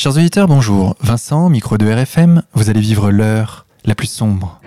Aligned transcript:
Chers 0.00 0.16
auditeurs, 0.16 0.46
bonjour. 0.46 0.94
Vincent, 1.00 1.48
micro 1.48 1.76
de 1.76 1.84
RFM, 1.84 2.44
vous 2.54 2.70
allez 2.70 2.80
vivre 2.80 3.10
l'heure 3.10 3.66
la 3.84 3.96
plus 3.96 4.06
sombre. 4.06 4.60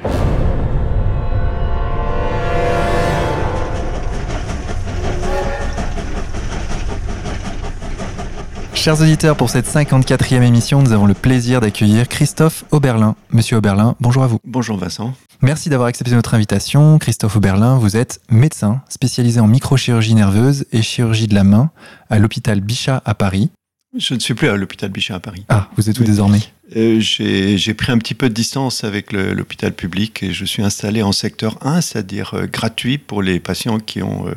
Chers 8.74 9.00
auditeurs, 9.00 9.38
pour 9.38 9.50
cette 9.50 9.68
54e 9.68 10.42
émission, 10.42 10.82
nous 10.82 10.92
avons 10.92 11.06
le 11.06 11.14
plaisir 11.14 11.62
d'accueillir 11.62 12.10
Christophe 12.10 12.66
Oberlin. 12.72 13.16
Monsieur 13.30 13.56
Oberlin, 13.56 13.96
bonjour 14.02 14.24
à 14.24 14.28
vous. 14.28 14.40
Bonjour 14.44 14.78
Vincent. 14.78 15.14
Merci 15.42 15.70
d'avoir 15.70 15.88
accepté 15.88 16.14
notre 16.14 16.34
invitation. 16.34 16.98
Christophe 16.98 17.38
Oberlin, 17.38 17.78
vous 17.78 17.96
êtes 17.96 18.20
médecin 18.30 18.82
spécialisé 18.90 19.40
en 19.40 19.48
microchirurgie 19.48 20.14
nerveuse 20.14 20.66
et 20.74 20.82
chirurgie 20.82 21.30
de 21.30 21.36
la 21.36 21.46
main 21.46 21.70
à 22.10 22.20
l'hôpital 22.20 22.60
Bichat 22.60 23.02
à 23.06 23.14
Paris. 23.14 23.50
Je 23.98 24.14
ne 24.14 24.20
suis 24.20 24.34
plus 24.34 24.48
à 24.48 24.56
l'hôpital 24.56 24.90
Bichat 24.90 25.16
à 25.16 25.20
Paris. 25.20 25.44
Ah, 25.50 25.70
vous 25.76 25.90
êtes 25.90 26.00
où 26.00 26.06
désormais 26.06 26.40
euh, 26.78 27.00
J'ai 27.02 27.74
pris 27.74 27.92
un 27.92 27.98
petit 27.98 28.16
peu 28.16 28.30
de 28.30 28.34
distance 28.34 28.86
avec 28.86 29.12
l'hôpital 29.12 29.74
public 29.74 30.24
et 30.24 30.32
je 30.32 30.46
suis 30.46 30.64
installé 30.64 31.04
en 31.04 31.12
secteur 31.12 31.58
1, 31.66 31.82
c'est-à-dire 31.82 32.34
euh, 32.36 32.46
gratuit 32.48 32.98
pour 32.98 33.22
les 33.22 33.42
patients 33.42 33.80
qui 33.80 34.02
ont 34.02 34.28
euh, 34.28 34.34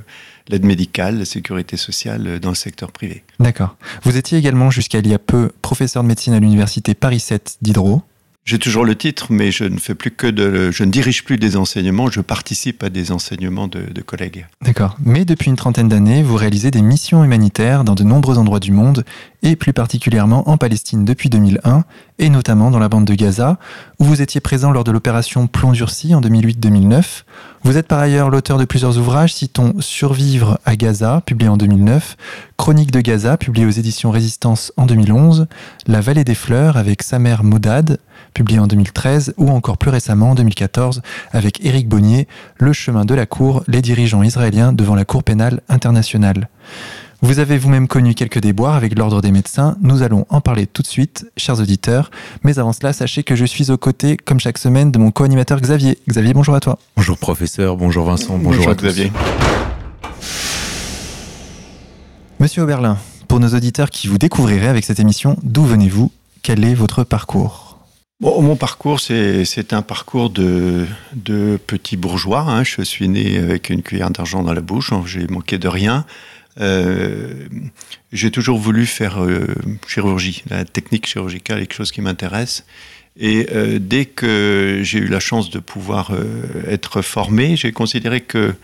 l'aide 0.48 0.64
médicale, 0.64 1.18
la 1.18 1.24
sécurité 1.24 1.76
sociale 1.76 2.26
euh, 2.26 2.38
dans 2.38 2.50
le 2.50 2.54
secteur 2.54 2.92
privé. 2.92 3.22
D'accord. 3.38 3.76
Vous 4.02 4.16
étiez 4.16 4.38
également 4.38 4.70
jusqu'à 4.70 4.98
il 4.98 5.06
y 5.06 5.14
a 5.14 5.18
peu 5.18 5.52
professeur 5.62 6.02
de 6.02 6.08
médecine 6.08 6.34
à 6.34 6.40
l'université 6.40 6.94
Paris 6.94 7.20
7 7.20 7.58
d'Hydro. 7.62 8.02
J'ai 8.46 8.58
toujours 8.58 8.84
le 8.84 8.94
titre, 8.94 9.28
mais 9.30 9.50
je 9.50 9.64
ne 9.64 9.78
fais 9.78 9.94
plus 9.94 10.10
que 10.10 10.26
de, 10.26 10.70
je 10.70 10.84
ne 10.84 10.90
dirige 10.90 11.24
plus 11.24 11.38
des 11.38 11.56
enseignements, 11.56 12.10
je 12.10 12.20
participe 12.20 12.82
à 12.82 12.90
des 12.90 13.10
enseignements 13.10 13.68
de, 13.68 14.02
collègues. 14.02 14.46
D'accord. 14.60 14.98
Mais 15.02 15.24
depuis 15.24 15.48
une 15.48 15.56
trentaine 15.56 15.88
d'années, 15.88 16.22
vous 16.22 16.36
réalisez 16.36 16.70
des 16.70 16.82
missions 16.82 17.24
humanitaires 17.24 17.84
dans 17.84 17.94
de 17.94 18.02
nombreux 18.02 18.36
endroits 18.36 18.60
du 18.60 18.70
monde, 18.70 19.02
et 19.42 19.56
plus 19.56 19.72
particulièrement 19.72 20.46
en 20.46 20.58
Palestine 20.58 21.06
depuis 21.06 21.30
2001, 21.30 21.84
et 22.18 22.28
notamment 22.28 22.70
dans 22.70 22.78
la 22.78 22.90
bande 22.90 23.06
de 23.06 23.14
Gaza, 23.14 23.58
où 23.98 24.04
vous 24.04 24.20
étiez 24.20 24.42
présent 24.42 24.72
lors 24.72 24.84
de 24.84 24.92
l'opération 24.92 25.46
Plomb 25.46 25.72
durci 25.72 26.14
en 26.14 26.20
2008-2009. 26.20 27.24
Vous 27.62 27.78
êtes 27.78 27.88
par 27.88 27.98
ailleurs 27.98 28.28
l'auteur 28.28 28.58
de 28.58 28.66
plusieurs 28.66 28.98
ouvrages, 28.98 29.32
citons 29.32 29.72
Survivre 29.80 30.58
à 30.66 30.76
Gaza, 30.76 31.22
publié 31.24 31.48
en 31.48 31.56
2009, 31.56 32.18
Chronique 32.58 32.90
de 32.90 33.00
Gaza, 33.00 33.38
publié 33.38 33.64
aux 33.64 33.70
éditions 33.70 34.10
Résistance 34.10 34.70
en 34.76 34.84
2011, 34.84 35.46
La 35.86 36.02
vallée 36.02 36.24
des 36.24 36.34
fleurs 36.34 36.76
avec 36.76 37.02
Samer 37.02 37.36
Moudad, 37.42 37.98
publié 38.34 38.58
en 38.58 38.66
2013, 38.66 39.34
ou 39.38 39.48
encore 39.50 39.78
plus 39.78 39.90
récemment 39.90 40.32
en 40.32 40.34
2014 40.34 41.00
avec 41.32 41.64
Éric 41.64 41.88
Bonnier, 41.88 42.28
Le 42.58 42.72
chemin 42.72 43.04
de 43.04 43.14
la 43.14 43.26
cour, 43.26 43.62
les 43.68 43.80
dirigeants 43.80 44.22
israéliens 44.22 44.72
devant 44.72 44.94
la 44.94 45.04
Cour 45.04 45.22
pénale 45.22 45.60
internationale. 45.68 46.48
Vous 47.22 47.38
avez 47.38 47.56
vous-même 47.56 47.88
connu 47.88 48.12
quelques 48.14 48.40
déboires 48.40 48.74
avec 48.74 48.98
l'ordre 48.98 49.22
des 49.22 49.32
médecins. 49.32 49.78
Nous 49.80 50.02
allons 50.02 50.26
en 50.28 50.42
parler 50.42 50.66
tout 50.66 50.82
de 50.82 50.86
suite, 50.86 51.26
chers 51.38 51.58
auditeurs. 51.58 52.10
Mais 52.42 52.58
avant 52.58 52.74
cela, 52.74 52.92
sachez 52.92 53.22
que 53.22 53.34
je 53.34 53.46
suis 53.46 53.70
aux 53.70 53.78
côtés, 53.78 54.18
comme 54.18 54.40
chaque 54.40 54.58
semaine, 54.58 54.92
de 54.92 54.98
mon 54.98 55.10
co-animateur 55.10 55.58
Xavier. 55.58 55.98
Xavier, 56.06 56.34
bonjour 56.34 56.54
à 56.54 56.60
toi. 56.60 56.78
Bonjour 56.96 57.16
professeur, 57.16 57.78
bonjour 57.78 58.04
Vincent, 58.04 58.36
bonjour, 58.36 58.68
à 58.68 58.74
Xavier. 58.74 59.10
Monsieur 62.40 62.62
Oberlin, 62.62 62.98
pour 63.26 63.40
nos 63.40 63.48
auditeurs 63.48 63.88
qui 63.88 64.06
vous 64.06 64.18
découvriraient 64.18 64.68
avec 64.68 64.84
cette 64.84 65.00
émission, 65.00 65.38
d'où 65.42 65.64
venez-vous? 65.64 66.12
Quel 66.42 66.62
est 66.62 66.74
votre 66.74 67.04
parcours? 67.04 67.73
Mon 68.20 68.54
parcours, 68.54 69.00
c'est 69.00 69.72
un 69.72 69.82
parcours 69.82 70.30
de, 70.30 70.86
petit 71.66 71.96
bourgeois. 71.96 72.40
Hein. 72.40 72.62
Je 72.62 72.82
suis 72.82 73.08
né 73.08 73.38
avec 73.38 73.70
une 73.70 73.82
cuillère 73.82 74.10
d'argent 74.10 74.42
dans 74.42 74.52
la 74.52 74.60
bouche, 74.60 74.92
j'ai 75.06 75.26
manqué 75.26 75.58
de 75.58 75.68
rien. 75.68 76.06
Euh, 76.60 77.48
j'ai 78.12 78.30
toujours 78.30 78.58
voulu 78.58 78.86
faire 78.86 79.20
euh, 79.20 79.46
chirurgie, 79.88 80.44
la 80.48 80.64
technique 80.64 81.06
chirurgicale 81.06 81.58
quelque 81.58 81.74
chose 81.74 81.90
qui 81.90 82.00
m'intéresse. 82.00 82.64
Et 83.18 83.48
euh, 83.52 83.78
dès 83.80 84.04
que 84.04 84.80
j'ai 84.82 85.00
eu 85.00 85.08
la 85.08 85.20
chance 85.20 85.50
de 85.50 85.58
pouvoir 85.58 86.12
être 86.68 87.02
formé, 87.02 87.56
j'ai 87.56 87.72
considéré 87.72 88.20
que 88.20 88.54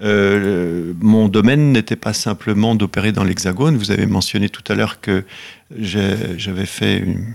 mon 0.00 1.28
domaine 1.28 1.72
n'était 1.72 1.96
pas 1.96 2.12
simplement 2.12 2.74
d'opérer 2.74 3.12
dans 3.12 3.24
l'Hexagone. 3.24 3.76
Vous 3.76 3.92
avez 3.92 4.06
mentionné 4.06 4.48
tout 4.48 4.64
à 4.70 4.74
l'heure 4.74 5.00
que 5.00 5.24
j'avais 5.76 6.66
fait 6.66 6.98
une 6.98 7.34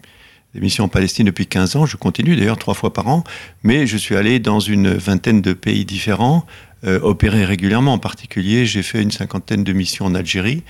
émission 0.56 0.86
en 0.86 0.88
Palestine 0.88 1.26
depuis 1.26 1.48
15 1.48 1.76
ans. 1.76 1.86
Je 1.86 1.98
continue 1.98 2.36
d'ailleurs 2.36 2.58
trois 2.58 2.74
fois 2.74 2.94
par 2.94 3.08
an, 3.08 3.24
mais 3.64 3.88
je 3.88 3.98
suis 3.98 4.16
allé 4.16 4.40
dans 4.40 4.60
une 4.60 4.94
vingtaine 4.94 5.42
de 5.42 5.54
pays 5.54 5.86
différents 5.86 6.46
euh, 6.86 7.00
opérer 7.02 7.46
régulièrement. 7.46 7.94
En 7.94 7.98
particulier, 7.98 8.66
j'ai 8.66 8.84
fait 8.84 9.02
une 9.02 9.12
cinquantaine 9.12 9.64
de 9.64 9.72
missions 9.72 10.06
en 10.06 10.16
Algérie 10.16 10.64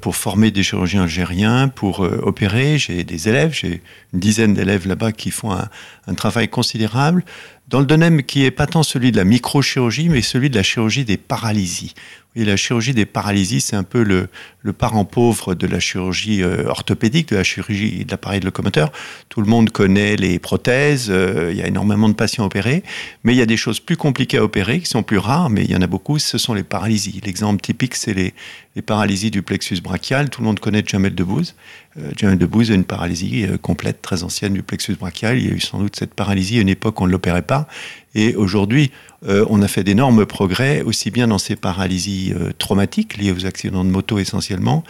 pour 0.00 0.16
former 0.16 0.50
des 0.50 0.64
chirurgiens 0.64 1.04
algériens, 1.04 1.68
pour 1.68 2.04
euh, 2.04 2.20
opérer. 2.24 2.78
J'ai 2.78 3.04
des 3.04 3.28
élèves, 3.28 3.52
j'ai 3.54 3.80
une 4.12 4.20
dizaine 4.20 4.54
d'élèves 4.54 4.88
là-bas 4.88 5.12
qui 5.12 5.30
font 5.30 5.52
un, 5.52 5.68
travail 6.14 6.48
considérable 6.48 7.22
dans 7.68 7.80
le 7.80 7.86
domaine 7.86 8.22
qui 8.22 8.44
est 8.44 8.50
pas 8.50 8.66
tant 8.66 8.82
celui 8.82 9.12
de 9.12 9.18
la 9.18 9.24
microchirurgie, 9.24 10.08
mais 10.08 10.22
celui 10.22 10.48
de 10.48 10.56
la 10.56 10.62
chirurgie 10.62 11.04
des 11.04 11.18
paralysies. 11.18 11.94
Et 12.34 12.44
la 12.44 12.56
chirurgie 12.56 12.94
des 12.94 13.04
paralysies, 13.04 13.60
c'est 13.60 13.76
un 13.76 13.82
peu 13.82 14.02
le, 14.02 14.28
le, 14.62 14.72
parent 14.72 15.04
pauvre 15.04 15.54
de 15.54 15.66
la 15.66 15.78
chirurgie 15.78 16.42
orthopédique, 16.42 17.28
de 17.28 17.36
la 17.36 17.44
chirurgie 17.44 18.04
de 18.04 18.10
l'appareil 18.10 18.40
de 18.40 18.46
locomoteur. 18.46 18.90
Tout 19.28 19.42
le 19.42 19.48
monde 19.48 19.70
connaît 19.70 20.16
les 20.16 20.38
prothèses, 20.38 21.08
il 21.08 21.56
y 21.56 21.62
a 21.62 21.66
énormément 21.66 22.08
de 22.08 22.14
patients 22.14 22.46
opérés, 22.46 22.84
mais 23.22 23.34
il 23.34 23.38
y 23.38 23.42
a 23.42 23.46
des 23.46 23.56
choses 23.56 23.80
plus 23.80 23.96
compliquées 23.96 24.38
à 24.38 24.44
opérer, 24.44 24.80
qui 24.80 24.86
sont 24.86 25.02
plus 25.02 25.18
rares, 25.18 25.50
mais 25.50 25.64
il 25.64 25.70
y 25.70 25.76
en 25.76 25.82
a 25.82 25.86
beaucoup, 25.86 26.18
ce 26.18 26.38
sont 26.38 26.54
les 26.54 26.62
paralysies. 26.62 27.20
L'exemple 27.24 27.60
typique, 27.60 27.96
c'est 27.96 28.14
les, 28.14 28.34
paralysies 28.82 29.30
du 29.30 29.42
plexus 29.42 29.80
brachial. 29.80 30.30
Tout 30.30 30.40
le 30.40 30.46
monde 30.46 30.60
connaît 30.60 30.82
Jamel 30.84 31.14
Debbouze. 31.14 31.54
Euh, 31.98 32.10
Jamel 32.16 32.38
Debbouze 32.38 32.70
a 32.70 32.74
une 32.74 32.84
paralysie 32.84 33.46
euh, 33.46 33.58
complète, 33.58 34.02
très 34.02 34.22
ancienne 34.22 34.54
du 34.54 34.62
plexus 34.62 34.94
brachial. 34.94 35.38
Il 35.38 35.46
y 35.46 35.50
a 35.50 35.54
eu 35.54 35.60
sans 35.60 35.78
doute 35.78 35.96
cette 35.96 36.14
paralysie 36.14 36.58
à 36.58 36.60
une 36.60 36.68
époque 36.68 37.00
où 37.00 37.04
on 37.04 37.06
ne 37.06 37.12
l'opérait 37.12 37.42
pas. 37.42 37.68
Et 38.14 38.34
aujourd'hui, 38.34 38.90
euh, 39.26 39.44
on 39.48 39.62
a 39.62 39.68
fait 39.68 39.84
d'énormes 39.84 40.26
progrès, 40.26 40.82
aussi 40.82 41.10
bien 41.10 41.28
dans 41.28 41.38
ces 41.38 41.56
paralysies 41.56 42.34
traumatiques 42.58 43.16
liées 43.16 43.32
aux 43.32 43.46
accidents 43.46 43.84
de 43.84 43.90
moto 43.90 44.18
essentiellement, 44.18 44.84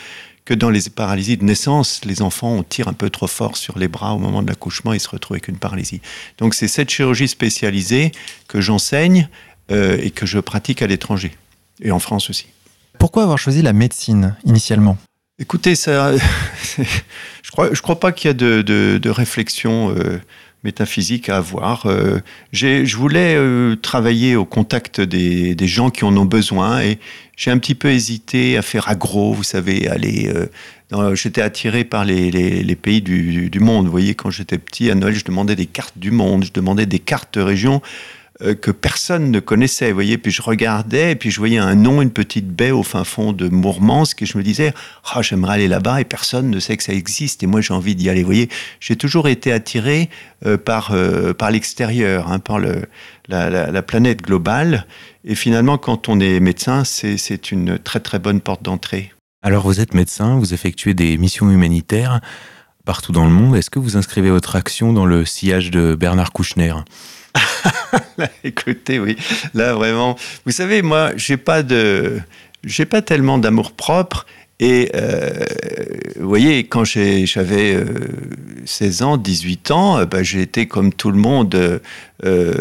que 0.48 0.54
dans 0.54 0.70
les 0.70 0.88
paralysies 0.88 1.36
de 1.36 1.44
naissance, 1.44 2.00
les 2.06 2.22
enfants, 2.22 2.52
on 2.52 2.62
tire 2.62 2.88
un 2.88 2.94
peu 2.94 3.10
trop 3.10 3.26
fort 3.26 3.58
sur 3.58 3.78
les 3.78 3.86
bras 3.86 4.14
au 4.14 4.18
moment 4.18 4.42
de 4.42 4.48
l'accouchement 4.48 4.94
et 4.94 4.98
se 4.98 5.10
retrouvent 5.10 5.34
avec 5.34 5.48
une 5.48 5.58
paralysie. 5.58 6.00
Donc 6.38 6.54
c'est 6.54 6.68
cette 6.68 6.88
chirurgie 6.88 7.28
spécialisée 7.28 8.12
que 8.48 8.62
j'enseigne 8.62 9.28
euh, 9.70 9.98
et 10.00 10.10
que 10.10 10.24
je 10.24 10.38
pratique 10.38 10.80
à 10.80 10.86
l'étranger, 10.86 11.32
et 11.82 11.90
en 11.90 11.98
France 11.98 12.30
aussi. 12.30 12.46
Pourquoi 12.98 13.22
avoir 13.22 13.38
choisi 13.38 13.62
la 13.62 13.72
médecine 13.72 14.36
initialement? 14.44 14.98
Écoutez, 15.40 15.76
ça, 15.76 16.16
je 16.76 17.50
crois, 17.52 17.72
je 17.72 17.80
crois 17.80 18.00
pas 18.00 18.10
qu'il 18.10 18.28
y 18.28 18.30
a 18.30 18.34
de, 18.34 18.62
de, 18.62 19.10
réflexion 19.10 19.94
euh, 19.96 20.18
métaphysique 20.64 21.28
à 21.28 21.36
avoir. 21.36 21.86
Euh, 21.86 22.18
je 22.52 22.96
voulais 22.96 23.38
travailler 23.80 24.34
au 24.34 24.44
contact 24.44 25.00
des, 25.00 25.54
des, 25.54 25.68
gens 25.68 25.90
qui 25.90 26.04
en 26.04 26.16
ont 26.16 26.24
besoin 26.24 26.80
et 26.80 26.98
j'ai 27.36 27.52
un 27.52 27.58
petit 27.58 27.76
peu 27.76 27.90
hésité 27.90 28.56
à 28.56 28.62
faire 28.62 28.88
agro, 28.88 29.32
vous 29.32 29.44
savez, 29.44 29.86
aller. 29.86 30.32
J'étais 31.14 31.42
attiré 31.42 31.84
par 31.84 32.04
les, 32.04 32.30
les, 32.30 32.76
pays 32.76 33.02
du, 33.02 33.48
du, 33.48 33.60
monde. 33.60 33.84
Vous 33.84 33.92
voyez, 33.92 34.16
quand 34.16 34.30
j'étais 34.30 34.58
petit, 34.58 34.90
à 34.90 34.96
Noël, 34.96 35.14
je 35.14 35.24
demandais 35.24 35.54
des 35.54 35.66
cartes 35.66 35.98
du 35.98 36.10
monde, 36.10 36.44
je 36.44 36.52
demandais 36.52 36.86
des 36.86 36.98
cartes 36.98 37.38
de 37.38 37.42
région. 37.42 37.80
Euh, 38.40 38.54
que 38.54 38.70
personne 38.70 39.32
ne 39.32 39.40
connaissait. 39.40 39.88
Vous 39.88 39.94
voyez, 39.94 40.16
puis 40.16 40.30
je 40.30 40.42
regardais, 40.42 41.16
puis 41.16 41.28
je 41.28 41.38
voyais 41.38 41.58
un 41.58 41.74
nom, 41.74 42.00
une 42.00 42.12
petite 42.12 42.46
baie 42.46 42.70
au 42.70 42.84
fin 42.84 43.02
fond 43.02 43.32
de 43.32 43.48
Mourmansk, 43.48 44.22
et 44.22 44.26
je 44.26 44.38
me 44.38 44.44
disais, 44.44 44.72
ah, 45.12 45.22
j'aimerais 45.22 45.54
aller 45.54 45.66
là-bas, 45.66 46.00
et 46.00 46.04
personne 46.04 46.48
ne 46.48 46.60
sait 46.60 46.76
que 46.76 46.84
ça 46.84 46.92
existe, 46.92 47.42
et 47.42 47.48
moi 47.48 47.60
j'ai 47.60 47.74
envie 47.74 47.96
d'y 47.96 48.08
aller. 48.08 48.20
Vous 48.20 48.26
voyez, 48.26 48.48
j'ai 48.78 48.94
toujours 48.94 49.26
été 49.26 49.50
attiré 49.50 50.08
euh, 50.46 50.56
par, 50.56 50.92
euh, 50.92 51.34
par 51.34 51.50
l'extérieur, 51.50 52.30
hein, 52.30 52.38
par 52.38 52.60
la, 52.60 52.80
la, 53.28 53.82
planète 53.82 54.22
globale, 54.22 54.86
et 55.24 55.34
finalement, 55.34 55.76
quand 55.76 56.08
on 56.08 56.20
est 56.20 56.38
médecin, 56.38 56.84
c'est 56.84 57.50
une 57.50 57.76
très 57.76 57.98
très 57.98 58.20
bonne 58.20 58.40
porte 58.40 58.62
d'entrée. 58.62 59.12
Alors 59.42 59.64
vous 59.64 59.80
êtes 59.80 59.94
médecin, 59.94 60.38
vous 60.38 60.54
effectuez 60.54 60.94
des 60.94 61.18
missions 61.18 61.50
humanitaires 61.50 62.20
partout 62.84 63.12
dans 63.12 63.24
le 63.24 63.30
monde. 63.30 63.56
Est-ce 63.56 63.68
que 63.68 63.80
vous 63.80 63.96
inscrivez 63.96 64.30
votre 64.30 64.54
action 64.54 64.92
dans 64.92 65.06
le 65.06 65.24
sillage 65.24 65.70
de 65.70 65.96
Bernard 65.96 66.32
Kouchner? 66.32 66.72
écoutez, 68.44 68.98
oui, 68.98 69.16
là 69.54 69.74
vraiment, 69.74 70.16
vous 70.44 70.52
savez, 70.52 70.82
moi, 70.82 71.12
j'ai 71.16 71.36
pas 71.36 71.62
de, 71.62 72.20
j'ai 72.64 72.86
pas 72.86 73.02
tellement 73.02 73.38
d'amour 73.38 73.72
propre. 73.72 74.26
Et 74.60 74.90
euh, 74.96 75.30
vous 76.18 76.28
voyez, 76.28 76.64
quand 76.64 76.84
j'avais 76.84 77.76
16 78.64 79.02
euh, 79.02 79.04
ans, 79.04 79.16
18 79.16 79.70
ans, 79.70 80.04
bah, 80.04 80.24
j'ai 80.24 80.42
été 80.42 80.66
comme 80.66 80.92
tout 80.92 81.12
le 81.12 81.18
monde 81.18 81.80
euh, 82.24 82.54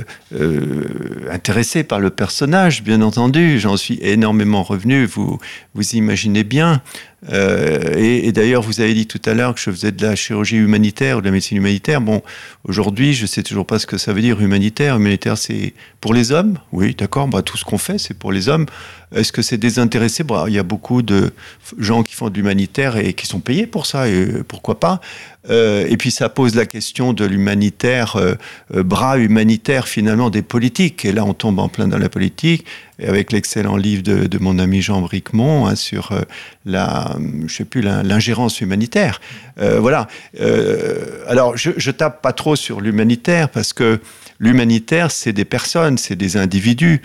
intéressé 1.31 1.84
par 1.84 2.00
le 2.00 2.12
personnage, 2.12 2.84
bien 2.84 3.02
entendu. 3.02 3.60
J'en 3.60 3.78
suis 3.78 3.98
énormément 4.04 4.62
revenu, 4.62 5.06
vous, 5.06 5.40
vous 5.74 5.96
imaginez 5.96 6.44
bien. 6.44 6.84
Euh, 7.31 7.96
et, 7.98 8.31
d'ailleurs, 8.31 8.62
vous 8.62 8.80
avez 8.80 8.94
dit 8.94 9.08
tout 9.08 9.22
à 9.25 9.34
l'heure 9.34 9.56
que 9.56 9.60
je 9.60 9.72
faisais 9.72 9.92
de 9.92 10.06
la 10.06 10.16
chirurgie 10.16 10.58
humanitaire 10.58 11.18
ou 11.18 11.22
de 11.22 11.25
la 11.25 11.31
médecine 11.31 11.58
humanitaire. 11.58 12.00
Bon, 12.00 12.22
aujourd'hui, 12.64 13.14
je 13.14 13.25
sais 13.25 13.44
toujours 13.44 13.66
pas 13.66 13.80
ce 13.80 13.88
que 13.88 13.98
ça 13.98 14.14
veut 14.14 14.22
dire 14.22 14.40
humanitaire. 14.40 14.98
Humanitaire, 14.98 15.38
c'est 15.38 15.74
pour 16.00 16.14
les 16.14 16.31
hommes? 16.31 16.60
Oui, 16.72 16.96
d'accord. 16.96 17.28
Bah, 17.28 17.42
tout 17.42 17.58
ce 17.58 17.66
qu'on 17.66 17.80
fait, 17.80 17.98
c'est 17.98 18.14
pour 18.14 18.31
les 18.31 18.50
hommes. 18.50 18.68
Est-ce 19.16 19.31
que 19.31 19.42
c'est 19.42 19.58
désintéressé? 19.58 20.24
Bah, 20.24 20.46
Il 20.48 20.54
y 20.54 20.60
a 20.60 20.64
beaucoup 20.64 21.02
de 21.02 21.31
gens 21.78 22.04
qui 22.04 22.14
font 22.14 22.30
de 22.30 22.36
l'humanitaire 22.36 22.98
et 22.98 23.14
qui 23.14 23.25
sont 23.25 23.40
payés 23.40 23.66
pour 23.66 23.86
ça. 23.88 24.08
Et 24.08 24.28
pourquoi 24.48 24.80
pas? 24.80 25.02
Euh, 25.50 25.88
et 25.90 25.98
puis 25.98 26.12
ça 26.12 26.30
pose 26.30 26.56
la 26.56 26.66
question 26.66 27.14
de 27.14 27.26
l'humanitaire, 27.26 28.16
euh, 28.18 28.36
bras 28.84 29.18
humanitaire 29.18 29.88
finalement 29.88 30.30
des 30.30 30.42
politiques. 30.42 31.06
Et 31.06 31.12
là, 31.12 31.26
on 31.26 31.34
tombe 31.34 31.60
en 31.60 31.70
plein 31.70 31.88
dans 31.88 31.98
la 31.98 32.10
politique 32.10 32.66
avec 33.06 33.32
l'excellent 33.32 33.78
livre 33.78 34.02
de, 34.02 34.38
mon 34.40 34.60
ami 34.60 34.82
Jean 34.82 35.02
Bricmont 35.02 35.68
hein, 35.68 35.76
sur 35.76 36.12
euh, 36.12 36.24
l'ingérence 36.66 38.62
humanitaire. 38.62 39.22
Euh, 39.60 39.80
voilà. 39.80 40.08
Euh, 40.40 41.24
alors, 41.28 41.58
je, 41.58 41.72
je 41.78 41.92
tape 41.92 42.22
pas 42.22 42.34
trop 42.34 42.56
sur 42.56 42.82
l'humanitaire 42.82 43.50
parce 43.50 43.74
que 43.74 44.00
l'humanitaire, 44.40 45.12
c'est 45.12 45.34
des 45.34 45.46
personnes, 45.46 45.98
c'est 45.98 46.16
des 46.16 46.38
individus 46.38 47.02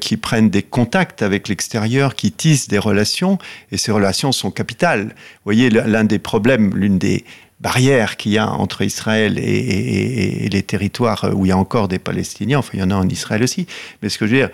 qui 0.00 0.16
prennent 0.16 0.50
des 0.50 0.62
contacts 0.62 1.22
avec 1.22 1.48
l'extérieur, 1.48 2.16
qui 2.16 2.32
tissent 2.32 2.66
des 2.66 2.78
relations, 2.78 3.38
et 3.70 3.76
ces 3.76 3.92
relations 3.92 4.32
sont 4.32 4.50
capitales. 4.50 5.04
Vous 5.04 5.44
voyez, 5.44 5.70
l'un 5.70 6.02
des 6.02 6.18
problèmes, 6.18 6.76
l'une 6.76 6.98
des 6.98 7.24
barrières 7.60 8.16
qu'il 8.16 8.32
y 8.32 8.38
a 8.38 8.48
entre 8.48 8.82
Israël 8.82 9.38
et, 9.38 10.48
les 10.50 10.62
territoires 10.62 11.30
où 11.34 11.46
il 11.46 11.48
y 11.48 11.52
a 11.52 11.58
encore 11.58 11.88
des 11.88 11.98
Palestiniens, 11.98 12.58
enfin 12.58 12.70
il 12.74 12.80
y 12.80 12.82
en 12.82 12.90
a 12.90 12.94
en 12.94 13.08
Israël 13.08 13.42
aussi, 13.42 13.66
mais 14.02 14.08
ce 14.08 14.18
que 14.18 14.26
je 14.26 14.32
veux 14.32 14.38
dire, 14.38 14.50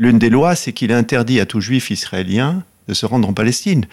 L'une 0.00 0.20
des 0.20 0.30
lois, 0.30 0.54
c'est 0.54 0.72
qu'il 0.72 0.92
interdit 0.92 1.40
à 1.40 1.46
tout 1.46 1.60
juif 1.60 1.90
israélien 1.90 2.62
de 2.86 2.94
se 2.94 3.04
rendre 3.04 3.28
en 3.28 3.32
Palestine. 3.32 3.84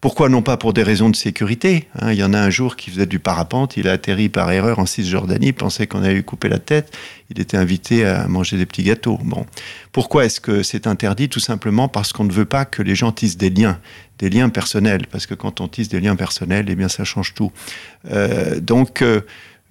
Pourquoi 0.00 0.30
non 0.30 0.40
pas 0.40 0.56
pour 0.56 0.72
des 0.72 0.82
raisons 0.82 1.10
de 1.10 1.16
sécurité 1.16 1.86
hein? 2.00 2.12
Il 2.12 2.18
y 2.18 2.24
en 2.24 2.32
a 2.32 2.40
un 2.40 2.48
jour 2.48 2.76
qui 2.76 2.88
faisait 2.88 3.04
du 3.04 3.18
parapente, 3.18 3.76
il 3.76 3.86
a 3.86 3.92
atterri 3.92 4.30
par 4.30 4.50
erreur 4.50 4.78
en 4.78 4.86
Cisjordanie, 4.86 5.52
pensait 5.52 5.86
qu'on 5.86 6.02
allait 6.02 6.14
lui 6.14 6.24
couper 6.24 6.48
la 6.48 6.58
tête, 6.58 6.96
il 7.28 7.38
était 7.38 7.58
invité 7.58 8.06
à 8.06 8.26
manger 8.26 8.56
des 8.56 8.64
petits 8.64 8.84
gâteaux. 8.84 9.18
Bon, 9.22 9.44
pourquoi 9.92 10.24
est-ce 10.24 10.40
que 10.40 10.62
c'est 10.62 10.86
interdit? 10.86 11.28
Tout 11.28 11.40
simplement 11.40 11.88
parce 11.88 12.14
qu'on 12.14 12.24
ne 12.24 12.32
veut 12.32 12.46
pas 12.46 12.64
que 12.64 12.80
les 12.80 12.94
gens 12.94 13.12
tissent 13.12 13.36
des 13.36 13.50
liens, 13.50 13.78
des 14.20 14.30
liens 14.30 14.50
personnels, 14.50 15.06
parce 15.10 15.26
que 15.26 15.34
quand 15.34 15.60
on 15.60 15.68
tisse 15.68 15.88
des 15.88 16.00
liens 16.00 16.16
personnels, 16.16 16.66
eh 16.68 16.74
bien 16.74 16.88
ça 16.88 17.04
change 17.04 17.34
tout. 17.34 17.50
Euh, 18.10 18.60
donc, 18.60 19.02
euh, 19.02 19.22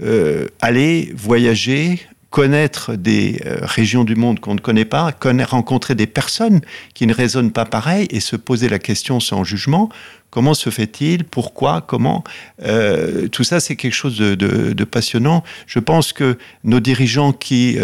euh, 0.01 0.47
aller 0.59 1.13
voyager, 1.15 2.01
connaître 2.31 2.95
des 2.95 3.41
régions 3.61 4.03
du 4.03 4.15
monde 4.15 4.39
qu'on 4.39 4.53
ne 4.53 4.59
connaît 4.59 4.85
pas, 4.85 5.11
rencontrer 5.47 5.95
des 5.95 6.05
personnes 6.05 6.61
qui 6.93 7.07
ne 7.07 7.13
raisonnent 7.13 7.51
pas 7.51 7.65
pareil 7.65 8.07
et 8.11 8.19
se 8.19 8.35
poser 8.35 8.69
la 8.69 8.77
question 8.77 9.19
sans 9.19 9.43
jugement. 9.43 9.89
Comment 10.29 10.53
se 10.53 10.69
fait-il 10.69 11.23
Pourquoi 11.23 11.81
Comment 11.81 12.23
Tout 13.31 13.43
ça, 13.43 13.59
c'est 13.59 13.75
quelque 13.75 13.95
chose 13.95 14.19
de, 14.19 14.83
passionnant. 14.83 15.43
Je 15.65 15.79
pense 15.79 16.13
que 16.13 16.37
nos 16.63 16.79
dirigeants 16.79 17.33
qui 17.33 17.79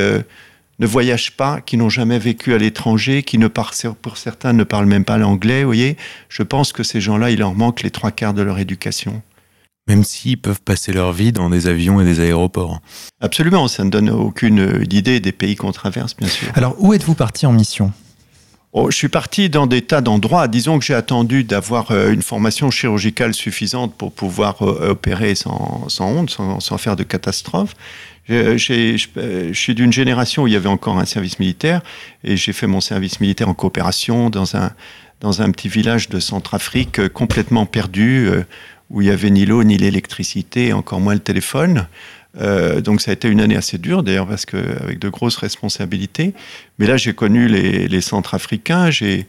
ne 0.80 0.88
voyagent 0.88 1.38
pas, 1.38 1.62
qui 1.62 1.78
n'ont 1.78 1.90
jamais 1.90 2.20
vécu 2.20 2.54
à 2.54 2.58
l'étranger, 2.58 3.24
qui 3.24 3.38
ne 3.38 3.48
pour 3.48 4.18
certains 4.18 4.54
ne 4.54 4.64
parlent 4.64 4.86
même 4.86 5.06
pas 5.06 5.18
l'anglais, 5.18 5.62
vous 5.62 5.70
voyez, 5.70 5.98
je 6.30 6.44
pense 6.44 6.74
que 6.74 6.84
ces 6.84 7.02
gens-là, 7.02 7.32
il 7.32 7.40
leur 7.40 7.54
manque 7.54 7.82
les 7.82 7.92
trois 7.92 8.12
quarts 8.12 8.34
de 8.34 8.42
leur 8.42 8.60
éducation 8.60 9.22
même 9.88 10.04
s'ils 10.04 10.40
peuvent 10.40 10.62
passer 10.62 10.92
leur 10.92 11.12
vie 11.12 11.32
dans 11.32 11.50
des 11.50 11.68
avions 11.68 12.02
et 12.02 12.06
des 12.06 12.20
aéroports. 12.20 12.82
Absolument, 13.22 13.68
ça 13.68 13.84
ne 13.84 13.90
donne 13.90 14.10
aucune 14.10 14.84
idée 14.90 15.20
des 15.20 15.32
pays 15.32 15.56
qu'on 15.56 15.72
traverse, 15.72 16.16
bien 16.16 16.28
sûr. 16.28 16.48
Alors, 16.56 16.76
où 16.80 16.94
êtes-vous 16.94 17.14
parti 17.14 17.46
en 17.46 17.52
mission? 17.52 17.92
Oh, 18.78 18.92
je 18.92 18.98
suis 18.98 19.08
parti 19.08 19.50
dans 19.50 19.68
des 19.68 19.82
tas 19.82 20.02
d'endroits. 20.02 20.50
Disons 20.50 20.80
que 20.80 20.86
j'ai 20.86 20.96
attendu 20.96 21.46
d'avoir 21.46 21.92
euh, 21.92 22.12
une 22.12 22.22
formation 22.22 22.72
chirurgicale 22.72 23.34
suffisante 23.34 23.96
pour 23.96 24.12
pouvoir 24.12 24.62
euh, 24.64 24.90
opérer 24.90 25.34
sans, 25.34 25.88
honte, 26.02 26.30
sans, 26.30 26.78
faire 26.78 26.98
de 26.98 27.04
catastrophe. 27.04 27.74
Je, 28.28 28.58
je 28.58 29.54
suis 29.54 29.76
d'une 29.76 29.94
génération 29.94 30.44
où 30.44 30.48
il 30.48 30.54
y 30.54 30.56
avait 30.56 30.70
encore 30.70 30.98
un 30.98 31.06
service 31.06 31.40
militaire 31.40 31.82
et 32.24 32.38
j'ai 32.38 32.54
fait 32.54 32.68
mon 32.68 32.82
service 32.82 33.20
militaire 33.20 33.50
en 33.50 33.54
coopération 33.54 34.30
dans 34.30 34.56
un, 34.56 34.72
dans 35.22 35.42
un 35.42 35.52
petit 35.52 35.70
village 35.70 36.10
de 36.10 36.20
Centrafrique 36.20 37.00
euh, 37.00 37.10
complètement 37.10 37.66
perdu 37.66 38.30
où 38.90 39.02
il 39.02 39.08
y 39.08 39.12
avait 39.12 39.30
ni 39.30 39.46
l'eau, 39.46 39.64
ni 39.64 39.78
l'électricité, 39.78 40.74
encore 40.74 41.00
moins 41.00 41.14
le 41.14 41.20
téléphone. 41.20 41.88
Euh, 42.42 42.82
donc 42.82 43.02
ça 43.02 43.12
a 43.12 43.14
été 43.14 43.30
une 43.30 43.40
année 43.40 43.56
assez 43.56 43.78
dure 43.78 44.04
d'ailleurs 44.04 44.28
parce 44.28 44.46
que 44.46 44.58
avec 44.84 45.00
de 45.00 45.10
grosses 45.10 45.38
responsabilités. 45.38 46.34
Mais 46.80 46.88
là 46.88 46.98
j'ai 46.98 47.14
connu 47.14 47.48
les, 47.48 47.88
les 47.88 48.02
Centrafricains, 48.02 48.92
j'ai 48.92 49.26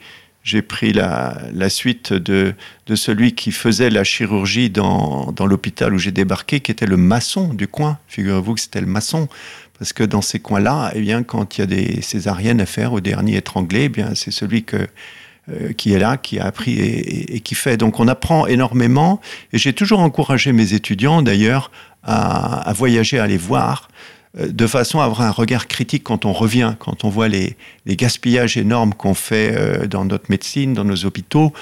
j'ai 0.46 0.62
pris 0.62 0.93
la, 0.93 1.69
suite 1.69 2.12
de, 2.12 2.54
celui 2.94 3.34
qui 3.34 3.50
faisait 3.50 3.90
la 3.90 4.04
chirurgie 4.04 4.70
dans, 4.70 5.34
l'hôpital 5.44 5.93
où 5.93 5.98
j'ai 5.98 6.12
débarqué, 6.12 6.60
qui 6.60 6.70
était 6.70 6.87
le 6.87 6.96
maçon 6.96 7.52
du 7.52 7.66
coin. 7.66 7.98
Figurez-vous 8.06 8.54
que 8.54 8.60
c'était 8.60 8.81
le 8.81 8.87
maçon. 8.87 9.28
Parce 9.76 9.93
que 9.93 10.04
dans 10.04 10.22
ces 10.22 10.38
coins-là, 10.38 10.93
eh 10.94 11.00
bien, 11.00 11.25
quand 11.25 11.58
il 11.58 11.62
y 11.62 11.64
a 11.64 11.66
des 11.66 12.00
césariennes 12.00 12.60
à 12.60 12.66
faire 12.66 12.93
au 12.93 13.00
dernier 13.00 13.37
étranglé, 13.37 13.87
eh 13.87 13.88
bien, 13.88 14.14
c'est 14.14 14.31
celui 14.31 14.64
euh, 14.72 15.72
qui 15.72 15.93
est 15.93 15.98
là, 15.98 16.16
qui 16.16 16.38
a 16.38 16.46
appris 16.46 16.78
et, 16.78 17.40
qui 17.40 17.56
fait. 17.56 17.76
Donc 17.76 17.99
on 17.99 18.06
apprend 18.06 18.46
énormément. 18.46 19.20
Et 19.52 19.58
j'ai 19.58 19.72
toujours 19.72 19.99
encouragé 19.99 20.52
mes 20.52 20.75
étudiants, 20.75 21.22
d'ailleurs, 21.22 21.72
à, 22.04 22.72
voyager, 22.72 23.19
à 23.19 23.25
aller 23.25 23.37
voir, 23.37 23.88
de 24.36 24.66
façon 24.66 25.00
à 25.00 25.04
avoir 25.04 25.22
un 25.22 25.30
regard 25.30 25.66
critique 25.66 26.04
quand 26.04 26.24
on 26.24 26.32
revient, 26.32 26.74
quand 26.78 27.04
on 27.04 27.08
voit 27.08 27.28
les, 27.28 27.56
gaspillages 27.86 28.56
énormes 28.56 28.94
qu'on 28.94 29.14
fait 29.14 29.54
euh, 29.56 29.86
dans 29.86 30.04
notre 30.04 30.30
médecine, 30.30 30.74
dans 30.74 30.84
nos 30.84 31.04
hôpitaux, 31.04 31.52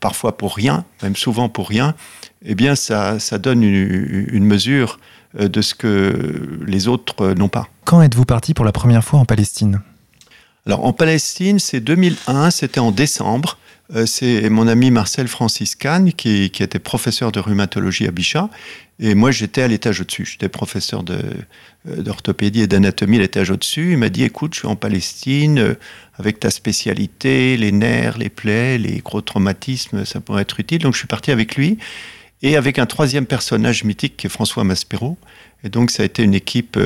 parfois 0.00 0.36
pour 0.36 0.54
rien, 0.54 0.84
même 1.02 1.16
souvent 1.16 1.48
pour 1.48 1.68
rien. 1.68 1.94
Eh 2.44 2.54
bien, 2.54 2.76
ça, 2.76 3.18
ça 3.18 3.38
donne 3.38 3.62
une, 3.62 4.26
une 4.30 4.44
mesure 4.44 4.98
de 5.38 5.62
ce 5.62 5.74
que 5.74 6.58
les 6.66 6.86
autres 6.86 7.32
n'ont 7.34 7.48
pas. 7.48 7.68
Quand 7.84 8.02
êtes-vous 8.02 8.24
parti 8.24 8.54
pour 8.54 8.64
la 8.64 8.72
première 8.72 9.02
fois 9.02 9.18
en 9.18 9.24
Palestine? 9.24 9.80
Alors 10.66 10.84
en 10.84 10.92
Palestine, 10.92 11.58
c'est 11.58 11.80
2001, 11.80 12.50
c'était 12.50 12.80
en 12.80 12.90
décembre. 12.90 13.58
Euh, 13.92 14.06
c'est 14.06 14.48
mon 14.48 14.66
ami 14.66 14.90
Marcel 14.90 15.28
Francis 15.28 15.74
Kahn 15.74 16.12
qui, 16.12 16.44
était 16.44 16.78
professeur 16.78 17.32
de 17.32 17.40
rhumatologie 17.40 18.06
à 18.06 18.10
Bichat. 18.10 18.48
Et 18.98 19.14
moi, 19.14 19.30
j'étais 19.30 19.62
à 19.62 19.68
l'étage 19.68 20.00
au-dessus. 20.00 20.24
J'étais 20.24 20.48
professeur 20.48 21.04
euh, 21.10 22.02
d'orthopédie 22.02 22.62
et 22.62 22.66
d'anatomie 22.66 23.16
à 23.16 23.20
l'étage 23.20 23.50
au-dessus. 23.50 23.92
Il 23.92 23.98
m'a 23.98 24.08
dit, 24.08 24.24
écoute, 24.24 24.54
je 24.54 24.60
suis 24.60 24.68
en 24.68 24.76
Palestine, 24.76 25.58
euh, 25.58 25.74
avec 26.14 26.40
ta 26.40 26.50
spécialité, 26.50 27.56
les 27.56 27.72
nerfs, 27.72 28.16
les 28.16 28.30
plaies, 28.30 28.78
les 28.78 29.00
gros 29.00 29.20
traumatismes, 29.20 30.04
ça 30.04 30.20
pourrait 30.20 30.42
être 30.42 30.60
utile. 30.60 30.78
Donc 30.78 30.94
je 30.94 30.98
suis 30.98 31.08
parti 31.08 31.30
avec 31.30 31.56
lui 31.56 31.78
et 32.42 32.56
avec 32.56 32.78
un 32.78 32.86
troisième 32.86 33.26
personnage 33.26 33.84
mythique 33.84 34.16
qui 34.16 34.28
est 34.28 34.30
François 34.30 34.64
Maspero. 34.64 35.18
Et 35.62 35.68
donc 35.68 35.90
ça 35.90 36.02
a 36.02 36.06
été 36.06 36.22
une 36.22 36.34
équipe 36.34 36.78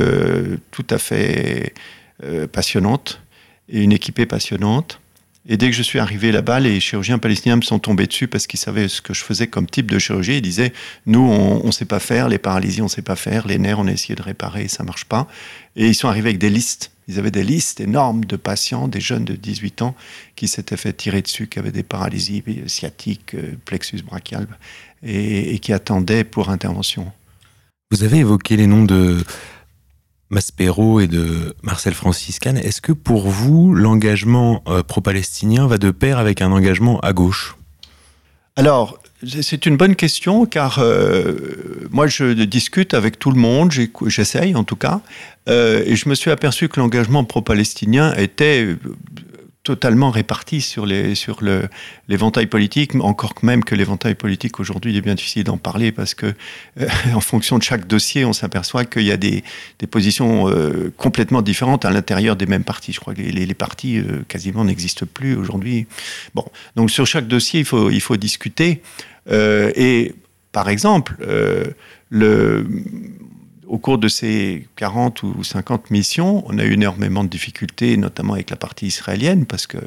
tout 0.71 0.87
à 0.89 0.99
fait 0.99 1.75
passionnante 2.53 3.21
et 3.69 3.83
une 3.83 3.93
équipée 3.93 4.25
passionnante. 4.25 5.01
Et 5.47 5.57
dès 5.57 5.71
que 5.71 5.77
je 5.77 5.83
suis 5.83 5.99
arrivé 5.99 6.31
là-bas, 6.33 6.61
les 6.61 6.79
chirurgiens 6.81 7.19
palestiniens 7.19 7.57
me 7.57 7.63
sont 7.63 7.79
tombés 7.79 8.07
dessus 8.07 8.29
parce 8.29 8.47
qu'ils 8.47 8.59
savaient 8.59 8.89
ce 8.89 9.01
que 9.01 9.15
je 9.15 9.25
faisais 9.25 9.47
comme 9.47 9.67
type 9.67 9.91
de 9.91 9.99
chirurgie. 9.99 10.39
Ils 10.39 10.43
disaient, 10.43 10.73
nous, 11.07 11.21
on 11.21 11.65
ne 11.65 11.71
sait 11.71 11.87
pas 11.87 12.01
faire, 12.01 12.29
les 12.29 12.39
paralysies, 12.39 12.83
on 12.83 12.85
ne 12.85 12.91
sait 12.91 13.03
pas 13.03 13.17
faire, 13.17 13.47
les 13.47 13.59
nerfs, 13.59 13.79
on 13.79 13.87
a 13.87 13.93
essayé 13.93 14.15
de 14.15 14.23
réparer, 14.23 14.69
ça 14.69 14.85
marche 14.85 15.07
pas. 15.07 15.27
Et 15.77 15.87
ils 15.87 15.95
sont 15.95 16.09
arrivés 16.09 16.31
avec 16.31 16.39
des 16.39 16.51
listes. 16.51 16.91
Ils 17.07 17.19
avaient 17.19 17.31
des 17.31 17.45
listes 17.45 17.81
énormes 17.81 18.27
de 18.27 18.37
patients, 18.37 18.89
des 18.89 19.01
jeunes 19.01 19.25
de 19.25 19.35
18 19.35 19.81
ans 19.81 19.95
qui 20.37 20.49
s'étaient 20.49 20.77
fait 20.77 20.93
tirer 20.93 21.23
dessus, 21.23 21.47
qui 21.47 21.59
avaient 21.59 21.73
des 21.73 21.83
paralysies 21.83 22.45
sciatiques, 22.67 23.35
euh, 23.35 23.57
plexus 23.65 24.03
brachial, 24.03 24.47
et 25.03 25.59
qui 25.61 25.73
attendaient 25.73 26.25
pour 26.25 26.51
intervention. 26.51 27.11
Vous 27.91 28.05
avez 28.05 28.19
évoqué 28.19 28.57
les 28.57 28.67
noms 28.67 28.85
de 28.85 29.25
Maspero 30.31 31.01
et 31.01 31.07
de 31.07 31.55
Marcel 31.63 31.95
Franciscan, 31.95 32.57
est-ce 32.57 32.81
que 32.81 32.93
pour 32.93 33.29
vous, 33.29 33.75
l'engagement 33.75 34.63
euh, 34.69 34.83
pro-palestinien 34.83 35.67
va 35.67 35.79
de 35.79 35.91
pair 35.91 36.19
avec 36.19 36.43
un 36.43 36.53
engagement 36.53 37.01
à 37.01 37.13
gauche? 37.13 37.57
Alors, 38.57 38.99
c'est 39.41 39.67
une 39.67 39.77
bonne 39.77 39.97
question 39.97 40.45
car 40.45 40.79
euh, 40.81 41.89
moi 41.91 42.07
je 42.07 42.33
discute 42.45 42.95
avec 42.95 43.19
tout 43.19 43.31
le 43.31 43.39
monde, 43.39 43.73
j'essaye 44.07 44.55
en 44.55 44.65
tout 44.65 44.77
cas, 44.77 45.01
euh, 45.49 45.83
et 45.87 45.97
je 45.97 46.09
me 46.09 46.15
suis 46.15 46.31
aperçu 46.31 46.69
que 46.69 46.79
l'engagement 46.79 47.25
pro-palestinien 47.25 48.15
était 48.15 48.77
totalement 49.69 50.11
répartis 50.11 50.63
sur 50.63 50.87
les 50.87 51.15
sur 51.15 51.45
le 51.45 51.69
l'éventail 52.09 52.47
politique, 52.47 52.95
encore 52.95 53.35
même 53.43 53.63
que 53.63 53.75
l'éventail 53.75 54.15
politique 54.15 54.61
aujourd'hui, 54.61 54.93
il 54.93 54.97
est 54.97 55.03
bien 55.03 55.15
difficile 55.15 55.45
d'en 55.45 55.59
parler 55.59 55.93
parce 55.93 56.15
que 56.15 56.25
euh, 56.81 56.87
en 57.15 57.21
fonction 57.21 57.59
de 57.59 57.63
chaque 57.63 57.87
dossier, 57.87 58.25
on 58.25 58.33
s'aperçoit 58.33 58.87
qu'il 58.87 59.03
y 59.03 59.13
a 59.13 59.19
des, 59.19 59.45
des 59.79 59.87
positions 59.87 60.49
euh, 60.49 60.91
complètement 60.97 61.43
différentes 61.43 61.85
à 61.85 61.91
l'intérieur 61.91 62.35
des 62.35 62.47
mêmes 62.47 62.65
partis. 62.65 62.95
Je 62.95 63.01
crois 63.01 63.13
que 63.15 63.21
les, 63.21 63.45
les, 63.45 63.55
partis 63.55 63.99
euh, 63.99 64.25
quasiment 64.27 64.65
n'existent 64.65 65.05
plus 65.13 65.37
aujourd'hui. 65.37 65.87
Bon, 66.35 66.47
donc 66.75 66.91
sur 66.91 67.07
chaque 67.07 67.29
dossier, 67.29 67.61
il 67.61 67.67
faut 67.67 67.91
il 67.91 68.01
faut 68.01 68.17
discuter 68.17 68.81
et 69.31 70.15
par 70.53 70.71
exemple 70.71 71.19
le 72.09 72.67
au 73.69 73.79
cours 73.79 73.99
de 73.99 74.09
ces 74.09 74.67
40 74.77 75.23
ou 75.23 75.45
50 75.45 75.91
missions, 75.91 76.43
on 76.47 76.59
a 76.59 76.65
eu 76.65 76.73
énormément 76.73 77.23
de 77.23 77.29
difficultés, 77.29 77.97
notamment 77.97 78.35
avec 78.35 78.51
la 78.51 78.57
partie 78.57 78.87
israélienne, 78.87 79.47
parce 79.47 79.67
que 79.67 79.79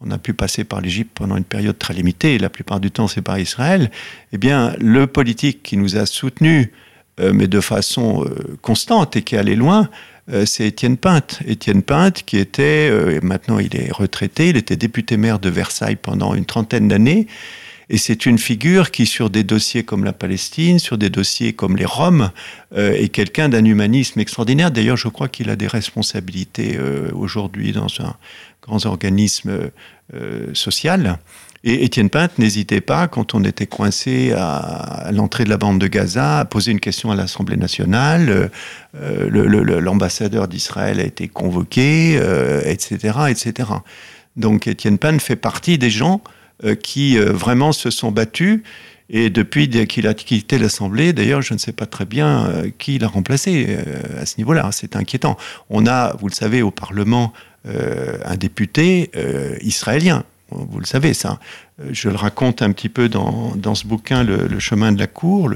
on 0.00 0.10
a 0.10 0.18
pu 0.18 0.32
passer 0.32 0.64
par 0.64 0.80
l'Égypte 0.80 1.10
pendant 1.14 1.36
une 1.36 1.44
période 1.44 1.78
très 1.78 1.92
limitée, 1.92 2.38
la 2.38 2.48
plupart 2.48 2.80
du 2.80 2.90
temps 2.90 3.06
c'est 3.06 3.20
par 3.20 3.38
Israël, 3.38 3.90
eh 4.32 4.38
bien 4.38 4.74
le 4.80 5.06
politique 5.06 5.62
qui 5.62 5.76
nous 5.76 5.96
a 5.96 6.06
soutenus, 6.06 6.68
mais 7.20 7.48
de 7.48 7.60
façon 7.60 8.24
constante 8.62 9.16
et 9.16 9.22
qui 9.22 9.36
allait 9.36 9.56
loin, 9.56 9.90
c'est 10.46 10.68
Étienne 10.68 10.96
Pinte. 10.96 11.40
Étienne 11.46 11.82
Pinte, 11.82 12.22
qui 12.22 12.38
était, 12.38 13.20
maintenant 13.22 13.58
il 13.58 13.76
est 13.76 13.92
retraité, 13.92 14.48
il 14.48 14.56
était 14.56 14.76
député 14.76 15.18
maire 15.18 15.38
de 15.38 15.50
Versailles 15.50 15.98
pendant 16.00 16.34
une 16.34 16.46
trentaine 16.46 16.88
d'années, 16.88 17.26
et 17.92 17.98
c'est 17.98 18.24
une 18.24 18.38
figure 18.38 18.92
qui, 18.92 19.04
sur 19.04 19.30
des 19.30 19.42
dossiers 19.42 19.82
comme 19.82 20.04
la 20.04 20.12
Palestine, 20.12 20.78
sur 20.78 20.96
des 20.96 21.10
dossiers 21.10 21.54
comme 21.54 21.76
les 21.76 21.84
Roms, 21.84 22.30
euh, 22.76 22.92
est 22.92 23.08
quelqu'un 23.08 23.48
d'un 23.48 23.64
humanisme 23.64 24.20
extraordinaire. 24.20 24.70
D'ailleurs, 24.70 24.96
je 24.96 25.08
crois 25.08 25.26
qu'il 25.26 25.50
a 25.50 25.56
des 25.56 25.66
responsabilités 25.66 26.76
euh, 26.78 27.10
aujourd'hui 27.12 27.72
dans 27.72 27.88
un 27.98 28.14
grand 28.62 28.86
organisme 28.86 29.70
euh, 30.14 30.54
social. 30.54 31.18
Et 31.64 31.84
Étienne 31.84 32.10
Pinte 32.10 32.38
n'hésitait 32.38 32.80
pas, 32.80 33.08
quand 33.08 33.34
on 33.34 33.42
était 33.42 33.66
coincé 33.66 34.32
à, 34.36 35.10
l'entrée 35.12 35.42
de 35.42 35.50
la 35.50 35.56
bande 35.56 35.80
de 35.80 35.88
Gaza, 35.88 36.38
à 36.38 36.44
poser 36.44 36.70
une 36.70 36.80
question 36.80 37.10
à 37.10 37.16
l'Assemblée 37.16 37.56
nationale. 37.56 38.50
L'ambassadeur 38.94 40.48
d'Israël 40.48 41.00
a 41.00 41.04
été 41.04 41.28
convoqué, 41.28 42.14
etc., 42.64 43.18
etc. 43.28 43.68
Donc 44.36 44.68
Étienne 44.68 44.96
Pinte 44.96 45.20
fait 45.20 45.36
partie 45.36 45.76
des 45.76 45.90
gens 45.90 46.22
qui 46.74 47.18
euh, 47.18 47.32
vraiment 47.32 47.72
se 47.72 47.90
sont 47.90 48.12
battus. 48.12 48.62
Et 49.08 49.28
depuis 49.28 49.68
qu'il 49.88 50.06
a 50.06 50.14
quitté 50.14 50.56
l'Assemblée, 50.56 51.12
d'ailleurs, 51.12 51.42
je 51.42 51.52
ne 51.52 51.58
sais 51.58 51.72
pas 51.72 51.86
très 51.86 52.04
bien 52.04 52.46
euh, 52.46 52.70
qui 52.78 52.98
l'a 52.98 53.08
remplacé 53.08 53.76
à 54.20 54.24
ce 54.24 54.36
niveau-là. 54.38 54.68
C'est 54.72 54.94
inquiétant. 54.94 55.36
On 55.68 55.86
a, 55.86 56.14
vous 56.20 56.28
le 56.28 56.34
savez, 56.34 56.62
au 56.62 56.70
Parlement, 56.70 57.32
un 57.66 58.36
député 58.36 59.10
israélien. 59.60 60.24
Vous 60.50 60.78
le 60.78 60.86
savez, 60.86 61.12
ça. 61.12 61.38
Je 61.90 62.08
le 62.08 62.16
raconte 62.16 62.62
un 62.62 62.72
petit 62.72 62.88
peu 62.88 63.08
dans, 63.08 63.52
dans 63.56 63.74
ce 63.74 63.86
bouquin, 63.86 64.22
le, 64.22 64.58
chemin 64.60 64.92
de 64.92 64.98
la 64.98 65.06
Cour, 65.08 65.50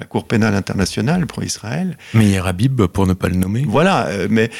la 0.00 0.06
Cour 0.06 0.24
pénale 0.24 0.54
internationale 0.54 1.26
pour 1.26 1.44
Israël. 1.44 1.96
Meyer 2.14 2.40
Habib, 2.44 2.86
pour 2.86 3.06
ne 3.06 3.12
pas 3.12 3.28
le 3.28 3.36
nommer. 3.36 3.64
Voilà, 3.68 4.06
euh, 4.06 4.28
mais, 4.30 4.50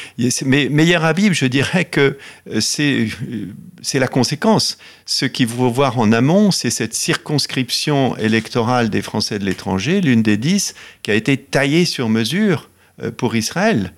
mais 0.45 0.69
Meyer 0.69 0.97
Habib, 0.97 1.33
je 1.33 1.47
dirais 1.47 1.85
que 1.85 2.17
euh, 2.49 2.61
c'est, 2.61 3.07
euh, 3.27 3.47
c'est 3.81 3.97
la 3.97 4.07
conséquence. 4.07 4.77
Ce 5.05 5.25
qu'il 5.25 5.47
faut 5.47 5.71
voir 5.71 5.97
en 5.97 6.11
amont, 6.11 6.51
c'est 6.51 6.69
cette 6.69 6.93
circonscription 6.93 8.15
électorale 8.17 8.91
des 8.91 9.01
Français 9.01 9.39
de 9.39 9.45
l'étranger, 9.45 9.99
l'une 9.99 10.21
des 10.21 10.37
dix, 10.37 10.75
qui 11.01 11.09
a 11.09 11.15
été 11.15 11.37
taillée 11.37 11.85
sur 11.85 12.07
mesure 12.07 12.69
pour 13.17 13.35
Israël. 13.35 13.93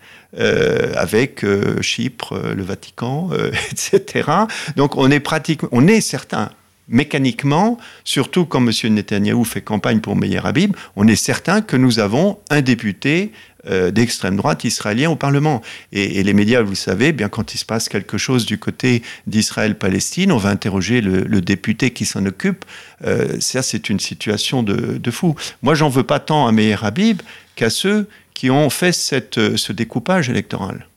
avec 0.96 1.46
Chypre, 1.82 2.54
le 2.56 2.64
Vatican, 2.64 3.30
etc. 3.72 4.30
Donc 4.78 4.96
on 4.96 5.12
est 5.12 5.20
pratiquement, 5.20 5.70
on 5.74 5.88
est 5.88 6.02
certain, 6.02 6.50
mécaniquement, 6.88 7.78
surtout 8.04 8.46
quand 8.46 8.66
M. 8.66 8.94
Netanyahou 8.94 9.44
fait 9.44 9.62
campagne 9.62 10.00
pour 10.00 10.16
Meir 10.16 10.46
Habib, 10.46 10.76
on 10.96 11.08
est 11.08 11.16
certain 11.16 11.62
que 11.62 11.78
nous 11.78 12.00
avons 12.00 12.40
un 12.50 12.62
député 12.62 13.32
euh, 13.70 13.92
d'extrême 13.92 14.36
droite 14.36 14.66
israélien 14.66 15.10
au 15.10 15.16
Parlement. 15.16 15.62
Et, 15.94 16.22
les 16.22 16.34
médias, 16.34 16.62
vous 16.62 16.72
le 16.72 16.76
savez, 16.76 17.14
bien 17.14 17.30
quand 17.30 17.54
il 17.54 17.58
se 17.58 17.66
passe 17.66 17.88
quelque 17.88 18.18
chose 18.18 18.46
du 18.46 18.58
côté 18.58 19.02
d'Israël-Palestine, 19.26 20.34
on 20.34 20.38
va 20.38 20.50
interroger 20.50 21.00
le, 21.00 21.42
député 21.42 21.92
qui 21.92 22.06
s'en 22.06 22.26
occupe. 22.26 22.66
Euh, 23.06 23.40
ça, 23.40 23.62
c'est 23.62 23.90
une 23.90 24.00
situation 24.00 24.64
de, 24.64 25.12
fou. 25.12 25.36
Moi, 25.62 25.76
j'en 25.76 25.90
veux 25.90 26.04
pas 26.04 26.20
tant 26.20 26.46
à 26.46 26.52
Meir 26.52 26.84
Habib 26.84 27.22
qu'à 27.56 27.70
ceux 27.70 28.10
qui 28.34 28.50
ont 28.50 28.70
fait 28.70 28.92
ce 28.92 29.72
découpage 29.72 30.30
électoral. 30.30 30.88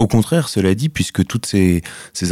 Au 0.00 0.06
contraire, 0.06 0.48
cela 0.48 0.74
dit, 0.74 0.88
puisque 0.88 1.26
toutes 1.26 1.44
ces, 1.44 1.82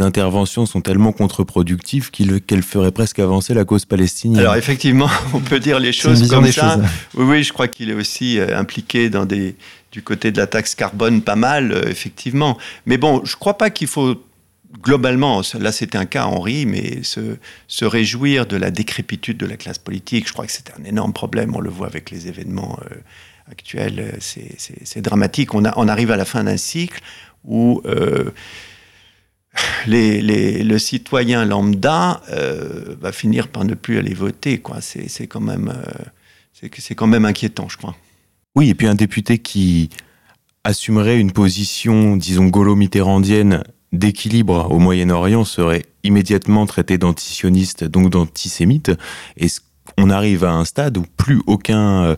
interventions 0.01 0.65
sont 0.65 0.81
tellement 0.81 1.11
contre-productives 1.11 2.09
qu'elles 2.09 2.63
feraient 2.63 2.91
presque 2.91 3.19
avancer 3.19 3.53
la 3.53 3.63
cause 3.63 3.85
palestinienne. 3.85 4.39
Alors 4.39 4.55
effectivement, 4.55 5.07
on 5.35 5.39
peut 5.39 5.59
dire 5.59 5.79
les 5.79 5.93
choses 5.93 6.27
comme 6.29 6.51
ça. 6.51 6.79
Oui, 7.13 7.25
oui, 7.25 7.43
je 7.43 7.53
crois 7.53 7.67
qu'il 7.67 7.91
est 7.91 7.93
aussi 7.93 8.39
euh, 8.39 8.57
impliqué 8.57 9.11
dans 9.11 9.27
des, 9.27 9.55
du 9.91 10.01
côté 10.01 10.31
de 10.31 10.37
la 10.37 10.47
taxe 10.47 10.73
carbone 10.73 11.21
pas 11.21 11.35
mal, 11.35 11.71
euh, 11.71 11.83
effectivement. 11.87 12.57
Mais 12.87 12.97
bon, 12.97 13.21
je 13.23 13.35
ne 13.35 13.39
crois 13.39 13.59
pas 13.59 13.69
qu'il 13.69 13.87
faut 13.87 14.15
globalement, 14.81 15.43
là 15.59 15.71
c'était 15.71 15.97
un 15.99 16.05
cas 16.05 16.25
Henri, 16.25 16.65
mais 16.65 17.03
se, 17.03 17.37
se, 17.67 17.85
réjouir 17.85 18.47
de 18.47 18.57
la 18.57 18.71
décrépitude 18.71 19.37
de 19.37 19.45
la 19.45 19.57
classe 19.57 19.79
politique, 19.79 20.27
je 20.27 20.33
crois 20.33 20.45
que 20.47 20.51
c'est 20.51 20.71
un 20.79 20.83
énorme 20.85 21.13
problème, 21.13 21.55
on 21.55 21.59
le 21.59 21.69
voit 21.69 21.87
avec 21.87 22.09
les 22.09 22.27
événements 22.27 22.79
euh, 22.91 22.95
actuels, 23.51 24.17
c'est 24.19 25.01
dramatique. 25.01 25.53
On, 25.53 25.65
a, 25.65 25.73
on 25.77 25.87
arrive 25.87 26.11
à 26.11 26.17
la 26.17 26.25
fin 26.25 26.43
d'un 26.43 26.57
cycle, 26.57 27.01
où 27.49 27.81
euh, 27.85 28.31
le 29.87 30.77
citoyen 30.77 31.43
lambda 31.43 32.21
euh, 32.31 32.95
va 33.01 33.11
finir 33.11 33.49
par 33.49 33.65
ne 33.65 33.73
plus 33.73 33.97
aller 33.97 34.13
voter. 34.13 34.61
C'est 34.79 35.27
quand, 35.27 35.41
même, 35.41 35.73
euh, 36.63 36.67
quand 36.95 37.07
même 37.07 37.25
inquiétant, 37.25 37.67
je 37.67 37.77
crois. 37.77 37.95
Oui, 38.55 38.69
et 38.69 38.75
puis 38.75 38.87
un 38.87 38.95
député 38.95 39.39
qui 39.39 39.89
assumerait 40.63 41.19
une 41.19 41.31
position, 41.31 42.15
disons, 42.15 42.45
gaulo-mitterrandienne 42.45 43.63
d'équilibre 43.91 44.67
au 44.69 44.77
Moyen-Orient 44.77 45.43
serait 45.43 45.85
immédiatement 46.03 46.65
traité 46.67 46.97
d'antisioniste, 46.99 47.83
donc 47.83 48.11
d'antisémite. 48.11 48.91
Et 49.37 49.47
on 49.97 50.11
arrive 50.11 50.43
à 50.43 50.51
un 50.51 50.65
stade 50.65 50.97
où 50.97 51.05
plus 51.17 51.41
aucun 51.47 52.15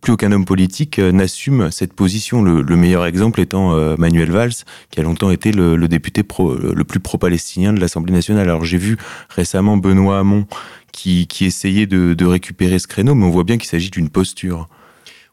plus 0.00 0.12
aucun 0.12 0.32
homme 0.32 0.44
politique 0.44 0.98
euh, 0.98 1.12
n'assume 1.12 1.70
cette 1.70 1.92
position. 1.92 2.42
Le, 2.42 2.76
meilleur 2.76 3.06
exemple 3.06 3.40
étant 3.40 3.74
euh, 3.74 3.96
Manuel 3.98 4.30
Valls, 4.30 4.52
qui 4.90 5.00
a 5.00 5.02
longtemps 5.02 5.30
été 5.30 5.52
le, 5.52 5.76
député 5.88 6.22
le 6.22 6.84
plus 6.84 7.00
pro-palestinien 7.00 7.72
de 7.72 7.80
l'Assemblée 7.80 8.12
nationale. 8.12 8.48
Alors 8.48 8.64
j'ai 8.64 8.78
vu 8.78 8.96
récemment 9.28 9.76
Benoît 9.76 10.18
Hamon 10.18 10.46
qui, 10.92 11.26
essayait 11.40 11.86
de, 11.86 12.24
récupérer 12.24 12.78
ce 12.78 12.86
créneau, 12.86 13.14
mais 13.14 13.26
on 13.26 13.30
voit 13.30 13.44
bien 13.44 13.58
qu'il 13.58 13.68
s'agit 13.68 13.90
d'une 13.90 14.08
posture. 14.08 14.68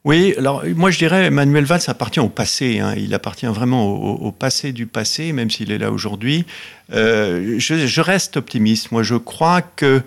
Oui, 0.04 0.34
alors 0.36 0.62
moi 0.76 0.90
je 0.90 0.98
dirais 0.98 1.30
Manuel 1.30 1.64
Valls 1.64 1.80
appartient 1.86 2.20
au 2.20 2.28
passé, 2.28 2.78
hein. 2.78 2.92
il 2.94 3.14
appartient 3.14 3.46
vraiment 3.46 3.88
au, 3.88 4.30
passé 4.32 4.72
du 4.72 4.86
passé, 4.86 5.32
même 5.32 5.50
s'il 5.50 5.72
est 5.72 5.78
là 5.78 5.90
aujourd'hui. 5.90 6.44
Euh, 6.92 7.54
je, 7.58 8.00
reste 8.02 8.36
optimiste, 8.36 8.92
moi 8.92 9.02
je 9.02 9.14
crois 9.14 9.62
que 9.62 10.02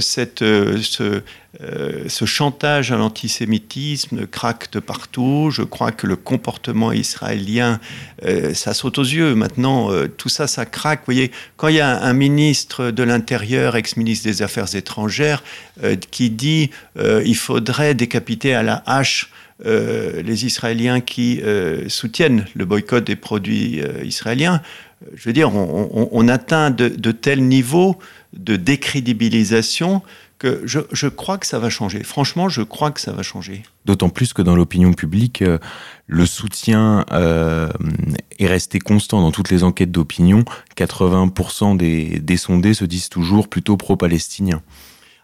cette, 0.00 0.40
ce, 0.40 1.22
euh, 1.62 2.04
ce 2.06 2.26
chantage 2.26 2.92
à 2.92 2.96
l'antisémitisme 2.96 4.26
craque 4.26 4.70
de 4.70 4.78
partout. 4.78 5.50
Je 5.50 5.62
crois 5.62 5.90
que 5.90 6.06
le 6.06 6.14
comportement 6.14 6.92
israélien, 6.92 7.80
euh, 8.24 8.54
ça 8.54 8.72
saute 8.72 8.98
aux 8.98 9.02
yeux. 9.02 9.34
Maintenant, 9.34 9.90
euh, 9.90 10.06
tout 10.06 10.28
ça, 10.28 10.46
ça 10.46 10.64
craque. 10.64 11.00
Vous 11.00 11.06
voyez, 11.06 11.32
quand 11.56 11.66
il 11.66 11.74
y 11.74 11.80
a 11.80 12.02
un 12.02 12.12
ministre 12.12 12.92
de 12.92 13.02
l'Intérieur, 13.02 13.74
ex-ministre 13.74 14.26
des 14.26 14.42
Affaires 14.42 14.74
étrangères, 14.76 15.42
qui 16.10 16.28
dit 16.28 16.70
il 16.98 17.36
faudrait 17.36 17.94
décapiter 17.94 18.54
à 18.54 18.62
la 18.62 18.82
hache 18.84 19.30
les 19.64 20.44
Israéliens 20.44 21.00
qui 21.00 21.40
soutiennent 21.88 22.44
le 22.54 22.66
boycott 22.66 23.02
des 23.02 23.16
produits 23.16 23.80
israéliens, 24.04 24.60
je 25.14 25.24
veux 25.24 25.32
dire, 25.32 25.54
on, 25.54 26.28
atteint 26.28 26.70
de 26.70 27.12
tels 27.12 27.42
niveaux 27.42 27.98
de 28.32 28.56
décrédibilisation 28.56 30.02
que 30.40 30.62
je, 30.64 31.06
crois 31.06 31.36
que 31.36 31.46
ça 31.46 31.58
va 31.58 31.68
changer. 31.68 32.02
Franchement, 32.02 32.48
je 32.48 32.62
crois 32.62 32.90
que 32.90 33.00
ça 33.00 33.12
va 33.12 33.22
changer. 33.22 33.62
D'autant 33.84 34.08
plus 34.08 34.32
que 34.32 34.40
dans 34.40 34.56
l'opinion 34.56 34.94
publique, 34.94 35.42
euh, 35.42 35.58
le 36.06 36.24
soutien 36.24 37.04
euh, 37.12 37.68
est 38.38 38.46
resté 38.46 38.78
constant 38.78 39.20
dans 39.20 39.32
toutes 39.32 39.50
les 39.50 39.64
enquêtes 39.64 39.92
d'opinion. 39.92 40.44
80% 40.78 41.76
des, 41.76 42.36
sondés 42.38 42.72
se 42.72 42.86
disent 42.86 43.10
toujours 43.10 43.48
plutôt 43.48 43.76
pro-palestiniens. 43.76 44.62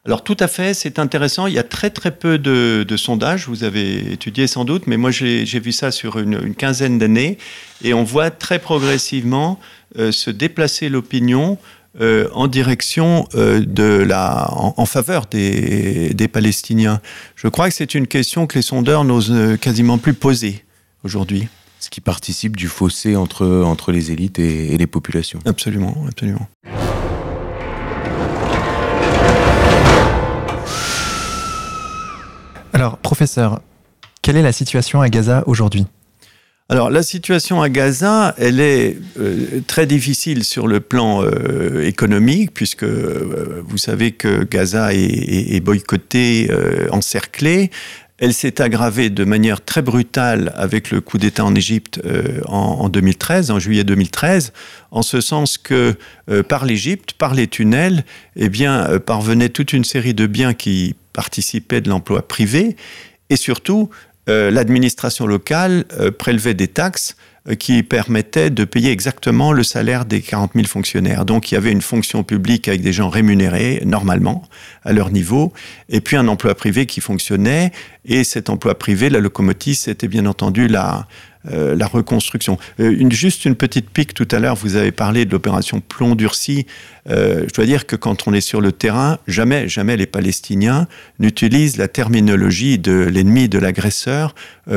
Alors 0.04 0.22
tout 0.22 0.36
à 0.38 0.48
fait, 0.48 0.75
c'est 0.75 0.98
intéressant. 0.98 1.46
Il 1.46 1.54
y 1.54 1.58
a 1.58 1.64
très 1.64 1.90
très 1.90 2.10
peu 2.10 2.38
de, 2.38 2.96
sondages, 2.96 3.48
vous 3.48 3.64
avez 3.64 4.12
étudié 4.12 4.46
sans 4.46 4.66
doute, 4.66 4.86
mais 4.86 4.98
moi 4.98 5.10
j'ai 5.10 5.44
vu 5.58 5.72
ça 5.72 5.90
sur 5.90 6.18
une, 6.18 6.54
quinzaine 6.54 6.98
d'années, 6.98 7.38
et 7.82 7.94
on 7.94 8.04
voit 8.04 8.30
très 8.30 8.58
progressivement 8.58 9.58
euh, 9.98 10.12
se 10.12 10.30
déplacer 10.30 10.90
l'opinion 10.90 11.58
euh, 12.00 12.29
en 12.35 12.47
direction 12.47 13.26
euh, 13.35 13.65
de 13.67 14.03
la, 14.03 14.50
en, 14.53 14.85
faveur 14.85 15.25
des, 15.31 16.12
des, 16.12 16.29
Palestiniens. 16.29 17.00
Je 17.37 17.49
crois 17.49 17.71
que 17.71 17.75
c'est 17.75 17.95
une 17.95 18.07
question 18.07 18.47
que 18.47 18.57
les 18.57 18.62
sondeurs 18.62 19.05
n'osent 19.05 19.33
euh, 19.33 19.57
quasiment 19.57 19.97
plus 19.97 20.12
poser 20.12 20.62
aujourd'hui. 21.05 21.49
Ce 21.81 21.88
qui 21.88 22.03
participe 22.03 22.55
du 22.55 22.69
fossé 22.69 23.17
entre, 23.17 23.47
entre 23.47 23.93
les 23.93 24.12
élites 24.12 24.38
et, 24.38 24.76
les 24.76 24.87
populations. 24.87 25.38
Absolument, 25.47 25.97
absolument. 26.07 26.47
Alors, 32.75 32.99
professeur, 32.99 33.62
quelle 34.21 34.37
est 34.37 34.43
la 34.43 34.53
situation 34.53 35.00
à 35.00 35.09
Gaza 35.09 35.45
aujourd'hui? 35.47 35.87
Alors 36.68 36.90
la 36.90 37.02
situation 37.02 37.62
à 37.62 37.68
Gaza, 37.68 38.35
elle 38.38 38.61
est 38.61 38.96
euh, 39.20 39.61
très 39.66 39.87
difficile 39.87 40.42
sur 40.42 40.66
le 40.66 40.80
plan 40.80 41.23
euh, 41.23 41.87
économique, 41.87 42.52
puisque 42.52 42.82
euh, 42.82 43.62
vous 43.64 43.78
savez 43.78 44.12
que 44.12 44.44
Gaza 44.44 44.92
est, 44.92 45.54
est 45.54 45.61
boycotté, 45.61 46.50
encerclé. 46.90 47.70
Elle 48.18 48.32
s'est 48.32 48.62
aggravée 48.62 49.11
de 49.11 49.25
manière 49.25 49.62
très 49.62 49.82
brutale 49.82 50.52
avec 50.56 50.90
le 50.90 51.02
coup 51.02 51.18
d'État 51.18 51.44
en 51.44 51.54
Égypte 51.54 52.00
euh, 52.06 52.40
en, 52.46 52.88
2013, 52.88 53.50
en 53.50 53.58
juillet 53.58 53.85
2013, 53.85 54.54
en 54.90 55.02
ce 55.02 55.20
sens 55.20 55.58
que 55.58 55.96
euh, 56.30 56.42
par 56.42 56.64
l'Égypte, 56.64 57.12
par 57.12 57.35
les 57.35 57.46
tunnels, 57.46 58.06
eh 58.37 58.49
bien, 58.49 58.88
euh, 58.88 58.99
parvenait 58.99 59.50
toute 59.50 59.75
une 59.75 59.85
série 59.85 60.14
de 60.14 60.26
biens 60.26 60.54
qui 60.54 60.94
participaient 61.12 61.82
de 61.82 61.90
l'emploi 61.90 62.26
privé, 62.26 62.76
et 63.28 63.37
surtout, 63.37 63.90
l'administration 64.26 65.26
locale 65.26 65.85
prélevait 66.18 66.54
des 66.54 66.68
taxes 66.68 67.16
euh, 67.49 67.54
qui 67.54 67.83
permettait 67.83 68.50
de 68.50 68.64
payer 68.64 68.90
exactement 68.90 69.52
le 69.52 69.62
salaire 69.62 70.04
des 70.04 70.21
40 70.21 70.52
000 70.54 70.66
fonctionnaires. 70.66 71.25
Donc 71.25 71.50
il 71.50 71.54
y 71.54 71.56
avait 71.56 71.71
une 71.71 71.83
fonction 71.83 72.25
publique 72.25 72.66
avec 72.66 72.80
des 72.80 72.92
gens 72.92 73.09
rémunérés 73.09 73.83
normalement 73.85 74.42
à 74.85 74.92
leur 74.92 75.11
niveau, 75.11 75.52
et 75.88 76.00
puis 76.00 76.16
un 76.16 76.26
emploi 76.26 76.54
privé 76.54 76.87
qui 76.87 77.00
fonctionnait. 77.00 77.71
Et 78.04 78.25
cet 78.25 78.50
emploi 78.50 78.76
privé, 78.76 79.11
la 79.11 79.21
locomotive, 79.21 79.76
c'était 79.76 80.09
bien 80.09 80.26
entendu 80.26 80.66
la, 80.66 81.06
euh, 81.52 81.78
reconstruction. 81.92 82.59
Euh, 82.80 83.09
juste 83.11 83.45
une 83.45 83.54
petite 83.54 83.90
pique 83.90 84.14
tout 84.14 84.28
à 84.33 84.40
l'heure, 84.40 84.56
vous 84.56 84.75
avez 84.75 84.90
parlé 84.90 85.25
de 85.25 85.30
l'opération 85.30 85.80
plomb 85.80 86.16
durci. 86.16 86.66
Euh, 87.08 87.44
je 87.48 87.54
dois 87.54 87.66
dire 87.66 87.86
que 87.86 87.96
quand 87.96 88.26
on 88.26 88.32
est 88.32 88.40
sur 88.40 88.60
le 88.60 88.72
terrain, 88.72 89.18
jamais, 89.26 89.68
jamais 89.68 89.96
les 89.96 90.06
Palestiniens 90.06 90.86
n'utilisent 91.18 91.76
la 91.76 91.88
terminologie 91.88 92.78
de 92.78 92.92
l'ennemi, 92.92 93.48
de 93.48 93.58
l'agresseur, 93.58 94.34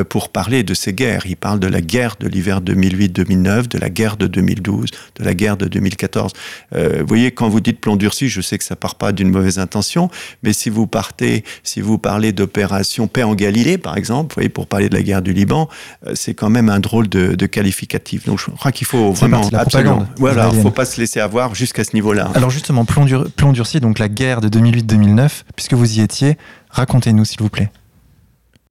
pour 0.08 0.28
parler 0.28 0.62
de 0.62 0.72
ces 0.72 0.92
guerres. 0.92 1.26
Ils 1.26 1.36
parlent 1.36 1.58
de 1.58 1.66
la 1.66 1.80
guerre 1.80 2.14
de 2.20 2.28
l'hiver 2.28 2.60
2008-2009, 2.60 3.66
de 3.66 3.78
la 3.78 3.90
guerre 3.90 4.16
de 4.16 4.28
2012, 4.28 4.88
de 5.16 5.24
la 5.24 5.34
guerre 5.34 5.56
de 5.56 5.66
2014. 5.66 6.32
vous 6.72 6.78
voyez, 7.08 7.32
quand 7.32 7.48
vous 7.48 7.60
dites 7.60 7.80
plomb 7.80 7.96
durci, 7.96 8.28
je 8.28 8.40
sais 8.40 8.56
que 8.56 8.62
ça 8.62 8.76
part 8.76 8.94
pas 8.94 9.10
d'une 9.10 9.30
mauvaise 9.30 9.58
intention, 9.58 10.08
mais 10.44 10.52
si 10.52 10.70
vous 10.70 10.86
partez, 10.86 11.42
si 11.64 11.80
vous 11.80 11.98
parlez 11.98 12.30
d'opération 12.30 13.08
paix 13.08 13.24
en 13.24 13.34
Galilée, 13.34 13.78
par 13.78 13.96
exemple, 13.96 14.32
vous 14.32 14.34
voyez, 14.36 14.48
pour 14.48 14.68
parler 14.68 14.88
de 14.88 14.94
la 14.94 15.02
guerre 15.02 15.22
du 15.22 15.32
Liban, 15.32 15.68
c'est 16.14 16.34
quand 16.34 16.50
même 16.50 16.68
un 16.68 16.78
drôle 16.78 17.08
de, 17.08 17.46
qualificatif. 17.46 18.26
Donc 18.26 18.38
je 18.38 18.50
crois 18.52 18.70
qu'il 18.70 18.86
faut 18.86 19.12
vraiment 19.12 19.42
voilà, 20.18 20.50
faut 20.62 20.70
pas 20.70 20.84
se 20.84 21.00
laisser 21.00 21.18
avoir 21.18 21.54
jusqu'à 21.54 21.82
ce 21.82 21.94
niveau-là. 21.94 22.19
Alors 22.34 22.50
justement, 22.50 22.84
plomb, 22.84 23.06
plomb 23.36 23.52
durci, 23.52 23.80
donc 23.80 23.98
la 23.98 24.08
guerre 24.08 24.40
de 24.40 24.48
2008-2009, 24.48 25.42
puisque 25.56 25.74
vous 25.74 25.98
y 25.98 26.00
étiez, 26.00 26.36
racontez-nous 26.70 27.24
s'il 27.24 27.40
vous 27.40 27.48
plaît. 27.48 27.70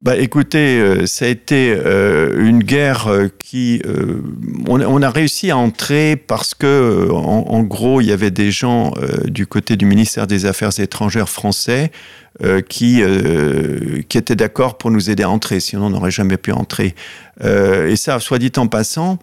Bah, 0.01 0.15
écoutez, 0.15 0.79
euh, 0.79 1.06
ça 1.08 1.25
a 1.25 1.27
été 1.27 1.75
euh, 1.75 2.48
une 2.48 2.63
guerre 2.63 3.08
euh, 3.08 3.27
qui, 3.38 3.82
on, 4.65 5.01
a 5.01 5.10
réussi 5.10 5.51
à 5.51 5.58
entrer 5.58 6.15
parce 6.15 6.53
que, 6.53 7.10
en, 7.12 7.62
gros, 7.63 8.00
il 8.00 8.08
y 8.08 8.13
avait 8.13 8.32
des 8.32 8.50
gens 8.50 8.94
du 9.25 9.46
côté 9.46 9.75
du 9.75 9.86
ministère 9.86 10.25
des 10.25 10.46
Affaires 10.46 10.79
étrangères 10.79 11.27
français 11.27 11.91
qui, 12.70 13.03
qui 14.08 14.18
étaient 14.18 14.36
d'accord 14.36 14.77
pour 14.77 14.91
nous 14.91 15.10
aider 15.10 15.24
à 15.24 15.29
entrer, 15.29 15.60
sinon 15.60 15.88
on 15.88 15.89
n'aurait 15.89 16.12
jamais 16.12 16.38
pu 16.38 16.51
entrer. 16.51 16.96
et 17.44 17.96
ça, 17.96 18.20
soit 18.20 18.39
dit 18.39 18.51
en 18.58 18.68
passant, 18.68 19.20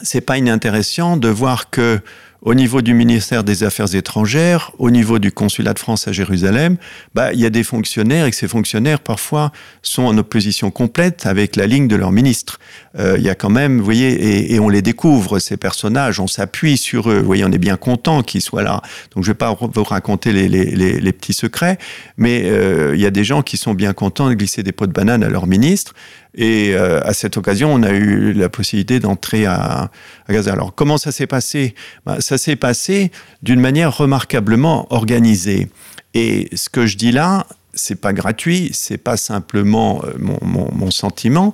c'est 0.00 0.20
pas 0.20 0.38
inintéressant 0.38 1.16
de 1.16 1.28
voir 1.28 1.70
que 1.70 2.00
au 2.44 2.52
niveau 2.52 2.82
du 2.82 2.92
ministère 2.92 3.42
des 3.42 3.64
Affaires 3.64 3.94
étrangères, 3.94 4.70
au 4.78 4.90
niveau 4.90 5.18
du 5.18 5.32
consulat 5.32 5.72
de 5.72 5.78
France 5.78 6.06
à 6.06 6.12
Jérusalem, 6.12 6.76
bah, 7.14 7.32
il 7.32 7.40
y 7.40 7.46
a 7.46 7.50
des 7.50 7.64
fonctionnaires 7.64 8.26
et 8.26 8.32
ces 8.32 8.48
fonctionnaires 8.48 9.00
parfois 9.00 9.50
sont 9.82 10.02
en 10.02 10.16
opposition 10.18 10.70
complète 10.70 11.24
avec 11.24 11.56
la 11.56 11.66
ligne 11.66 11.88
de 11.88 11.96
leur 11.96 12.12
ministre. 12.12 12.60
Euh, 12.98 13.16
il 13.18 13.24
y 13.24 13.28
a 13.28 13.34
quand 13.34 13.50
même, 13.50 13.78
vous 13.78 13.84
voyez, 13.84 14.54
et, 14.54 14.60
on 14.60 14.68
les 14.68 14.82
découvre, 14.82 15.38
ces 15.38 15.56
personnages, 15.56 16.20
on 16.20 16.26
s'appuie 16.26 16.76
sur 16.76 17.10
eux. 17.10 17.18
Vous 17.18 17.26
voyez, 17.26 17.44
on 17.44 17.50
est 17.50 17.58
bien 17.58 17.76
content 17.76 18.22
qu'ils 18.22 18.40
soient 18.40 18.62
là. 18.62 18.82
Donc 19.14 19.24
je 19.24 19.30
vais 19.30 19.36
pas 19.36 19.56
vous 19.60 19.84
raconter 19.84 20.32
les, 20.32 21.12
petits 21.12 21.32
secrets, 21.32 21.78
mais 22.16 22.42
euh, 22.44 22.94
il 22.94 23.00
y 23.00 23.06
a 23.06 23.10
des 23.10 23.24
gens 23.24 23.42
qui 23.42 23.56
sont 23.56 23.74
bien 23.74 23.92
contents 23.92 24.28
de 24.28 24.34
glisser 24.34 24.62
des 24.62 24.72
pots 24.72 24.86
de 24.86 24.92
banane 24.92 25.24
à 25.24 25.28
leur 25.28 25.46
ministre. 25.46 25.94
Et 26.36 26.72
euh, 26.74 27.00
à 27.04 27.14
cette 27.14 27.36
occasion, 27.36 27.72
on 27.72 27.82
a 27.82 27.90
eu 27.90 28.32
la 28.32 28.48
possibilité 28.48 28.98
d'entrer 29.00 29.46
à, 29.46 29.90
Gaza. 30.28 30.52
Alors, 30.52 30.74
comment 30.74 30.98
ça 30.98 31.12
s'est 31.12 31.26
passé? 31.26 31.74
Bah, 32.06 32.16
Ça 32.20 32.38
s'est 32.38 32.56
passé 32.56 33.12
d'une 33.42 33.60
manière 33.60 33.96
remarquablement 33.96 34.86
organisée. 34.92 35.68
Et 36.14 36.48
ce 36.54 36.68
que 36.68 36.86
je 36.86 36.96
dis 36.96 37.12
là, 37.12 37.46
c'est 37.74 38.00
pas 38.00 38.12
gratuit, 38.12 38.70
c'est 38.72 38.98
pas 38.98 39.16
simplement 39.16 40.02
euh, 40.04 40.12
mon, 40.18 40.90
sentiment. 40.90 41.52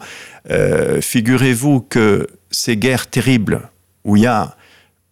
Euh, 0.50 1.00
Figurez-vous 1.00 1.80
que 1.80 2.26
ces 2.50 2.76
guerres 2.76 3.08
terribles 3.08 3.70
où 4.04 4.16
il 4.16 4.22
y 4.22 4.26
a 4.26 4.56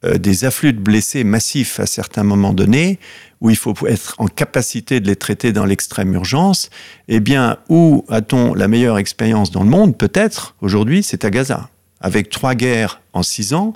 euh, 0.04 0.18
des 0.18 0.44
afflux 0.44 0.72
de 0.72 0.80
blessés 0.80 1.24
massifs 1.24 1.80
à 1.80 1.86
certains 1.86 2.22
moments 2.22 2.52
donnés, 2.52 2.98
où 3.40 3.50
il 3.50 3.56
faut 3.56 3.74
être 3.86 4.14
en 4.18 4.26
capacité 4.26 5.00
de 5.00 5.06
les 5.06 5.16
traiter 5.16 5.52
dans 5.52 5.64
l'extrême 5.64 6.12
urgence, 6.14 6.70
eh 7.08 7.20
bien, 7.20 7.58
où 7.68 8.04
a-t-on 8.08 8.54
la 8.54 8.68
meilleure 8.68 8.98
expérience 8.98 9.50
dans 9.50 9.62
le 9.62 9.70
monde 9.70 9.96
Peut-être, 9.96 10.54
aujourd'hui, 10.60 11.02
c'est 11.02 11.24
à 11.24 11.30
Gaza. 11.30 11.68
Avec 12.00 12.30
trois 12.30 12.54
guerres 12.54 13.00
en 13.12 13.22
six 13.22 13.54
ans, 13.54 13.72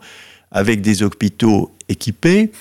avec 0.51 0.81
des 0.81 1.03
hôpitaux 1.03 1.73
équipés, 1.88 2.53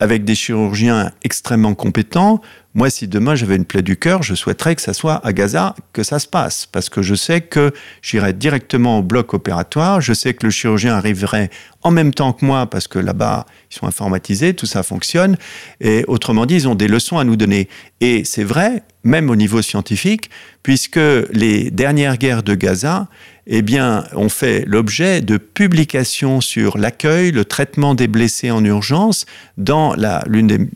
avec 0.00 0.24
des 0.24 0.34
chirurgiens 0.34 1.12
extrêmement 1.22 1.74
compétents. 1.74 2.40
Moi, 2.72 2.88
si 2.88 3.08
demain 3.08 3.34
j'avais 3.34 3.56
une 3.56 3.64
plaie 3.64 3.82
du 3.82 3.96
cœur, 3.96 4.22
je 4.22 4.36
souhaiterais 4.36 4.76
que 4.76 4.82
ça 4.82 4.92
soit 4.92 5.20
à 5.26 5.32
Gaza 5.32 5.74
que 5.92 6.04
ça 6.04 6.20
se 6.20 6.28
passe, 6.28 6.66
parce 6.66 6.88
que 6.88 7.02
je 7.02 7.16
sais 7.16 7.40
que 7.40 7.72
j'irai 8.00 8.32
directement 8.32 9.00
au 9.00 9.02
bloc 9.02 9.34
opératoire, 9.34 10.00
je 10.00 10.12
sais 10.12 10.34
que 10.34 10.46
le 10.46 10.50
chirurgien 10.52 10.94
arriverait 10.94 11.50
en 11.82 11.90
même 11.90 12.14
temps 12.14 12.32
que 12.32 12.44
moi, 12.44 12.66
parce 12.66 12.86
que 12.86 13.00
là-bas, 13.00 13.46
ils 13.72 13.74
sont 13.74 13.88
informatisés, 13.88 14.54
tout 14.54 14.66
ça 14.66 14.84
fonctionne, 14.84 15.36
et 15.80 16.04
autrement 16.06 16.46
dit, 16.46 16.54
ils 16.54 16.68
ont 16.68 16.76
des 16.76 16.86
leçons 16.86 17.18
à 17.18 17.24
nous 17.24 17.34
donner. 17.34 17.68
Et 18.00 18.22
c'est 18.24 18.44
vrai, 18.44 18.84
même 19.02 19.30
au 19.30 19.36
niveau 19.36 19.62
scientifique, 19.62 20.30
puisque 20.62 21.00
les 21.32 21.72
dernières 21.72 22.18
guerres 22.18 22.44
de 22.44 22.54
Gaza, 22.54 23.08
eh 23.48 23.62
bien, 23.62 24.04
ont 24.14 24.28
fait 24.28 24.64
l'objet 24.64 25.22
de 25.22 25.38
publications 25.38 26.40
sur 26.40 26.78
l'accueil, 26.78 27.32
le 27.32 27.44
traitement 27.44 27.96
des 27.96 28.06
blessés 28.06 28.52
en 28.52 28.64
urgence 28.64 29.26
dans 29.56 29.96
l'une 30.28 30.46
des 30.46 30.68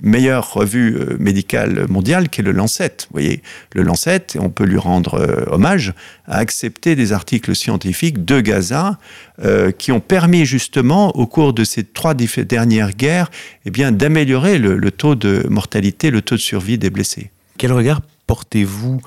meilleures 0.00 0.52
revues 0.52 0.96
euh, 0.96 1.16
médicales 1.18 1.86
mondiales, 1.88 2.28
qui 2.28 2.40
est 2.40 2.44
le 2.44 2.52
Lancet. 2.52 2.96
Vous 3.00 3.12
voyez, 3.12 3.42
le 3.74 3.82
Lancet, 3.82 4.26
on 4.38 4.50
peut 4.50 4.64
lui 4.64 4.78
rendre 4.78 5.14
euh, 5.14 5.44
hommage, 5.50 5.92
a 6.26 6.38
accepté 6.38 6.96
des 6.96 7.12
articles 7.12 7.54
scientifiques 7.54 8.24
de 8.24 8.40
Gaza 8.40 8.98
euh, 9.44 9.70
qui 9.70 9.92
ont 9.92 10.00
permis 10.00 10.46
justement, 10.46 11.16
au 11.16 11.26
cours 11.26 11.52
de 11.52 11.64
ces 11.64 11.84
trois 11.84 12.14
dernières 12.14 12.92
guerres, 12.92 13.30
eh 13.64 13.70
bien, 13.70 13.92
d'améliorer 13.92 14.58
le 14.58 14.90
taux 14.90 15.14
de 15.14 15.46
mortalité, 15.48 16.10
le 16.10 16.22
taux 16.22 16.36
de 16.36 16.40
survie 16.40 16.78
des 16.78 16.90
blessés. 16.90 17.30
Quel 17.56 17.72
regard 17.72 18.00
portez-vous 18.26 19.00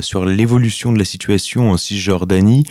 sur 0.00 0.24
l'évolution 0.24 0.90
de 0.90 0.98
la 0.98 1.04
situation 1.04 1.70
en 1.70 1.76
Cisjordanie, 1.76 2.64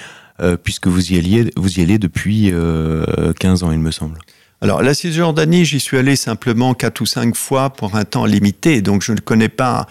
puisque 0.63 0.88
vous 0.88 1.13
y, 1.13 1.18
alliez, 1.18 1.52
vous 1.56 1.80
y 1.80 1.84
allez 1.84 1.98
depuis 2.00 2.46
15 2.46 2.54
euh, 2.56 3.65
ans, 3.65 3.72
il 3.72 3.80
me 3.80 3.91
semble? 3.91 4.18
Alors, 4.65 4.82
la 4.82 4.95
Cisjordanie, 4.95 5.63
j'y 5.63 5.80
suis 5.80 5.95
allé 5.95 6.15
simplement 6.15 6.73
quatre 6.73 6.99
ou 7.01 7.06
cinq 7.06 7.36
fois 7.36 7.69
pour 7.69 7.95
un 7.95 8.04
temps 8.04 8.25
limité, 8.25 8.82
donc 8.82 9.04
je 9.04 9.12
ne 9.12 9.19
connais 9.19 9.47
pas 9.47 9.86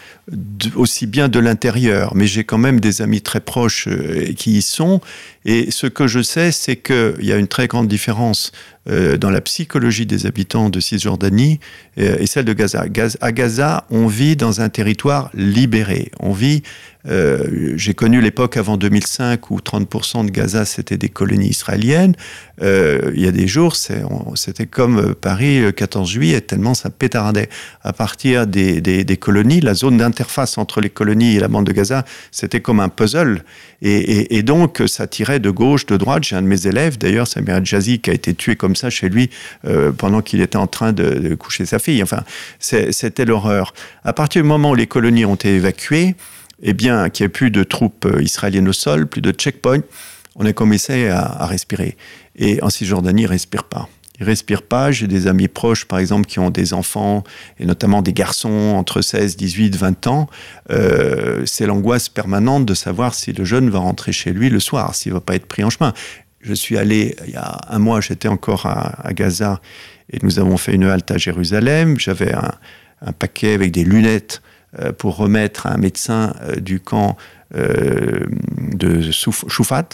aussi 0.75 1.07
bien 1.07 1.29
de 1.29 1.39
l'intérieur, 1.39 2.17
mais 2.17 2.27
j'ai 2.27 2.43
quand 2.43 2.59
même 2.59 2.81
des 2.81 3.01
amis 3.01 3.21
très 3.21 3.39
proches 3.39 3.89
qui 4.37 4.59
y 4.59 4.63
sont. 4.63 5.01
Et 5.45 5.71
ce 5.71 5.87
que 5.87 6.09
je 6.09 6.23
sais, 6.23 6.51
c'est 6.51 6.75
qu'il 6.75 7.25
y 7.25 7.31
a 7.31 7.37
une 7.37 7.47
très 7.47 7.69
grande 7.69 7.87
différence 7.87 8.51
dans 8.87 9.31
la 9.31 9.41
psychologie 9.41 10.07
des 10.07 10.27
habitants 10.27 10.71
de 10.71 10.81
Cisjordanie 10.81 11.61
et 11.97 12.27
celle 12.27 12.45
de 12.45 12.53
Gaza. 12.53 12.85
À 13.21 13.31
Gaza, 13.31 13.85
on 13.91 14.09
vit 14.09 14.35
dans 14.35 14.61
un 14.61 14.71
territoire 14.71 15.31
libéré. 15.35 16.11
On 16.19 16.33
vit 16.33 16.65
euh, 17.07 17.75
j'ai 17.77 17.95
connu 17.95 18.21
l'époque 18.21 18.57
avant 18.57 18.77
2005 18.77 19.51
où 19.51 19.59
30% 19.59 20.27
de 20.27 20.31
Gaza 20.31 20.65
c'était 20.65 20.97
des 20.97 21.09
colonies 21.09 21.49
israéliennes. 21.49 22.15
Euh, 22.63 23.13
il 23.15 23.23
y 23.23 23.27
a 23.27 23.33
des 23.33 23.49
jours, 23.49 23.77
c'était 23.77 24.67
comme 24.67 24.99
euh, 24.99 25.15
Paris 25.15 25.61
le 25.61 25.73
14 25.73 26.09
juillet, 26.09 26.41
tellement 26.41 26.75
ça 26.75 26.91
pétardait. 26.91 27.49
À 27.83 27.93
partir 27.93 28.47
des, 28.47 28.81
des, 28.81 29.05
des 29.05 29.17
colonies, 29.17 29.61
la 29.61 29.75
zone 29.75 29.99
d'interface 29.99 30.57
entre 30.57 30.81
les 30.81 30.91
colonies 30.91 31.37
et 31.37 31.41
la 31.41 31.49
bande 31.49 31.67
de 31.67 31.73
Gaza, 31.73 32.05
c'était 32.31 32.61
comme 32.61 32.81
un 32.81 32.89
puzzle. 32.89 33.43
Et, 33.83 33.91
et, 33.93 34.37
et, 34.37 34.43
donc, 34.43 34.83
ça 34.87 35.07
tirait 35.07 35.41
de 35.41 35.51
gauche, 35.51 35.85
de 35.87 35.97
droite. 35.97 36.25
J'ai 36.25 36.37
un 36.37 36.43
de 36.43 36.47
mes 36.47 36.67
élèves, 36.67 36.97
d'ailleurs, 36.97 37.27
Samir 37.27 37.63
Jazi, 37.65 37.99
qui 37.99 38.11
a 38.11 38.15
été 38.15 38.35
tué 38.35 38.57
comme 38.57 38.77
ça 38.77 38.89
chez 38.89 39.09
lui 39.09 39.31
euh, 39.67 39.93
pendant 39.93 40.23
qu'il 40.23 40.41
était 40.41 40.57
en 40.57 40.67
train 40.67 40.93
de, 40.93 41.11
de 41.11 41.35
coucher 41.35 41.67
sa 41.67 41.79
fille. 41.79 42.03
Enfin, 42.03 42.23
c'était 42.61 43.25
l'horreur. 43.25 43.75
À 44.05 44.13
partir 44.13 44.43
du 44.43 44.49
moment 44.49 44.71
où 44.71 44.75
les 44.75 44.87
colonies 44.87 45.27
ont 45.27 45.35
été 45.35 45.55
évacuées, 45.57 46.15
eh 46.65 46.73
bien, 46.73 47.11
qu'il 47.11 47.25
n'y 47.25 47.27
ait 47.27 47.29
plus 47.29 47.51
de 47.51 47.63
troupes 47.63 48.07
euh, 48.07 48.23
israéliennes 48.23 48.69
au 48.69 48.73
sol, 48.73 49.07
plus 49.07 49.21
de 49.21 49.31
checkpoints, 49.31 49.83
on 50.37 50.47
a 50.47 50.53
commencé 50.53 51.09
à, 51.09 51.47
respirer. 51.47 51.97
Et 52.37 52.61
en 52.63 52.71
Cisjordanie, 52.71 53.23
ils 53.23 53.27
ne 53.27 53.31
respirent 53.31 53.65
pas. 53.65 53.89
Ils 54.19 54.23
ne 54.23 54.27
respirent 54.27 54.63
pas. 54.63 54.91
J'ai 54.91 55.07
des 55.07 55.27
amis 55.27 55.47
proches, 55.47 55.85
par 55.85 55.99
exemple, 55.99 56.27
qui 56.27 56.39
ont 56.41 56.51
des 56.51 56.73
enfants, 56.73 57.23
et 57.61 57.67
notamment 57.67 58.03
des 58.03 58.13
garçons 58.13 58.75
entre 58.77 59.03
16, 59.03 59.37
18, 59.37 59.77
20 59.77 60.07
ans. 60.07 60.29
Euh, 60.71 61.43
c'est 61.47 61.67
l'angoisse 61.67 62.09
permanente 62.09 62.65
de 62.67 62.75
savoir 62.75 63.15
si 63.15 63.33
le 63.33 63.45
jeune 63.45 63.71
va 63.71 63.79
rentrer 63.79 64.13
chez 64.13 64.33
lui 64.33 64.51
le 64.51 64.59
soir, 64.59 64.95
s'il 64.95 65.13
ne 65.13 65.19
va 65.19 65.21
pas 65.21 65.37
être 65.37 65.47
pris 65.47 65.63
en 65.63 65.71
chemin. 65.71 65.93
Je 66.41 66.55
suis 66.55 66.77
allé, 66.77 67.15
il 67.27 67.35
y 67.35 67.37
a 67.37 67.59
un 67.69 67.79
mois, 67.79 68.01
j'étais 68.01 68.29
encore 68.29 68.67
à, 68.67 69.13
Gaza, 69.13 69.61
et 70.11 70.19
nous 70.23 70.39
avons 70.39 70.57
fait 70.57 70.75
une 70.75 70.85
halte 70.85 71.11
à 71.11 71.19
Jérusalem. 71.19 71.99
J'avais 71.99 72.33
un, 72.33 72.53
un 73.03 73.13
paquet 73.13 73.55
avec 73.55 73.71
des 73.71 73.85
lunettes 73.85 74.43
pour 74.99 75.17
remettre 75.17 75.67
un 75.67 75.77
médecin 75.77 76.35
du 76.59 76.81
camp 76.81 77.17
de 77.53 79.11
Choufat, 79.13 79.89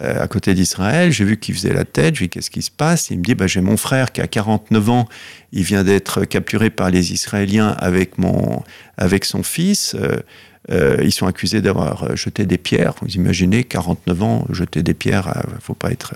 à 0.00 0.28
côté 0.28 0.52
d'Israël. 0.54 1.10
J'ai 1.10 1.24
vu 1.24 1.38
qu'il 1.38 1.54
faisait 1.54 1.72
la 1.72 1.84
tête, 1.84 2.16
j'ai 2.16 2.26
dit 2.26 2.28
qu'est-ce 2.28 2.50
qui 2.50 2.62
se 2.62 2.70
passe? 2.70 3.10
Il 3.10 3.18
me 3.18 3.22
dit 3.22 3.34
bah, 3.34 3.46
j'ai 3.46 3.62
mon 3.62 3.76
frère 3.76 4.12
qui 4.12 4.20
a 4.20 4.26
49 4.26 4.90
ans, 4.90 5.08
il 5.52 5.62
vient 5.62 5.84
d'être 5.84 6.24
capturé 6.24 6.70
par 6.70 6.90
les 6.90 7.12
Israéliens 7.12 7.68
avec, 7.78 8.18
mon, 8.18 8.62
avec 8.98 9.24
son 9.24 9.42
fils. 9.42 9.96
Euh, 10.70 10.96
ils 11.02 11.12
sont 11.12 11.26
accusés 11.26 11.60
d'avoir 11.60 12.04
euh, 12.04 12.16
jeté 12.16 12.44
des 12.44 12.58
pierres. 12.58 12.94
Vous 13.00 13.08
imaginez, 13.14 13.64
49 13.64 14.22
ans, 14.22 14.46
jeter 14.50 14.82
des 14.82 14.94
pierres, 14.94 15.28
euh, 15.28 15.42
faut 15.60 15.74
pas 15.74 15.90
être. 15.90 16.14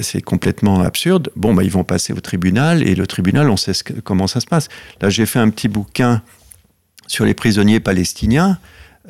c'est 0.00 0.22
complètement 0.22 0.80
absurde. 0.80 1.30
Bon, 1.36 1.54
bah, 1.54 1.64
ils 1.64 1.70
vont 1.70 1.84
passer 1.84 2.12
au 2.12 2.20
tribunal 2.20 2.82
et 2.86 2.94
le 2.94 3.06
tribunal, 3.06 3.50
on 3.50 3.56
sait 3.56 3.72
comment 4.04 4.26
ça 4.26 4.40
se 4.40 4.46
passe. 4.46 4.68
Là, 5.00 5.10
j'ai 5.10 5.26
fait 5.26 5.40
un 5.40 5.50
petit 5.50 5.68
bouquin 5.68 6.22
sur 7.06 7.24
les 7.24 7.34
prisonniers 7.34 7.80
palestiniens. 7.80 8.58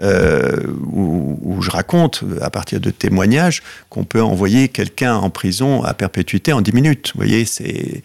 Euh, 0.00 0.56
où, 0.90 1.60
je 1.60 1.70
raconte, 1.70 2.24
à 2.40 2.48
partir 2.48 2.80
de 2.80 2.90
témoignages, 2.90 3.62
qu'on 3.90 4.04
peut 4.04 4.22
envoyer 4.22 4.68
quelqu'un 4.68 5.16
en 5.16 5.28
prison 5.28 5.84
à 5.84 5.92
perpétuité 5.92 6.54
en 6.54 6.62
10 6.62 6.72
minutes. 6.72 7.12
Vous 7.14 7.18
voyez, 7.18 7.44
c'est 7.44 8.02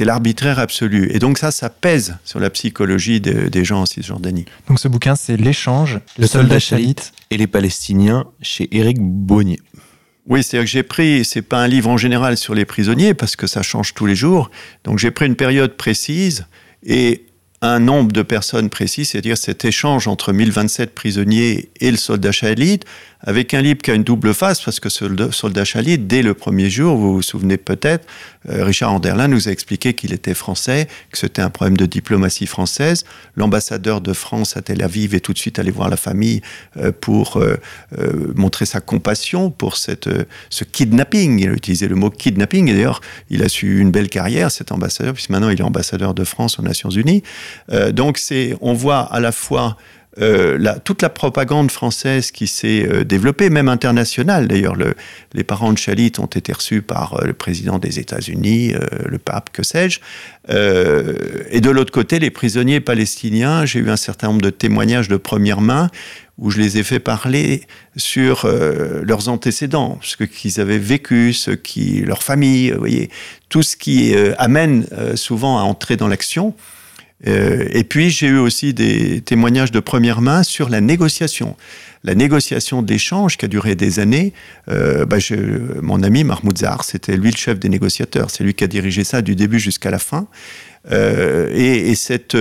l'arbitraire 0.00 0.58
absolu. 0.58 1.10
Et 1.10 1.18
donc 1.18 1.38
ça, 1.38 1.50
ça 1.50 1.70
pèse 1.70 2.18
sur 2.24 2.38
la 2.38 2.50
psychologie 2.50 3.22
des 3.22 3.64
gens 3.64 3.80
en 3.80 3.86
Cisjordanie. 3.86 4.44
Donc 4.68 4.78
ce 4.78 4.88
bouquin, 4.88 5.16
c'est 5.16 5.38
L'échange, 5.38 5.98
le, 6.18 6.26
soldat 6.26 6.58
Chalit 6.58 6.96
et 7.30 7.38
les 7.38 7.46
Palestiniens 7.46 8.26
chez 8.42 8.68
Éric 8.76 8.98
Bonnier. 9.00 9.60
Oui, 10.26 10.42
c'est-à-dire 10.42 10.66
que 10.66 10.70
j'ai 10.70 10.82
pris, 10.82 11.24
c'est 11.24 11.42
pas 11.42 11.58
un 11.58 11.66
livre 11.66 11.88
en 11.88 11.96
général 11.96 12.36
sur 12.36 12.54
les 12.54 12.64
prisonniers, 12.64 13.14
parce 13.14 13.36
que 13.36 13.46
ça 13.46 13.62
change 13.62 13.94
tous 13.94 14.06
les 14.06 14.14
jours. 14.14 14.50
Donc 14.84 14.98
j'ai 14.98 15.10
pris 15.10 15.26
une 15.26 15.36
période 15.36 15.76
précise 15.76 16.46
et 16.82 17.24
un 17.64 17.80
nombre 17.80 18.12
de 18.12 18.22
personnes 18.22 18.68
précis, 18.68 19.04
c'est-à-dire 19.04 19.38
cet 19.38 19.64
échange 19.64 20.06
entre 20.06 20.32
1027 20.32 20.94
prisonniers 20.94 21.70
et 21.80 21.90
le 21.90 21.96
soldat 21.96 22.30
Shalit, 22.30 22.80
avec 23.24 23.54
un 23.54 23.62
livre 23.62 23.78
qui 23.82 23.90
a 23.90 23.94
une 23.94 24.04
double 24.04 24.34
face, 24.34 24.60
parce 24.60 24.80
que 24.80 24.88
ce 24.88 25.04
soldat 25.32 25.64
Shalit, 25.64 25.98
dès 25.98 26.22
le 26.22 26.34
premier 26.34 26.70
jour, 26.70 26.96
vous 26.96 27.14
vous 27.14 27.22
souvenez 27.22 27.56
peut-être, 27.56 28.06
euh, 28.48 28.64
Richard 28.64 28.92
Anderlin 28.92 29.28
nous 29.28 29.48
a 29.48 29.50
expliqué 29.50 29.94
qu'il 29.94 30.12
était 30.12 30.34
français, 30.34 30.88
que 31.10 31.18
c'était 31.18 31.42
un 31.42 31.50
problème 31.50 31.76
de 31.76 31.86
diplomatie 31.86 32.46
française. 32.46 33.04
L'ambassadeur 33.36 34.00
de 34.00 34.12
France 34.12 34.56
à 34.56 34.62
Tel 34.62 34.82
Aviv 34.82 35.14
est 35.14 35.20
tout 35.20 35.32
de 35.32 35.38
suite 35.38 35.58
allé 35.58 35.70
voir 35.70 35.88
la 35.88 35.96
famille 35.96 36.42
euh, 36.76 36.92
pour 36.92 37.38
euh, 37.38 37.56
montrer 38.34 38.66
sa 38.66 38.80
compassion 38.80 39.50
pour 39.50 39.76
cette, 39.76 40.08
ce 40.50 40.64
kidnapping. 40.64 41.38
Il 41.40 41.48
a 41.48 41.52
utilisé 41.52 41.88
le 41.88 41.96
mot 41.96 42.10
kidnapping, 42.10 42.68
et 42.68 42.74
d'ailleurs, 42.74 43.00
il 43.30 43.42
a 43.42 43.48
su 43.48 43.80
une 43.80 43.90
belle 43.90 44.10
carrière, 44.10 44.50
cet 44.50 44.70
ambassadeur, 44.70 45.14
puisque 45.14 45.30
maintenant 45.30 45.48
il 45.48 45.58
est 45.58 45.64
ambassadeur 45.64 46.14
de 46.14 46.24
France 46.24 46.58
aux 46.58 46.62
Nations 46.62 46.90
Unies. 46.90 47.22
donc, 47.92 48.20
on 48.60 48.74
voit 48.74 49.00
à 49.00 49.20
la 49.20 49.32
fois 49.32 49.76
euh, 50.20 50.74
toute 50.84 51.02
la 51.02 51.08
propagande 51.08 51.70
française 51.70 52.30
qui 52.30 52.46
s'est 52.46 52.86
euh, 52.86 53.04
développée, 53.04 53.50
même 53.50 53.68
internationale 53.68 54.46
d'ailleurs. 54.46 54.76
les 55.32 55.44
parents 55.44 55.72
de 55.72 55.78
Chalit 55.78 56.12
ont 56.18 56.26
été 56.26 56.52
reçus 56.52 56.82
par 56.82 57.14
euh, 57.14 57.26
le 57.26 57.32
président 57.32 57.78
des 57.78 57.98
États-Unis, 57.98 58.74
le 59.06 59.18
pape, 59.18 59.50
que 59.52 59.62
sais-je. 59.62 59.98
et 60.48 61.60
de 61.60 61.70
l'autre 61.70 61.92
côté, 61.92 62.18
les 62.18 62.30
prisonniers 62.30 62.80
palestiniens, 62.80 63.64
j'ai 63.64 63.80
eu 63.80 63.90
un 63.90 63.96
certain 63.96 64.28
nombre 64.28 64.42
de 64.42 64.50
témoignages 64.50 65.08
de 65.08 65.16
première 65.16 65.60
main 65.60 65.90
où 66.38 66.50
je 66.50 66.60
les 66.60 66.78
ai 66.78 66.82
fait 66.82 66.98
parler 66.98 67.62
sur 67.96 68.48
leurs 69.02 69.28
antécédents, 69.28 69.98
ce 70.02 70.24
qu'ils 70.24 70.60
avaient 70.60 70.78
vécu, 70.78 71.32
ce 71.32 71.52
qui, 71.52 72.00
leur 72.00 72.22
famille, 72.22 72.72
vous 72.72 72.78
voyez, 72.78 73.08
tout 73.48 73.62
ce 73.62 73.76
qui 73.76 74.14
amène 74.38 74.86
souvent 75.14 75.58
à 75.58 75.62
entrer 75.62 75.96
dans 75.96 76.08
l'action. 76.08 76.54
Euh, 77.26 77.66
et 77.70 77.84
puis 77.84 78.10
j'ai 78.10 78.26
eu 78.26 78.38
aussi 78.38 78.74
des 78.74 79.20
témoignages 79.20 79.72
de 79.72 79.80
première 79.80 80.20
main 80.20 80.42
sur 80.42 80.68
la 80.68 80.80
négociation. 80.80 81.56
La 82.02 82.14
négociation 82.14 82.82
d'échange 82.82 83.38
qui 83.38 83.46
a 83.46 83.48
duré 83.48 83.74
des 83.74 83.98
années, 83.98 84.34
euh, 84.68 85.06
bah 85.06 85.16
mon 85.80 86.02
ami 86.02 86.22
Mahmoud 86.22 86.58
Zahar, 86.58 86.84
c'était 86.84 87.16
lui 87.16 87.30
le 87.30 87.36
chef 87.36 87.58
des 87.58 87.70
négociateurs, 87.70 88.30
c'est 88.30 88.44
lui 88.44 88.52
qui 88.52 88.64
a 88.64 88.66
dirigé 88.66 89.04
ça 89.04 89.22
du 89.22 89.34
début 89.34 89.58
jusqu'à 89.58 89.90
la 89.90 89.98
fin. 89.98 90.26
Euh, 90.92 91.50
et, 91.54 91.90
et 91.90 91.94
cette, 91.94 92.36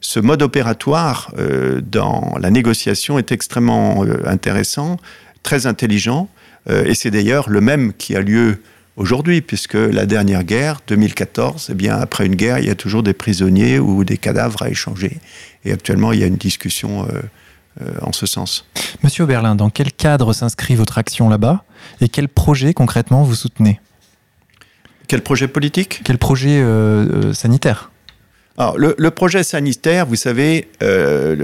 ce 0.00 0.20
mode 0.20 0.42
opératoire 0.42 1.34
dans 1.82 2.36
la 2.40 2.50
négociation 2.50 3.18
est 3.18 3.32
extrêmement 3.32 4.04
intéressant, 4.24 4.98
très 5.42 5.66
intelligent, 5.66 6.28
et 6.70 6.94
c'est 6.94 7.10
d'ailleurs 7.10 7.50
le 7.50 7.60
même 7.60 7.92
qui 7.94 8.14
a 8.14 8.20
lieu 8.20 8.58
aujourd'hui, 8.98 9.40
puisque 9.40 9.74
la 9.74 10.04
dernière 10.04 10.44
guerre, 10.44 10.80
2014, 10.86 11.68
eh 11.70 11.74
bien, 11.74 11.96
après 11.96 12.26
une 12.26 12.34
guerre, 12.34 12.58
il 12.58 12.66
y 12.66 12.70
a 12.70 12.74
toujours 12.74 13.02
des 13.02 13.14
prisonniers 13.14 13.78
ou 13.78 14.04
des 14.04 14.18
cadavres 14.18 14.62
à 14.62 14.68
échanger. 14.68 15.18
Et 15.64 15.72
actuellement, 15.72 16.12
il 16.12 16.18
y 16.18 16.24
a 16.24 16.26
une 16.26 16.36
discussion 16.36 17.04
euh, 17.04 17.22
euh, 17.80 17.94
en 18.02 18.12
ce 18.12 18.26
sens. 18.26 18.66
Monsieur 19.02 19.24
Oberlin, 19.24 19.54
dans 19.54 19.70
quel 19.70 19.92
cadre 19.92 20.32
s'inscrit 20.32 20.74
votre 20.74 20.98
action 20.98 21.28
là-bas 21.28 21.64
et 22.00 22.08
quel 22.08 22.28
projet 22.28 22.74
concrètement 22.74 23.22
vous 23.22 23.34
soutenez? 23.34 23.80
Quel 25.06 25.22
projet 25.22 25.48
politique? 25.48 26.02
Quel 26.04 26.18
projet 26.18 26.60
euh, 26.60 27.32
sanitaire? 27.32 27.90
Alors, 28.58 28.76
le, 28.76 29.10
projet 29.10 29.44
sanitaire, 29.44 30.04
vous 30.04 30.16
savez, 30.16 30.68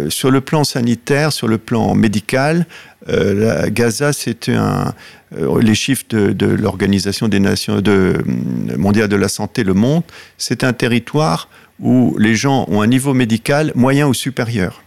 sur 0.09 0.31
le 0.31 0.41
plan 0.41 0.65
sanitaire, 0.65 1.33
sur 1.33 1.47
le 1.47 1.59
plan 1.59 1.95
médical, 1.95 2.67
la 3.07 3.71
Gaza, 3.71 4.13
c'était 4.13 4.55
un, 4.55 4.93
euh, 5.39 5.61
les 5.61 5.75
chiffres 5.75 6.05
de, 6.11 6.47
l'Organisation 6.47 7.29
des 7.29 7.41
Nations 7.41 7.81
de, 7.81 7.91
euh, 7.91 8.77
mondiale 8.77 9.09
de 9.09 9.17
la 9.17 9.29
santé 9.29 9.65
le 9.65 9.75
montrent, 9.75 10.13
c'est 10.39 10.65
un 10.65 10.73
territoire 10.73 11.49
où 11.81 12.17
les 12.19 12.37
gens 12.37 12.67
ont 12.69 12.83
un 12.83 12.87
niveau 12.87 13.15
médical 13.15 13.73
moyen 13.75 14.07
ou 14.07 14.15
supérieur. 14.15 14.83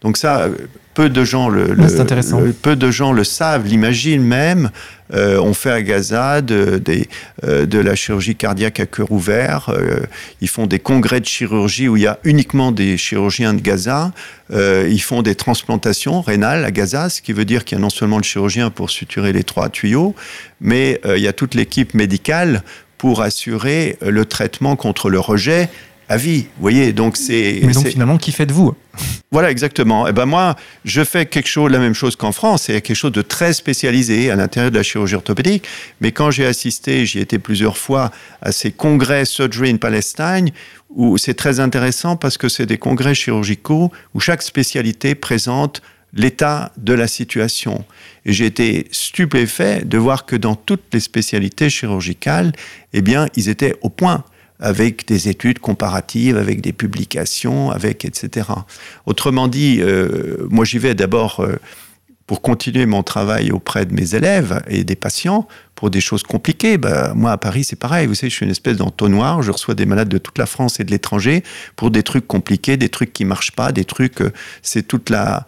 Donc 0.00 0.16
ça, 0.16 0.42
euh, 0.42 0.54
peu 0.94 1.10
de 1.10 1.24
gens 1.24 1.48
le, 1.48 1.74
peu 2.62 2.76
de 2.76 2.90
gens 2.90 3.12
le 3.12 3.24
savent, 3.24 3.66
l'imaginent 3.66 4.22
même. 4.22 4.70
Euh, 5.12 5.38
on 5.38 5.52
fait 5.52 5.70
à 5.70 5.82
Gaza 5.82 6.40
de, 6.40 6.82
euh, 7.44 7.66
de, 7.66 7.78
la 7.78 7.94
chirurgie 7.94 8.36
cardiaque 8.36 8.80
à 8.80 8.86
cœur 8.86 9.12
ouvert. 9.12 9.70
ils 10.40 10.48
font 10.48 10.66
des 10.66 10.78
congrès 10.78 11.20
de 11.20 11.26
chirurgie 11.26 11.88
où 11.88 11.96
il 11.96 12.04
y 12.04 12.06
a 12.06 12.18
uniquement 12.24 12.72
des 12.72 12.96
chirurgiens 12.96 13.52
de 13.52 13.60
Gaza. 13.60 14.12
ils 14.50 15.02
font 15.02 15.22
des 15.22 15.34
transplantations 15.34 16.22
rénales 16.22 16.64
à 16.64 16.70
Gaza, 16.70 17.10
ce 17.10 17.20
qui 17.20 17.32
veut 17.32 17.44
dire 17.44 17.64
qu'il 17.64 17.76
y 17.76 17.80
a 17.80 17.82
non 17.82 17.90
seulement 17.90 18.18
le 18.18 18.22
chirurgien 18.22 18.70
pour 18.70 18.90
suturer 18.90 19.32
les 19.32 19.44
trois 19.44 19.68
tuyaux, 19.68 20.14
mais 20.60 21.00
il 21.04 21.22
y 21.22 21.28
a 21.28 21.32
toute 21.32 21.54
l'équipe 21.54 21.92
médicale 21.94 22.62
pour 22.96 23.20
assurer 23.20 23.98
le 24.00 24.24
traitement 24.24 24.76
contre 24.76 25.10
le 25.10 25.18
rejet 25.18 25.68
à 26.08 26.16
vie. 26.16 26.42
Vous 26.56 26.62
voyez, 26.62 26.92
donc 26.92 27.16
c'est. 27.16 27.60
Mais 27.62 27.72
donc 27.72 27.88
finalement, 27.88 28.18
qui 28.18 28.32
faites-vous? 28.32 28.74
Voilà, 29.32 29.50
exactement. 29.50 30.06
Et 30.06 30.10
eh 30.10 30.12
ben 30.12 30.26
moi, 30.26 30.54
je 30.84 31.02
fais 31.02 31.26
quelque 31.26 31.48
chose, 31.48 31.70
la 31.70 31.78
même 31.78 31.94
chose 31.94 32.14
qu'en 32.14 32.30
France, 32.30 32.64
c'est 32.64 32.80
quelque 32.80 32.96
chose 32.96 33.12
de 33.12 33.22
très 33.22 33.52
spécialisé 33.52 34.30
à 34.30 34.36
l'intérieur 34.36 34.70
de 34.70 34.76
la 34.76 34.82
chirurgie 34.82 35.16
orthopédique. 35.16 35.66
Mais 36.00 36.12
quand 36.12 36.30
j'ai 36.30 36.46
assisté, 36.46 37.04
j'y 37.04 37.18
étais 37.18 37.38
plusieurs 37.38 37.76
fois 37.76 38.12
à 38.42 38.52
ces 38.52 38.70
congrès 38.70 39.24
Surgery 39.24 39.70
in 39.70 39.76
Palestine, 39.76 40.50
où 40.90 41.18
c'est 41.18 41.34
très 41.34 41.58
intéressant 41.58 42.16
parce 42.16 42.38
que 42.38 42.48
c'est 42.48 42.66
des 42.66 42.78
congrès 42.78 43.14
chirurgicaux 43.14 43.90
où 44.14 44.20
chaque 44.20 44.42
spécialité 44.42 45.16
présente 45.16 45.82
l'état 46.12 46.72
de 46.76 46.94
la 46.94 47.08
situation. 47.08 47.84
Et 48.24 48.32
j'ai 48.32 48.46
été 48.46 48.86
stupéfait 48.92 49.84
de 49.84 49.98
voir 49.98 50.26
que 50.26 50.36
dans 50.36 50.54
toutes 50.54 50.84
les 50.92 51.00
spécialités 51.00 51.68
chirurgicales, 51.68 52.52
eh 52.92 53.02
bien, 53.02 53.26
ils 53.34 53.48
étaient 53.48 53.74
au 53.82 53.88
point 53.88 54.24
avec 54.60 55.06
des 55.06 55.28
études 55.28 55.58
comparatives, 55.58 56.36
avec 56.36 56.60
des 56.60 56.72
publications, 56.72 57.70
avec 57.70 58.04
etc. 58.04 58.48
Autrement 59.06 59.48
dit, 59.48 59.78
euh, 59.80 60.46
moi 60.50 60.64
j'y 60.64 60.78
vais 60.78 60.94
d'abord 60.94 61.40
euh, 61.40 61.56
pour 62.26 62.40
continuer 62.40 62.86
mon 62.86 63.02
travail 63.02 63.50
auprès 63.50 63.84
de 63.84 63.94
mes 63.94 64.14
élèves 64.14 64.62
et 64.68 64.84
des 64.84 64.96
patients 64.96 65.46
pour 65.74 65.90
des 65.90 66.00
choses 66.00 66.22
compliquées. 66.22 66.78
Bah, 66.78 67.12
moi, 67.14 67.32
à 67.32 67.36
Paris, 67.36 67.64
c'est 67.64 67.78
pareil. 67.78 68.06
Vous 68.06 68.14
savez, 68.14 68.30
je 68.30 68.36
suis 68.36 68.44
une 68.44 68.50
espèce 68.50 68.76
d'entonnoir. 68.76 69.42
Je 69.42 69.50
reçois 69.50 69.74
des 69.74 69.86
malades 69.86 70.08
de 70.08 70.18
toute 70.18 70.38
la 70.38 70.46
France 70.46 70.80
et 70.80 70.84
de 70.84 70.90
l'étranger 70.90 71.42
pour 71.76 71.90
des 71.90 72.02
trucs 72.02 72.26
compliqués, 72.26 72.76
des 72.76 72.88
trucs 72.88 73.12
qui 73.12 73.24
marchent 73.24 73.52
pas, 73.52 73.72
des 73.72 73.84
trucs. 73.84 74.20
Euh, 74.20 74.32
c'est 74.62 74.86
toute 74.86 75.10
la, 75.10 75.46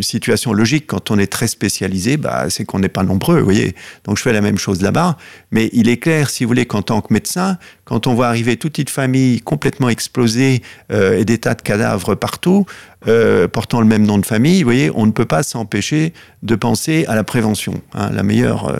situation 0.00 0.54
logique. 0.54 0.86
Quand 0.86 1.10
on 1.10 1.18
est 1.18 1.30
très 1.30 1.46
spécialisé, 1.46 2.16
bah, 2.16 2.48
c'est 2.48 2.64
qu'on 2.64 2.78
n'est 2.78 2.88
pas 2.88 3.02
nombreux, 3.02 3.38
vous 3.38 3.44
voyez. 3.44 3.74
Donc, 4.04 4.16
je 4.16 4.22
fais 4.22 4.32
la 4.32 4.40
même 4.40 4.56
chose 4.56 4.80
là-bas. 4.80 5.18
Mais 5.50 5.68
il 5.74 5.88
est 5.88 5.98
clair, 5.98 6.30
si 6.30 6.44
vous 6.44 6.48
voulez, 6.48 6.64
qu'en 6.64 6.80
tant 6.80 7.02
que 7.02 7.12
médecin, 7.12 7.58
quand 7.84 8.06
on 8.06 8.14
voit 8.14 8.28
arriver 8.28 8.56
toute 8.56 8.72
petite 8.72 8.88
famille 8.88 9.42
complètement 9.42 9.90
explosée 9.90 10.62
euh, 10.90 11.18
et 11.18 11.26
des 11.26 11.36
tas 11.36 11.54
de 11.54 11.60
cadavres 11.60 12.14
partout, 12.14 12.64
euh, 13.06 13.48
portant 13.48 13.80
le 13.80 13.86
même 13.86 14.06
nom 14.06 14.16
de 14.16 14.24
famille, 14.24 14.62
vous 14.62 14.68
voyez, 14.68 14.90
on 14.94 15.04
ne 15.04 15.10
peut 15.10 15.26
pas 15.26 15.42
s'empêcher 15.42 16.14
de 16.42 16.54
penser 16.54 17.04
à 17.06 17.14
la 17.14 17.24
prévention. 17.24 17.82
Hein. 17.92 18.10
La 18.12 18.22
meilleure 18.22 18.74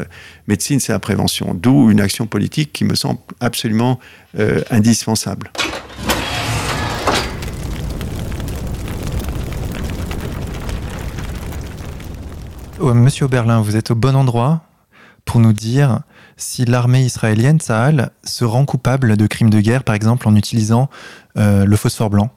médecine, 0.47 0.81
c'est 0.81 0.93
la 0.93 0.99
prévention. 0.99 1.55
D'où 1.55 1.91
une 1.91 2.01
action 2.01 2.27
politique 2.27 2.73
qui 2.73 2.85
me 2.85 2.95
semble 2.95 3.21
absolument 3.41 3.99
euh, 4.39 4.63
indispensable. 4.71 5.51
Oh, 12.81 12.95
Monsieur 12.95 13.27
Oberlin, 13.27 13.61
vous 13.61 13.77
êtes 13.77 13.93
au 13.93 13.95
bon 13.95 14.17
endroit 14.17 14.65
pour 15.25 15.39
nous 15.39 15.53
dire 15.53 16.01
si 16.37 16.65
l'armée 16.65 17.05
israélienne, 17.05 17.61
Sahel, 17.61 18.11
se 18.25 18.45
rend 18.45 18.65
coupable 18.65 19.17
de 19.17 19.27
crimes 19.29 19.51
de 19.51 19.61
guerre, 19.61 19.85
par 19.85 19.95
exemple 19.95 20.27
en 20.27 20.35
utilisant 20.35 20.91
le 21.37 21.77
phosphore 21.77 22.11
blanc 22.11 22.31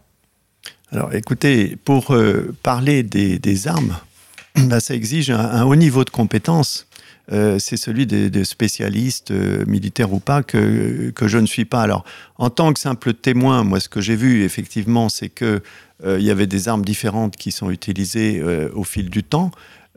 Alors 0.91 1.13
écoutez, 1.13 1.77
pour 1.83 2.13
euh, 2.13 2.55
parler 2.61 3.01
des, 3.03 3.67
armes, 3.67 3.97
bah, 4.55 4.79
ça 4.79 4.93
exige 4.93 5.31
un, 5.31 5.63
haut 5.63 5.75
niveau 5.75 6.03
de 6.03 6.11
compétence. 6.11 6.87
Euh, 7.31 7.57
c'est 7.59 7.77
celui 7.77 8.05
des, 8.05 8.45
spécialistes, 8.45 9.31
euh, 9.31 9.65
militaires 9.65 10.13
ou 10.13 10.19
pas, 10.19 10.43
que, 10.43 11.11
que, 11.11 11.27
je 11.27 11.37
ne 11.37 11.45
suis 11.45 11.65
pas. 11.65 11.81
Alors, 11.81 12.05
en 12.37 12.49
tant 12.49 12.71
que 12.73 12.79
simple 12.79 13.13
témoin, 13.13 13.63
moi, 13.63 13.79
ce 13.79 13.89
que 13.89 14.01
j'ai 14.01 14.15
vu, 14.15 14.43
effectivement, 14.43 15.09
c'est 15.09 15.29
qu'il 15.29 15.61
il 16.05 16.21
y 16.21 16.31
avait 16.31 16.47
des 16.47 16.67
armes 16.67 16.85
différentes 16.85 17.35
qui 17.35 17.51
sont 17.51 17.71
utilisées 17.71 18.43
au 18.73 18.83
fil 18.83 19.09
du 19.09 19.23
temps. 19.23 19.51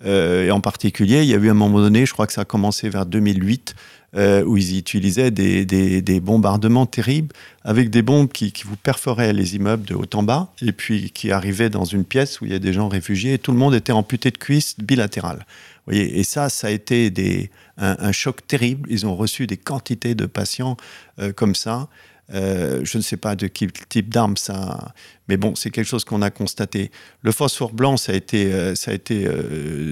et 0.05 0.51
en 0.51 0.61
particulier, 0.61 1.23
il 1.23 1.29
y 1.29 1.35
a 1.35 1.39
eu 1.39 1.51
un 1.51 1.55
moment 1.55 1.81
donné, 1.81 2.07
je 2.07 2.13
crois 2.13 2.27
que 2.27 2.33
ça 2.33 2.43
a 2.43 2.45
commencé 2.45 2.89
vers 2.89 3.05
2008, 3.05 3.75
euh, 4.17 4.43
où 4.43 4.57
ils 4.57 4.79
utilisaient 4.79 5.31
des, 5.31 5.67
des, 5.67 6.21
bombardements 6.21 6.87
terribles 6.87 7.35
avec 7.63 7.91
des 7.91 8.01
bombes 8.01 8.33
qui, 8.33 8.53
qui, 8.53 8.65
vous 8.65 8.77
perforaient 8.77 9.35
les 9.35 9.55
immeubles 9.55 9.85
de 9.85 9.95
haut 9.95 10.09
en 10.15 10.23
bas 10.23 10.51
et 10.63 10.73
puis 10.73 11.11
qui 11.11 11.31
arrivaient 11.31 11.69
dans 11.69 11.85
une 11.85 12.07
pièce 12.07 12.41
où 12.41 12.47
il 12.47 12.53
y 12.53 12.55
a 12.55 12.59
des 12.59 12.73
gens 12.73 12.89
réfugiés 12.89 13.35
et 13.35 13.39
tout 13.39 13.53
le 13.53 13.59
monde 13.59 13.75
était 13.75 13.93
amputé 13.93 14.31
de 14.31 14.39
cuisses 14.39 14.77
bilatérales. 14.79 15.45
Et 15.91 16.23
ça, 16.25 16.49
ça 16.49 16.69
a 16.69 16.71
été 16.71 17.51
un, 17.77 18.13
choc 18.13 18.47
terrible. 18.47 18.89
Ils 18.91 19.07
ont 19.07 19.17
reçu 19.17 19.47
des 19.47 19.57
quantités 19.57 20.15
de 20.15 20.27
patients 20.27 20.77
euh, 21.19 21.33
comme 21.33 21.55
ça. 21.55 21.89
Euh, 22.35 22.85
je 22.85 22.99
ne 22.99 23.03
sais 23.03 23.17
pas 23.17 23.37
de 23.37 23.47
quel 23.47 23.73
type 23.73 24.13
d'arme 24.13 24.37
ça, 24.37 24.93
mais 25.29 25.39
bon, 25.39 25.55
c'est 25.55 25.71
quelque 25.71 25.87
chose 25.87 26.05
qu'on 26.05 26.21
a 26.21 26.31
constaté. 26.31 26.91
Le 27.23 27.33
phosphore 27.33 27.73
blanc, 27.73 27.97
ça 27.97 28.13
a 28.13 28.17
été, 28.17 28.75
ça 28.77 28.91
a 28.91 28.95
été 28.95 29.27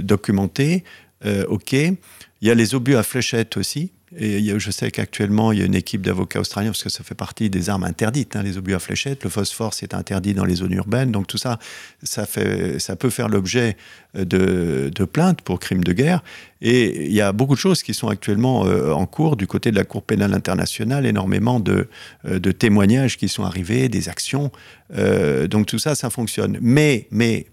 documenté, 0.02 0.84
ok. 1.48 1.72
Il 1.72 2.48
y 2.48 2.50
a 2.50 2.54
les 2.54 2.74
obus 2.74 2.96
à 2.96 3.02
fléchettes 3.02 3.56
aussi, 3.56 3.90
et 4.16 4.56
je 4.58 4.70
sais 4.70 4.92
qu'actuellement, 4.92 5.50
il 5.50 5.58
y 5.58 5.62
a 5.62 5.64
une 5.64 5.74
équipe 5.74 6.02
d'avocats 6.02 6.38
australiens, 6.38 6.70
parce 6.70 6.84
que 6.84 6.90
ça 6.90 7.02
fait 7.02 7.16
partie 7.16 7.50
des 7.50 7.70
armes 7.70 7.82
interdites, 7.82 8.36
hein, 8.36 8.42
les 8.42 8.56
obus 8.56 8.74
à 8.74 8.78
fléchettes. 8.78 9.24
Le 9.24 9.30
phosphore, 9.30 9.74
c'est 9.74 9.94
interdit 9.94 10.32
dans 10.32 10.44
les 10.44 10.56
zones 10.56 10.74
urbaines. 10.74 11.10
Donc 11.10 11.26
tout 11.26 11.38
ça, 11.38 11.58
ça, 12.04 12.24
fait, 12.24 12.78
ça 12.78 12.94
peut 12.94 13.10
faire 13.10 13.28
l'objet 13.28 13.76
de, 14.14 14.90
de, 14.94 15.04
plaintes 15.04 15.42
pour 15.42 15.58
crimes 15.58 15.82
de 15.82 15.92
guerre. 15.92 16.22
Et 16.62 17.06
il 17.06 17.12
y 17.12 17.20
a 17.20 17.32
beaucoup 17.32 17.54
de 17.54 17.60
choses 17.60 17.82
qui 17.82 17.94
sont 17.94 18.08
actuellement 18.08 18.64
euh, 18.64 18.92
en 18.92 19.06
cours 19.06 19.36
du 19.36 19.48
côté 19.48 19.72
de 19.72 19.76
la 19.76 19.84
Cour 19.84 20.02
pénale 20.02 20.34
internationale, 20.34 21.04
énormément 21.04 21.58
de, 21.58 21.88
euh, 22.26 22.38
de 22.38 22.52
témoignages 22.52 23.16
qui 23.16 23.28
sont 23.28 23.42
arrivés, 23.42 23.88
des 23.88 24.08
actions. 24.08 24.52
Euh, 24.96 25.48
donc 25.48 25.66
tout 25.66 25.80
ça, 25.80 25.96
ça 25.96 26.10
fonctionne. 26.10 26.58
Mais, 26.60 27.08
mais 27.10 27.46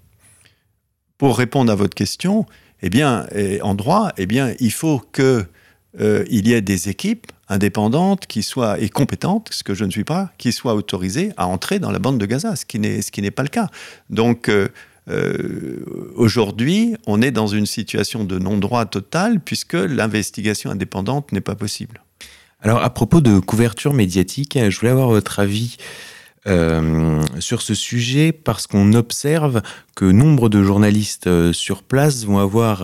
pour 1.17 1.37
répondre 1.37 1.71
à 1.71 1.75
votre 1.75 1.95
question, 1.95 2.45
eh 2.83 2.89
bien, 2.89 3.25
en 3.61 3.75
droit, 3.75 4.11
eh 4.17 4.25
bien, 4.25 4.53
il 4.59 4.71
faut 4.71 5.01
que 5.13 5.45
euh, 5.99 6.25
il 6.29 6.47
y 6.47 6.55
a 6.55 6.61
des 6.61 6.89
équipes 6.89 7.31
indépendantes 7.49 8.25
qui 8.25 8.41
soient 8.41 8.79
et 8.79 8.89
compétentes, 8.89 9.49
ce 9.51 9.63
que 9.63 9.73
je 9.73 9.85
ne 9.85 9.91
suis 9.91 10.03
pas, 10.03 10.31
qui 10.37 10.51
soient 10.51 10.73
autorisées 10.73 11.31
à 11.37 11.45
entrer 11.45 11.79
dans 11.79 11.91
la 11.91 11.99
bande 11.99 12.17
de 12.17 12.25
Gaza, 12.25 12.55
ce 12.55 12.65
qui 12.65 12.79
n'est 12.79 13.01
ce 13.01 13.11
qui 13.11 13.21
n'est 13.21 13.31
pas 13.31 13.43
le 13.43 13.49
cas. 13.49 13.69
Donc 14.09 14.49
euh, 14.49 14.69
euh, 15.09 15.83
aujourd'hui, 16.15 16.95
on 17.05 17.21
est 17.21 17.31
dans 17.31 17.47
une 17.47 17.65
situation 17.65 18.23
de 18.23 18.39
non-droit 18.39 18.85
total 18.85 19.39
puisque 19.39 19.73
l'investigation 19.73 20.71
indépendante 20.71 21.31
n'est 21.31 21.41
pas 21.41 21.55
possible. 21.55 22.01
Alors 22.61 22.81
à 22.81 22.89
propos 22.89 23.21
de 23.21 23.39
couverture 23.39 23.93
médiatique, 23.93 24.57
je 24.57 24.79
voulais 24.79 24.91
avoir 24.91 25.09
votre 25.09 25.39
avis. 25.39 25.77
sur 27.39 27.61
ce 27.61 27.73
sujet 27.73 28.33
parce 28.33 28.67
qu'on 28.67 28.91
observe 28.93 29.61
que 29.95 30.03
nombre 30.03 30.49
de 30.49 30.61
journalistes 30.61 31.53
sur 31.53 31.83
place 31.83 32.25
vont 32.25 32.39
avoir 32.39 32.83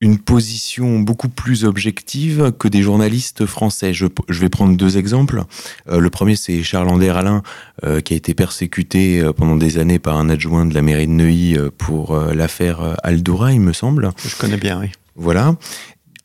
une 0.00 0.18
position 0.18 1.00
beaucoup 1.00 1.28
plus 1.28 1.64
objective 1.64 2.52
que 2.58 2.68
des 2.68 2.82
journalistes 2.82 3.46
français. 3.46 3.94
Je, 3.94 4.06
vais 4.28 4.48
prendre 4.48 4.76
deux 4.76 4.98
exemples. 4.98 5.42
Euh, 5.88 6.00
le 6.00 6.10
premier, 6.10 6.36
c'est 6.36 6.62
Charles-André 6.62 7.08
Alain, 7.08 7.42
euh, 7.84 8.00
qui 8.00 8.12
a 8.12 8.16
été 8.16 8.34
persécuté 8.34 9.20
euh, 9.20 9.32
pendant 9.32 9.56
des 9.56 9.78
années 9.78 9.98
par 9.98 10.18
un 10.18 10.28
adjoint 10.28 10.66
de 10.66 10.74
la 10.74 10.82
mairie 10.82 11.06
de 11.06 11.12
Neuilly 11.12 11.56
pour 11.78 12.16
l'affaire 12.16 12.96
Aldoura, 13.02 13.52
il 13.52 13.60
me 13.60 13.72
semble. 13.72 14.10
Je 14.24 14.36
connais 14.36 14.58
bien, 14.58 14.80
oui. 14.80 14.88
Voilà 15.14 15.56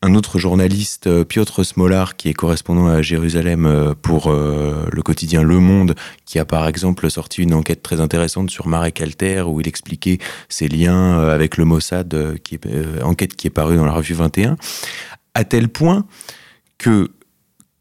un 0.02 0.14
autre 0.16 0.40
journaliste, 0.40 1.06
euh, 1.06 1.24
Piotr 1.24 1.64
Smolar, 1.64 2.16
qui 2.16 2.28
est 2.28 2.34
correspondant 2.34 2.88
à 2.88 3.02
Jérusalem 3.02 3.66
euh, 3.66 3.94
pour 3.94 4.30
euh, 4.30 4.86
le 4.90 5.02
quotidien 5.02 5.42
Le 5.42 5.60
Monde, 5.60 5.94
qui 6.26 6.40
a 6.40 6.44
par 6.44 6.66
exemple 6.66 7.08
sorti 7.08 7.42
une 7.42 7.54
enquête 7.54 7.82
très 7.82 8.00
intéressante 8.00 8.50
sur 8.50 8.66
Marek 8.66 9.00
Alter, 9.00 9.42
où 9.46 9.60
il 9.60 9.68
expliquait 9.68 10.18
ses 10.48 10.66
liens 10.66 11.20
avec 11.20 11.56
le 11.56 11.64
Mossad, 11.64 12.14
enquête 13.02 13.36
qui 13.36 13.46
est 13.46 13.50
parue 13.50 13.76
dans 13.76 13.84
la 13.84 13.92
revue 13.92 14.14
21, 14.14 14.56
à 15.34 15.44
tel 15.44 15.68
point 15.68 16.04
que 16.78 17.10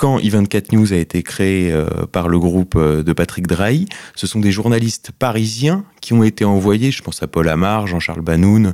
quand 0.01 0.17
I24 0.17 0.75
News 0.75 0.93
a 0.93 0.95
été 0.95 1.21
créé 1.21 1.71
par 2.11 2.27
le 2.27 2.39
groupe 2.39 2.75
de 2.75 3.13
Patrick 3.13 3.45
Drahi, 3.45 3.85
ce 4.15 4.25
sont 4.25 4.39
des 4.39 4.51
journalistes 4.51 5.11
parisiens 5.11 5.85
qui 6.01 6.13
ont 6.13 6.23
été 6.23 6.43
envoyés, 6.43 6.89
je 6.89 7.03
pense 7.03 7.21
à 7.21 7.27
Paul 7.27 7.47
Amar, 7.47 7.85
Jean-Charles 7.85 8.23
Banoun, 8.23 8.73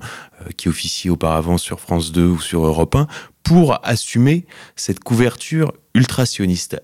qui 0.55 0.69
officiait 0.69 1.09
auparavant 1.09 1.57
sur 1.57 1.81
France 1.81 2.13
2 2.13 2.25
ou 2.25 2.39
sur 2.39 2.65
Europe 2.65 2.95
1, 2.95 3.07
pour 3.43 3.85
assumer 3.85 4.45
cette 4.77 5.01
couverture 5.01 5.73
ultra-sioniste. 5.95 6.81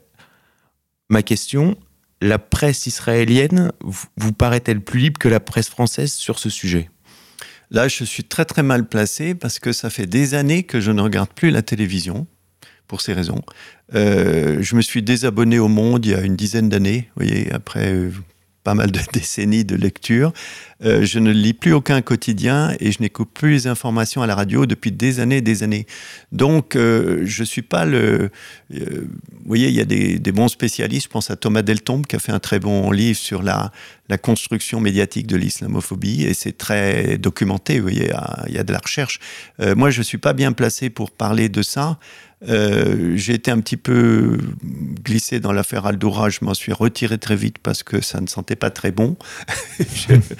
Ma 1.09 1.23
question, 1.23 1.77
la 2.19 2.37
presse 2.37 2.85
israélienne 2.85 3.71
vous 4.17 4.33
paraît-elle 4.33 4.81
plus 4.81 4.99
libre 4.99 5.19
que 5.19 5.29
la 5.29 5.39
presse 5.39 5.69
française 5.69 6.11
sur 6.11 6.37
ce 6.37 6.49
sujet? 6.49 6.89
Là, 7.71 7.87
je 7.87 8.03
suis 8.03 8.25
très 8.25 8.43
très 8.43 8.61
mal 8.61 8.89
placé 8.89 9.35
parce 9.35 9.59
que 9.59 9.71
ça 9.71 9.89
fait 9.89 10.05
des 10.05 10.33
années 10.33 10.63
que 10.63 10.81
je 10.81 10.91
ne 10.91 11.01
regarde 11.01 11.29
plus 11.29 11.49
la 11.49 11.61
télévision 11.61 12.27
pour 12.87 13.01
ces 13.01 13.13
raisons. 13.13 13.41
Euh, 13.95 14.57
je 14.61 14.75
me 14.75 14.81
suis 14.81 15.03
désabonné 15.03 15.59
au 15.59 15.67
Monde 15.67 16.05
il 16.05 16.11
y 16.11 16.15
a 16.15 16.21
une 16.21 16.35
dizaine 16.35 16.69
d'années, 16.69 17.09
voyez, 17.15 17.51
après 17.51 17.93
euh, 17.93 18.11
pas 18.63 18.73
mal 18.73 18.91
de 18.91 18.99
décennies 19.13 19.65
de 19.65 19.75
lecture. 19.75 20.33
Euh, 20.83 21.05
je 21.05 21.19
ne 21.19 21.31
lis 21.31 21.53
plus 21.53 21.73
aucun 21.73 22.01
quotidien 22.01 22.75
et 22.79 22.91
je 22.91 23.01
n'écoute 23.01 23.29
plus 23.33 23.51
les 23.51 23.67
informations 23.67 24.21
à 24.21 24.27
la 24.27 24.35
radio 24.35 24.65
depuis 24.65 24.91
des 24.91 25.19
années 25.19 25.37
et 25.37 25.41
des 25.41 25.63
années. 25.63 25.85
Donc, 26.31 26.75
je 26.75 27.43
suis 27.43 27.61
pas 27.61 27.85
le. 27.85 28.29
Vous 28.69 29.07
voyez, 29.45 29.67
il 29.67 29.75
y 29.75 29.81
a 29.81 29.85
des, 29.85 30.31
bons 30.31 30.47
spécialistes. 30.47 31.05
Je 31.05 31.09
pense 31.09 31.29
à 31.29 31.35
Thomas 31.35 31.61
Deltombe 31.61 32.05
qui 32.05 32.15
a 32.15 32.19
fait 32.19 32.31
un 32.31 32.39
très 32.39 32.59
bon 32.59 32.91
livre 32.91 33.19
sur 33.19 33.43
la, 33.43 33.71
construction 34.21 34.79
médiatique 34.79 35.25
de 35.25 35.35
l'islamophobie 35.35 36.23
et 36.23 36.33
c'est 36.33 36.57
très 36.57 37.17
documenté. 37.17 37.79
Voyez, 37.79 38.11
il 38.47 38.53
y 38.53 38.57
a, 38.59 38.63
de 38.63 38.71
la 38.71 38.79
recherche. 38.79 39.19
moi, 39.59 39.89
je 39.89 40.01
suis 40.01 40.19
pas 40.19 40.33
bien 40.33 40.51
placé 40.51 40.89
pour 40.89 41.11
parler 41.11 41.49
de 41.49 41.61
ça. 41.61 41.97
Euh, 42.49 43.13
j'ai 43.15 43.33
été 43.33 43.51
un 43.51 43.59
petit 43.59 43.77
peu 43.77 44.37
glissé 45.03 45.39
dans 45.39 45.51
l'affaire 45.51 45.85
Aldoura. 45.85 46.29
Je 46.29 46.39
m'en 46.41 46.53
suis 46.53 46.73
retiré 46.73 47.17
très 47.17 47.35
vite 47.35 47.57
parce 47.59 47.83
que 47.83 48.01
ça 48.01 48.21
ne 48.21 48.27
sentait 48.27 48.55
pas 48.55 48.69
très 48.69 48.91
bon. 48.91 49.15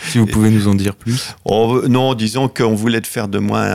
si 0.10 0.18
vous 0.18 0.26
pouvez 0.26 0.50
nous 0.50 0.68
en 0.68 0.76
dire 0.76 0.96
plus 0.96 1.36
oh, 1.46 1.84
Non, 1.88 2.14
disons 2.14 2.48
qu'on 2.48 2.76
voulait 2.76 3.02
faire 3.04 3.28
de 3.28 3.40
moi 3.40 3.66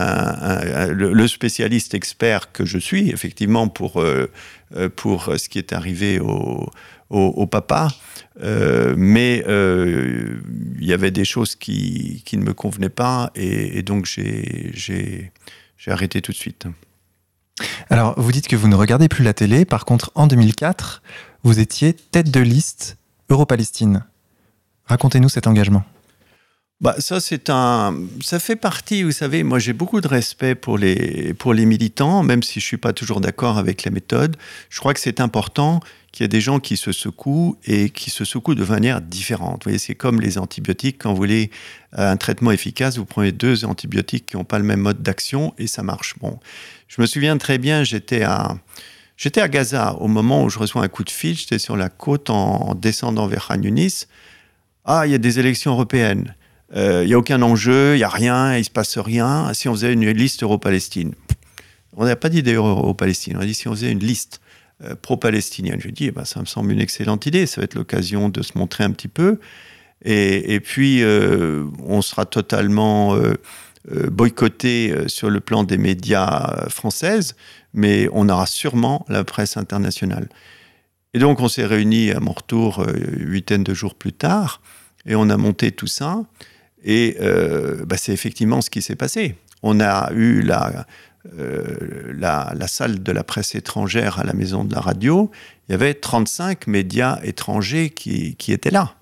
le, 0.87 1.27
spécialiste 1.27 1.93
expert 1.93 2.51
que 2.51 2.65
je 2.65 2.77
suis, 2.77 3.09
effectivement, 3.09 3.67
pour, 3.67 4.01
euh, 4.01 4.29
euh, 4.75 4.89
pour 4.89 5.33
ce 5.37 5.49
qui 5.49 5.57
est 5.57 5.73
arrivé 5.73 6.19
au, 6.19 6.69
au, 7.09 7.47
papa. 7.47 7.89
mais 8.41 9.43
il 9.47 10.85
y 10.85 10.93
avait 10.93 11.11
des 11.11 11.25
choses 11.25 11.55
qui, 11.55 12.21
qui 12.25 12.37
ne 12.37 12.43
me 12.43 12.53
convenaient 12.53 12.89
pas 12.89 13.31
et, 13.35 13.79
et 13.79 13.83
donc 13.83 14.05
j'ai 14.05 15.31
arrêté 15.87 16.21
tout 16.21 16.31
de 16.31 16.37
suite. 16.37 16.67
Alors, 17.89 18.19
vous 18.19 18.31
dites 18.31 18.47
que 18.47 18.55
vous 18.55 18.67
ne 18.67 18.75
regardez 18.75 19.07
plus 19.07 19.23
la 19.23 19.33
télé. 19.33 19.65
Par 19.65 19.85
contre, 19.85 20.11
en 20.15 20.27
2004, 20.27 21.01
vous 21.43 21.59
étiez 21.59 21.93
tête 21.93 22.31
de 22.31 22.39
liste 22.39 22.97
Euro-Palestine. 23.29 24.05
Racontez-nous 24.85 25.29
cet 25.29 25.47
engagement. 25.47 25.83
Bah, 26.81 26.95
ça, 26.99 27.19
c'est 27.19 27.49
un, 27.49 27.93
ça 28.21 28.39
fait 28.39 28.55
partie, 28.55 29.03
vous 29.03 29.11
savez, 29.11 29.43
moi 29.43 29.59
j'ai 29.59 29.73
beaucoup 29.73 29.99
de 29.99 30.07
respect 30.07 30.55
pour 30.55 30.77
les, 30.77 31.33
pour 31.33 31.53
les 31.53 31.65
militants, 31.65 32.23
même 32.23 32.41
si 32.41 32.61
je 32.61 32.65
suis 32.65 32.77
pas 32.77 32.93
toujours 32.93 33.19
d'accord 33.19 33.57
avec 33.57 33.83
la 33.83 33.91
méthode. 33.91 34.37
Je 34.69 34.79
crois 34.79 34.93
que 34.93 35.01
c'est 35.01 35.19
important 35.19 35.81
qu'il 36.13 36.23
y 36.23 36.25
ait 36.25 36.29
des 36.29 36.39
gens 36.39 36.61
qui 36.61 36.77
se 36.77 36.93
secouent 36.93 37.57
et 37.65 37.89
qui 37.89 38.09
se 38.09 38.23
secouent 38.23 38.55
de 38.55 38.63
manière 38.63 39.01
différente. 39.01 39.63
Vous 39.63 39.71
voyez, 39.71 39.77
c'est 39.77 39.93
comme 39.93 40.21
les 40.21 40.37
antibiotiques. 40.37 40.99
Quand 40.99 41.09
vous 41.09 41.17
voulez 41.17 41.51
un 41.91 42.15
traitement 42.15 42.51
efficace, 42.51 42.97
vous 42.97 43.05
prenez 43.05 43.33
deux 43.33 43.65
antibiotiques 43.65 44.27
qui 44.27 44.37
n'ont 44.37 44.45
pas 44.45 44.57
le 44.57 44.65
même 44.65 44.79
mode 44.79 45.03
d'action 45.03 45.53
et 45.57 45.67
ça 45.67 45.83
marche. 45.83 46.15
Bon, 46.21 46.39
je 46.89 46.99
me 47.01 47.05
souviens 47.05 47.37
très 47.37 47.59
bien, 47.59 47.83
j'étais 47.83 48.23
à, 48.23 48.57
Gaza 49.47 49.93
au 49.99 50.07
moment 50.07 50.43
où 50.43 50.49
je 50.49 50.57
reçois 50.57 50.83
un 50.83 50.87
coup 50.87 51.03
de 51.03 51.11
fil. 51.11 51.37
J'étais 51.37 51.59
sur 51.59 51.77
la 51.77 51.87
côte 51.87 52.31
en, 52.31 52.73
descendant 52.73 53.27
vers 53.27 53.47
Khan 53.47 53.61
Yunis. 53.61 54.07
Ah, 54.85 55.05
il 55.05 55.11
y 55.11 55.15
a 55.15 55.19
des 55.19 55.39
élections 55.39 55.71
européennes. 55.71 56.35
Euh, 56.75 57.03
il 57.03 57.07
n'y 57.07 57.13
a 57.13 57.17
aucun 57.17 57.41
enjeu, 57.43 57.93
il 57.93 57.97
n'y 57.97 58.03
a 58.03 58.09
rien, 58.09 58.55
il 58.55 58.59
ne 58.59 58.63
se 58.63 58.71
passe 58.71 58.97
rien. 58.97 59.53
Si 59.53 59.69
on 59.69 59.73
faisait 59.73 59.93
une 59.93 60.09
liste 60.09 60.41
Euro-Palestine, 60.41 61.13
on 61.95 62.05
n'a 62.05 62.15
pas 62.15 62.29
dit 62.29 62.41
Euro-Palestine, 62.41 63.37
on 63.37 63.41
a 63.41 63.45
dit 63.45 63.53
si 63.53 63.67
on 63.67 63.71
faisait 63.71 63.91
une 63.91 63.99
liste 63.99 64.41
euh, 64.83 64.95
pro-palestinienne. 64.99 65.79
Je 65.79 65.89
dis, 65.89 66.05
eh 66.05 66.11
ben, 66.11 66.25
ça 66.25 66.39
me 66.39 66.45
semble 66.45 66.71
une 66.71 66.81
excellente 66.81 67.25
idée, 67.27 67.45
ça 67.45 67.61
va 67.61 67.65
être 67.65 67.75
l'occasion 67.75 68.29
de 68.29 68.41
se 68.41 68.57
montrer 68.57 68.83
un 68.83 68.91
petit 68.91 69.07
peu. 69.07 69.39
Et, 70.05 70.61
puis, 70.61 71.03
euh, 71.03 71.65
on 71.85 72.01
sera 72.01 72.25
totalement 72.25 73.19
boycotté 73.87 75.07
sur 75.07 75.29
le 75.29 75.39
plan 75.39 75.63
des 75.63 75.77
médias 75.77 76.67
françaises, 76.69 77.35
mais 77.73 78.09
on 78.13 78.29
aura 78.29 78.45
sûrement 78.45 79.05
la 79.09 79.23
presse 79.23 79.57
internationale. 79.57 80.29
Et 81.13 81.19
donc, 81.19 81.39
on 81.39 81.47
s'est 81.47 81.65
réunis 81.65 82.11
à 82.11 82.19
mon 82.19 82.33
retour, 82.33 82.85
huitaine 83.17 83.63
de 83.63 83.73
jours 83.73 83.95
plus 83.95 84.13
tard. 84.13 84.61
et 85.05 85.15
on 85.15 85.29
a 85.29 85.37
monté 85.37 85.71
tout 85.71 85.87
ça. 85.87 86.21
Et 86.83 87.17
bah, 87.85 87.97
c'est 87.97 88.13
effectivement 88.13 88.61
ce 88.61 88.69
qui 88.69 88.81
s'est 88.81 88.95
passé. 88.95 89.35
On 89.63 89.79
a 89.79 90.11
eu 90.13 90.41
la, 90.41 90.85
la, 91.33 92.53
la, 92.55 92.67
salle 92.67 93.01
de 93.01 93.11
la 93.11 93.23
presse 93.23 93.55
étrangère 93.55 94.19
à 94.19 94.23
la 94.23 94.33
maison 94.33 94.63
de 94.63 94.73
la 94.73 94.81
radio. 94.81 95.31
Il 95.67 95.73
y 95.73 95.75
avait 95.75 95.93
35 95.93 96.67
médias 96.67 97.19
étrangers 97.23 97.89
qui, 97.89 98.35
qui 98.35 98.53
étaient 98.53 98.71
là. 98.71 98.95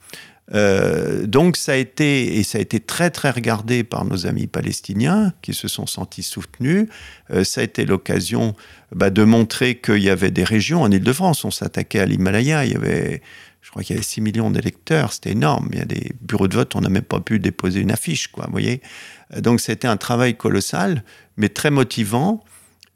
Euh, 0.53 1.25
donc 1.27 1.57
ça 1.57 1.73
a 1.73 1.75
été 1.75 2.37
et 2.37 2.43
ça 2.43 2.57
a 2.57 2.61
été 2.61 2.79
très 2.79 3.09
très 3.09 3.31
regardé 3.31 3.83
par 3.83 4.05
nos 4.05 4.27
amis 4.27 4.47
palestiniens 4.47 5.33
qui 5.41 5.53
se 5.53 5.67
sont 5.67 5.87
sentis 5.87 6.23
soutenus. 6.23 6.87
Euh, 7.31 7.43
ça 7.43 7.61
a 7.61 7.63
été 7.63 7.85
l'occasion 7.85 8.55
bah, 8.95 9.09
de 9.09 9.23
montrer 9.23 9.75
qu'il 9.75 10.01
y 10.01 10.09
avait 10.09 10.31
des 10.31 10.43
régions 10.43 10.81
en 10.81 10.91
Île-de-France. 10.91 11.43
On 11.43 11.51
s'attaquait 11.51 11.99
à 11.99 12.05
l'Himalaya. 12.05 12.65
Il 12.65 12.71
y 12.71 12.75
avait, 12.75 13.21
je 13.61 13.69
crois 13.69 13.83
qu'il 13.83 13.95
y 13.95 13.97
avait 13.97 14.05
6 14.05 14.21
millions 14.21 14.49
d'électeurs. 14.49 15.11
C'était 15.11 15.31
énorme. 15.31 15.67
Il 15.73 15.79
y 15.79 15.81
a 15.81 15.85
des 15.85 16.13
bureaux 16.21 16.47
de 16.47 16.55
vote. 16.55 16.75
On 16.75 16.81
n'a 16.81 16.89
même 16.89 17.03
pas 17.03 17.19
pu 17.19 17.39
déposer 17.39 17.81
une 17.81 17.91
affiche, 17.91 18.29
quoi. 18.29 18.45
Vous 18.45 18.51
voyez. 18.53 18.81
Euh, 19.35 19.41
donc 19.41 19.59
c'était 19.59 19.87
un 19.87 19.97
travail 19.97 20.35
colossal, 20.35 21.03
mais 21.35 21.49
très 21.49 21.71
motivant. 21.71 22.43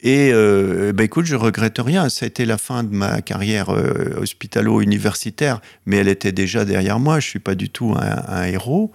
Et 0.01 0.31
euh, 0.33 0.93
bah, 0.93 1.03
écoute, 1.03 1.25
je 1.25 1.35
regrette 1.35 1.77
rien. 1.77 2.09
Ça 2.09 2.25
a 2.25 2.27
été 2.27 2.45
la 2.45 2.57
fin 2.57 2.83
de 2.83 2.93
ma 2.93 3.21
carrière 3.21 3.69
euh, 3.69 4.19
hospitalo-universitaire, 4.19 5.61
mais 5.85 5.97
elle 5.97 6.07
était 6.07 6.31
déjà 6.31 6.65
derrière 6.65 6.99
moi. 6.99 7.19
Je 7.19 7.27
suis 7.27 7.39
pas 7.39 7.55
du 7.55 7.69
tout 7.69 7.95
un, 7.95 8.43
héros. 8.45 8.91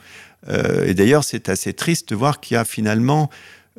Euh, 0.48 0.84
et 0.84 0.94
d'ailleurs, 0.94 1.22
c'est 1.22 1.48
assez 1.48 1.72
triste 1.72 2.10
de 2.10 2.16
voir 2.16 2.40
qu'il 2.40 2.56
y 2.56 2.58
a 2.58 2.64
finalement 2.64 3.30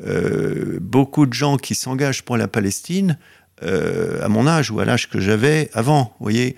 euh, 0.06 0.80
beaucoup 0.80 1.26
de 1.26 1.34
gens 1.34 1.58
qui 1.58 1.76
s'engagent 1.76 2.24
pour 2.24 2.38
la 2.38 2.48
Palestine 2.48 3.18
à 3.60 4.30
mon 4.30 4.46
âge 4.46 4.70
ou 4.70 4.80
à 4.80 4.86
l'âge 4.86 5.10
que 5.10 5.20
j'avais 5.20 5.72
avant. 5.74 6.14
Vous 6.20 6.26
voyez, 6.26 6.56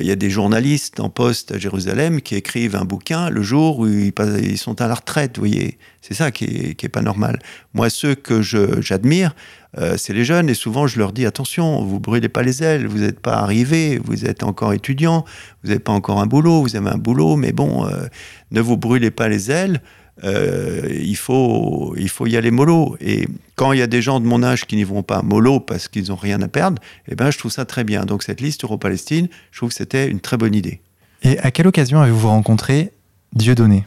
il 0.00 0.06
y 0.06 0.10
a 0.10 0.16
des 0.16 0.30
journalistes 0.30 0.98
en 0.98 1.10
poste 1.10 1.52
à 1.52 1.58
Jérusalem 1.58 2.22
qui 2.22 2.36
écrivent 2.36 2.74
un 2.74 2.86
bouquin 2.86 3.28
le 3.28 3.42
jour 3.42 3.80
où 3.80 3.86
ils, 3.86 4.14
ils 4.42 4.56
sont 4.56 4.80
à 4.80 4.88
la 4.88 4.94
retraite. 4.94 5.36
Vous 5.36 5.42
voyez, 5.42 5.76
c'est 6.00 6.14
ça 6.14 6.30
qui 6.30 6.44
est, 6.46 6.74
qui 6.74 6.86
est, 6.86 6.88
pas 6.88 7.02
normal. 7.02 7.38
Moi, 7.74 7.90
ceux 7.90 8.14
que 8.14 8.40
j'admire, 8.40 9.34
euh, 9.76 9.96
c'est 9.98 10.14
les 10.14 10.24
jeunes 10.24 10.48
et 10.48 10.54
souvent 10.54 10.86
je 10.86 10.98
leur 10.98 11.12
dis 11.12 11.26
attention, 11.26 11.84
vous 11.84 12.00
brûlez 12.00 12.28
pas 12.28 12.42
les 12.42 12.62
ailes, 12.62 12.86
vous 12.86 12.98
n'êtes 12.98 13.20
pas 13.20 13.36
arrivé, 13.36 14.00
vous 14.02 14.24
êtes 14.24 14.42
encore 14.42 14.72
étudiant, 14.72 15.24
vous 15.62 15.68
n'avez 15.68 15.80
pas 15.80 15.92
encore 15.92 16.20
un 16.20 16.26
boulot, 16.26 16.62
vous 16.62 16.74
avez 16.76 16.88
un 16.88 16.96
boulot, 16.96 17.36
mais 17.36 17.52
bon, 17.52 17.86
euh, 17.86 18.06
ne 18.50 18.60
vous 18.60 18.76
brûlez 18.76 19.10
pas 19.10 19.28
les 19.28 19.50
ailes. 19.50 19.82
Euh, 20.24 20.88
il, 21.00 21.16
faut, 21.16 21.94
il 21.96 22.08
faut 22.08 22.26
y 22.26 22.36
aller 22.36 22.50
mollo. 22.50 22.96
Et 23.00 23.28
quand 23.54 23.72
il 23.72 23.78
y 23.78 23.82
a 23.82 23.86
des 23.86 24.02
gens 24.02 24.18
de 24.18 24.26
mon 24.26 24.42
âge 24.42 24.64
qui 24.64 24.74
n'y 24.74 24.82
vont 24.82 25.04
pas 25.04 25.22
mollo 25.22 25.60
parce 25.60 25.86
qu'ils 25.86 26.08
n'ont 26.08 26.16
rien 26.16 26.42
à 26.42 26.48
perdre, 26.48 26.82
eh 27.06 27.14
ben, 27.14 27.30
je 27.30 27.38
trouve 27.38 27.52
ça 27.52 27.64
très 27.64 27.84
bien. 27.84 28.04
Donc 28.04 28.24
cette 28.24 28.40
liste 28.40 28.64
Euro-Palestine, 28.64 29.28
je 29.52 29.58
trouve 29.58 29.68
que 29.68 29.76
c'était 29.76 30.08
une 30.08 30.18
très 30.18 30.36
bonne 30.36 30.56
idée. 30.56 30.80
Et 31.22 31.38
à 31.38 31.52
quelle 31.52 31.68
occasion 31.68 32.00
avez-vous 32.00 32.28
rencontré 32.28 32.90
Dieudonné? 33.32 33.84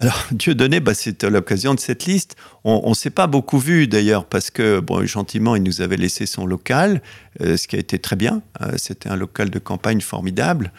Alors, 0.00 0.26
Dieu 0.32 0.54
donné, 0.54 0.80
bah, 0.80 0.94
c'était 0.94 1.30
l'occasion 1.30 1.74
de 1.74 1.80
cette 1.80 2.06
liste. 2.06 2.36
On 2.64 2.88
ne 2.88 2.94
s'est 2.94 3.10
pas 3.10 3.26
beaucoup 3.26 3.58
vu 3.58 3.86
d'ailleurs 3.86 4.24
parce 4.24 4.50
que, 4.50 4.80
bon, 4.80 5.04
gentiment, 5.06 5.56
il 5.56 5.62
nous 5.62 5.82
avait 5.82 5.96
laissé 5.96 6.26
son 6.26 6.46
local, 6.46 7.02
euh, 7.40 7.56
ce 7.56 7.68
qui 7.68 7.76
a 7.76 7.78
été 7.78 7.98
très 7.98 8.16
bien. 8.16 8.42
Euh, 8.62 8.72
c'était 8.76 9.10
un 9.10 9.16
local 9.16 9.50
de 9.50 9.58
campagne 9.58 10.00
formidable. 10.00 10.72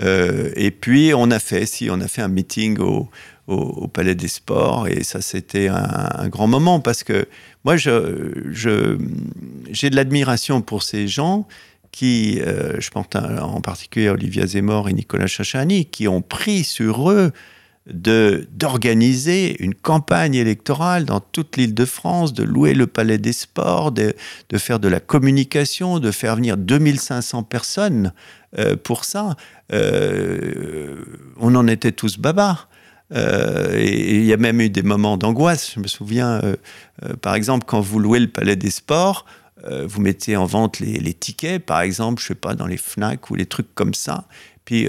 Euh, 0.00 0.50
et 0.54 0.70
puis, 0.70 1.12
on 1.14 1.30
a 1.30 1.40
fait, 1.40 1.66
si, 1.66 1.90
on 1.90 2.00
a 2.00 2.08
fait 2.08 2.22
un 2.22 2.28
meeting 2.28 2.78
au, 2.78 3.10
Palais 3.94 4.14
des 4.14 4.28
Sports 4.28 4.88
et 4.88 5.04
ça, 5.04 5.22
c'était 5.22 5.68
un, 5.68 6.28
grand 6.28 6.46
moment 6.46 6.80
parce 6.80 7.02
que 7.02 7.26
moi, 7.64 7.78
j'ai 7.78 7.90
de 7.90 9.96
l'admiration 9.96 10.60
pour 10.60 10.82
ces 10.82 11.08
gens 11.08 11.48
qui, 11.90 12.42
je 12.42 12.90
pense 12.90 13.06
en 13.16 13.62
particulier 13.62 14.08
à 14.08 14.12
Olivia 14.12 14.46
Zemmour 14.46 14.90
et 14.90 14.92
Nicolas 14.92 15.28
Chachani, 15.28 15.86
qui 15.86 16.08
ont 16.08 16.20
pris 16.20 16.62
sur 16.62 17.10
eux 17.10 17.32
d'organiser 17.92 19.62
une 19.62 19.74
campagne 19.74 20.34
électorale 20.34 21.04
dans 21.06 21.20
toute 21.20 21.56
l'île 21.56 21.74
de 21.74 21.84
France, 21.84 22.34
de 22.34 22.42
louer 22.42 22.74
le 22.74 22.86
Palais 22.86 23.18
des 23.18 23.32
Sports, 23.32 23.92
de, 23.92 24.14
de, 24.50 24.58
faire 24.58 24.78
de 24.78 24.88
la 24.88 25.00
communication, 25.00 25.98
de 25.98 26.10
faire 26.10 26.36
venir 26.36 26.56
2500 26.56 27.44
personnes 27.44 28.12
euh, 28.58 28.76
pour 28.76 29.04
ça. 29.04 29.36
Euh, 29.72 31.04
on 31.38 31.54
en 31.54 31.66
était 31.66 31.92
tous 31.92 32.18
babards. 32.18 32.68
Euh, 33.14 33.74
et 33.74 34.16
il 34.16 34.24
y 34.24 34.34
a 34.34 34.36
même 34.36 34.60
eu 34.60 34.68
des 34.68 34.82
moments 34.82 35.16
d'angoisse. 35.16 35.72
Je 35.74 35.80
me 35.80 35.86
souviens, 35.86 36.42
par 37.22 37.34
exemple, 37.34 37.64
quand 37.66 37.80
vous 37.80 37.98
louez 37.98 38.20
le 38.20 38.28
Palais 38.28 38.56
des 38.56 38.70
Sports, 38.70 39.24
vous 39.66 40.00
mettez 40.00 40.36
en 40.36 40.44
vente 40.44 40.78
les, 40.78 41.00
les, 41.00 41.14
tickets, 41.14 41.64
par 41.64 41.80
exemple, 41.80 42.22
je 42.22 42.28
sais 42.28 42.34
pas, 42.36 42.54
dans 42.54 42.66
les 42.66 42.76
FNAC 42.76 43.28
ou 43.30 43.34
les 43.34 43.46
trucs 43.46 43.74
comme 43.74 43.92
ça. 43.92 44.28
Puis 44.64 44.86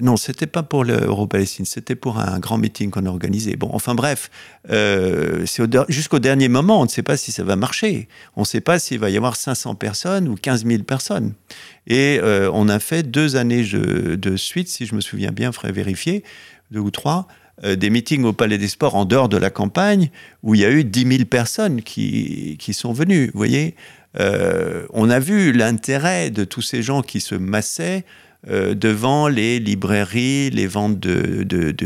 non, 0.00 0.16
c'était 0.16 0.46
pas 0.46 0.62
pour 0.62 0.84
l'Euro-Palestine, 0.84 1.64
c'était 1.64 1.94
pour 1.94 2.18
un 2.18 2.38
grand 2.38 2.58
meeting 2.58 2.90
qu'on 2.90 3.06
a 3.06 3.10
organisé. 3.10 3.56
Bon, 3.56 3.70
enfin 3.72 3.94
bref, 3.94 4.30
euh, 4.70 5.44
jusqu'au 5.88 6.18
dernier 6.18 6.48
moment, 6.48 6.80
on 6.80 6.84
ne 6.84 6.88
sait 6.88 7.02
pas 7.02 7.16
si 7.16 7.32
ça 7.32 7.44
va 7.44 7.56
marcher. 7.56 8.08
On 8.36 8.40
ne 8.40 8.46
sait 8.46 8.60
pas 8.60 8.78
s'il 8.78 8.98
va 8.98 9.10
y 9.10 9.16
avoir 9.16 9.36
500 9.36 9.74
personnes 9.74 10.28
ou 10.28 10.34
15 10.34 10.64
000 10.66 10.82
personnes. 10.84 11.34
Et 11.86 12.18
euh, 12.22 12.50
on 12.52 12.68
a 12.68 12.78
fait 12.78 13.02
deux 13.02 13.36
années 13.36 13.64
de, 13.64 14.36
suite, 14.36 14.68
si 14.68 14.86
je 14.86 14.94
me 14.94 15.00
souviens 15.00 15.32
bien, 15.32 15.52
faudrait 15.52 15.72
vérifier, 15.72 16.24
deux 16.70 16.80
ou 16.80 16.90
trois, 16.90 17.26
euh, 17.64 17.76
des 17.76 17.90
meetings 17.90 18.24
au 18.24 18.32
Palais 18.32 18.58
des 18.58 18.68
Sports 18.68 18.94
en 18.94 19.04
dehors 19.04 19.28
de 19.28 19.36
la 19.36 19.50
campagne, 19.50 20.10
où 20.42 20.54
il 20.54 20.60
y 20.60 20.64
a 20.64 20.70
eu 20.70 20.84
10 20.84 21.06
000 21.06 21.24
personnes 21.24 21.82
qui, 21.82 22.56
qui 22.58 22.72
sont 22.72 22.92
venues. 22.92 23.26
Vous 23.26 23.38
voyez, 23.38 23.74
euh, 24.18 24.86
on 24.90 25.10
a 25.10 25.18
vu 25.18 25.52
l'intérêt 25.52 26.30
de 26.30 26.44
tous 26.44 26.62
ces 26.62 26.82
gens 26.82 27.02
qui 27.02 27.20
se 27.20 27.34
massaient 27.34 28.04
euh, 28.48 28.74
devant 28.74 29.28
les 29.28 29.58
librairies, 29.58 30.48
les 30.48 30.66
ventes 30.66 30.98
de, 30.98 31.42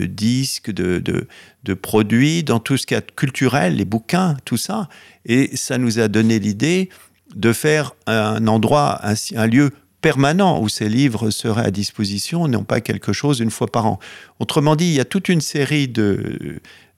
disques, 0.06 0.70
de, 0.70 1.74
produits, 1.74 2.44
dans 2.44 2.60
tout 2.60 2.76
ce 2.76 2.86
qui 2.86 2.94
est 2.94 3.14
culturel, 3.16 3.76
les 3.76 3.84
bouquins, 3.84 4.36
tout 4.44 4.56
ça. 4.56 4.88
Et 5.24 5.56
ça 5.56 5.78
nous 5.78 5.98
a 5.98 6.06
donné 6.06 6.38
l'idée 6.38 6.90
de 7.34 7.52
faire 7.52 7.96
un 8.06 8.46
endroit, 8.46 9.00
un, 9.34 9.46
lieu 9.46 9.72
permanent 10.00 10.60
où 10.62 10.68
ces 10.68 10.88
livres 10.88 11.30
seraient 11.30 11.66
à 11.66 11.70
disposition, 11.72 12.46
non 12.46 12.62
pas 12.62 12.80
quelque 12.80 13.12
chose 13.12 13.40
une 13.40 13.50
fois 13.50 13.66
par 13.66 13.86
an. 13.86 13.98
Autrement 14.38 14.76
dit, 14.76 14.86
il 14.86 14.92
y 14.92 15.00
a 15.00 15.04
toute 15.04 15.28
une 15.28 15.40
série 15.40 15.92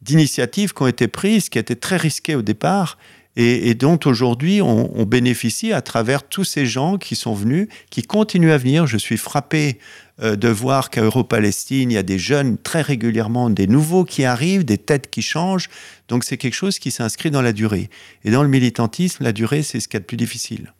d'initiatives 0.03 0.75
qui 0.75 0.83
ont 0.83 0.87
été 0.87 1.09
prises, 1.09 1.49
qui 1.49 1.59
étaient 1.59 1.77
très 1.77 1.97
risquées 1.97 2.35
au 2.35 2.43
départ, 2.43 2.99
et, 3.37 3.75
dont 3.75 3.99
aujourd'hui 4.07 4.63
on, 4.63 5.05
bénéficie 5.05 5.73
à 5.73 5.83
travers 5.83 6.23
tous 6.23 6.45
ces 6.45 6.65
gens 6.65 6.97
qui 6.97 7.15
sont 7.17 7.35
venus, 7.35 7.69
qui 7.91 8.03
continuent 8.03 8.51
à 8.51 8.59
venir. 8.59 8.87
Je 8.87 8.97
suis 8.97 9.19
frappé 9.19 9.79
euh, 10.23 10.37
de 10.37 10.49
voir 10.49 10.89
qu'à 10.89 11.03
Euro-Palestine, 11.03 11.91
il 11.91 11.95
y 11.95 11.99
a 11.99 12.03
des 12.03 12.19
jeunes 12.19 12.57
très 12.57 12.81
régulièrement, 12.81 13.51
des 13.51 13.67
nouveaux 13.67 14.05
qui 14.05 14.25
arrivent, 14.25 14.65
des 14.65 14.79
têtes 14.79 15.11
qui 15.11 15.21
changent. 15.21 15.69
Donc 16.09 16.25
c'est 16.25 16.39
quelque 16.39 16.55
chose 16.55 16.79
qui 16.79 16.91
s'inscrit 16.91 17.31
dans 17.31 17.43
la 17.43 17.53
durée. 17.53 17.91
Et 18.25 18.31
dans 18.31 18.43
le 18.43 18.49
militantisme, 18.49 19.23
la 19.23 19.33
durée, 19.33 19.63
c'est 19.63 19.81
ce 19.81 19.89
qu'il 19.89 19.97
y 19.97 19.99
a 19.99 20.01
de 20.01 20.07
plus 20.07 20.17
difficile. 20.17 20.73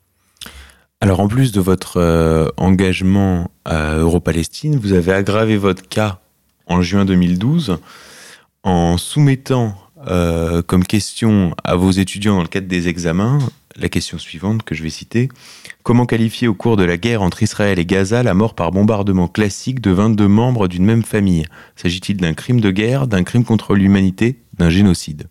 Alors 0.99 1.19
en 1.19 1.27
plus 1.27 1.51
de 1.51 1.61
votre 1.61 1.97
euh, 1.97 2.47
engagement 2.57 3.51
à 3.65 3.97
Euro-Palestine, 3.97 4.79
vous 4.79 4.93
avez 4.93 5.13
aggravé 5.13 5.57
votre 5.57 5.87
cas 5.87 6.19
en 6.65 6.81
juin 6.81 7.05
2012 7.05 7.77
en 8.63 8.97
soumettant 8.97 9.77
euh, 10.05 10.61
comme 10.61 10.83
question 10.83 11.55
à 11.63 11.75
vos 11.75 11.91
étudiants 11.91 12.35
dans 12.35 12.43
le 12.43 12.47
cadre 12.47 12.67
des 12.67 12.87
examens, 12.87 13.39
la 13.75 13.89
question 13.89 14.17
suivante 14.17 14.63
que 14.63 14.75
je 14.75 14.83
vais 14.83 14.89
citer. 14.89 15.29
Comment 15.83 16.05
qualifier 16.05 16.47
au 16.47 16.53
cours 16.53 16.77
de 16.77 16.83
la 16.83 16.97
guerre 16.97 17.21
entre 17.21 17.43
Israël 17.43 17.79
et 17.79 17.85
Gaza 17.85 18.23
la 18.23 18.33
mort 18.33 18.53
par 18.53 18.71
bombardement 18.71 19.27
classique 19.27 19.81
de 19.81 19.91
22 19.91 20.27
membres 20.27 20.67
d'une 20.67 20.85
même 20.85 21.03
famille? 21.03 21.45
S'agit-il 21.75 22.17
d'un 22.17 22.33
crime 22.33 22.61
de 22.61 22.71
guerre, 22.71 23.07
d'un 23.07 23.23
crime 23.23 23.43
contre 23.43 23.75
l'humanité, 23.75 24.39
d'un 24.57 24.69
génocide? 24.69 25.27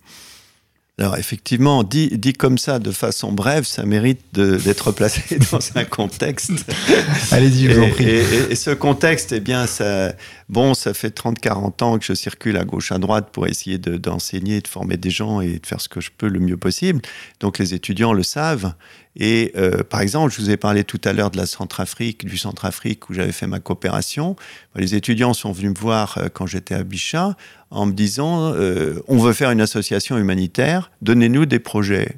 Alors 0.99 1.19
effectivement, 1.19 1.83
dit, 1.83 2.09
dit, 2.17 2.33
comme 2.33 2.57
ça, 2.57 2.79
de 2.79 2.91
façon 2.91 3.31
brève, 3.31 3.65
ça 3.65 3.85
mérite 3.85 4.23
d'être 4.33 4.93
placé 4.93 5.39
dans 5.53 5.59
un 5.75 5.85
contexte. 5.85 6.65
Allez-y, 7.33 7.67
je 7.67 7.73
vous 7.73 7.83
en 7.83 7.91
prie. 7.91 8.09
Et, 8.09 8.55
ce 8.55 8.71
contexte, 8.71 9.33
eh 9.33 9.41
bien, 9.41 9.67
ça, 9.67 10.15
bon, 10.49 10.73
ça 10.73 10.95
fait 10.95 11.15
30-40 11.15 11.85
ans 11.85 11.99
que 11.99 12.05
je 12.07 12.15
circule 12.15 12.57
à 12.57 12.65
gauche, 12.65 12.93
à 12.93 12.99
droite 12.99 13.29
pour 13.31 13.47
essayer 13.47 13.77
d'enseigner, 13.77 14.63
de, 14.63 14.69
former 14.69 14.97
des 14.97 15.11
gens 15.11 15.43
et 15.43 15.59
de 15.59 15.67
faire 15.67 15.83
ce 15.83 15.91
que 15.91 16.01
je 16.01 16.11
peux 16.17 16.29
le 16.29 16.41
mieux 16.41 16.57
possible. 16.57 17.03
Donc 17.41 17.59
les 17.59 17.75
étudiants 17.75 18.15
le 18.15 18.23
savent. 18.23 18.73
Et 19.17 19.53
euh, 19.57 19.83
par 19.83 20.03
exemple, 20.03 20.33
je 20.33 20.41
vous 20.41 20.51
ai 20.51 20.57
parlé 20.57 20.85
tout 20.85 21.01
à 21.05 21.13
l'heure 21.13 21.31
de 21.31 21.39
la 21.39 21.47
Centrafrique, 21.47 22.27
du 22.27 22.37
Centrafrique 22.37 23.09
où 23.09 23.15
j'avais 23.15 23.33
fait 23.33 23.47
ma 23.47 23.61
coopération. 23.61 24.37
Les 24.75 24.95
étudiants 24.95 25.33
sont 25.33 25.53
venus 25.53 25.71
me 25.71 25.79
voir 25.79 26.19
euh, 26.19 26.29
quand 26.33 26.47
j'étais 26.47 26.75
à 26.75 26.85
Bichat 26.85 27.35
en 27.71 27.87
me 27.87 27.93
disant 27.93 28.53
euh, 28.53 29.03
on 29.09 29.17
veut 29.19 29.33
faire 29.33 29.51
une 29.51 29.63
association 29.63 30.19
humanitaire, 30.19 30.91
donnez-nous 31.01 31.47
des 31.47 31.59
projets. 31.59 32.17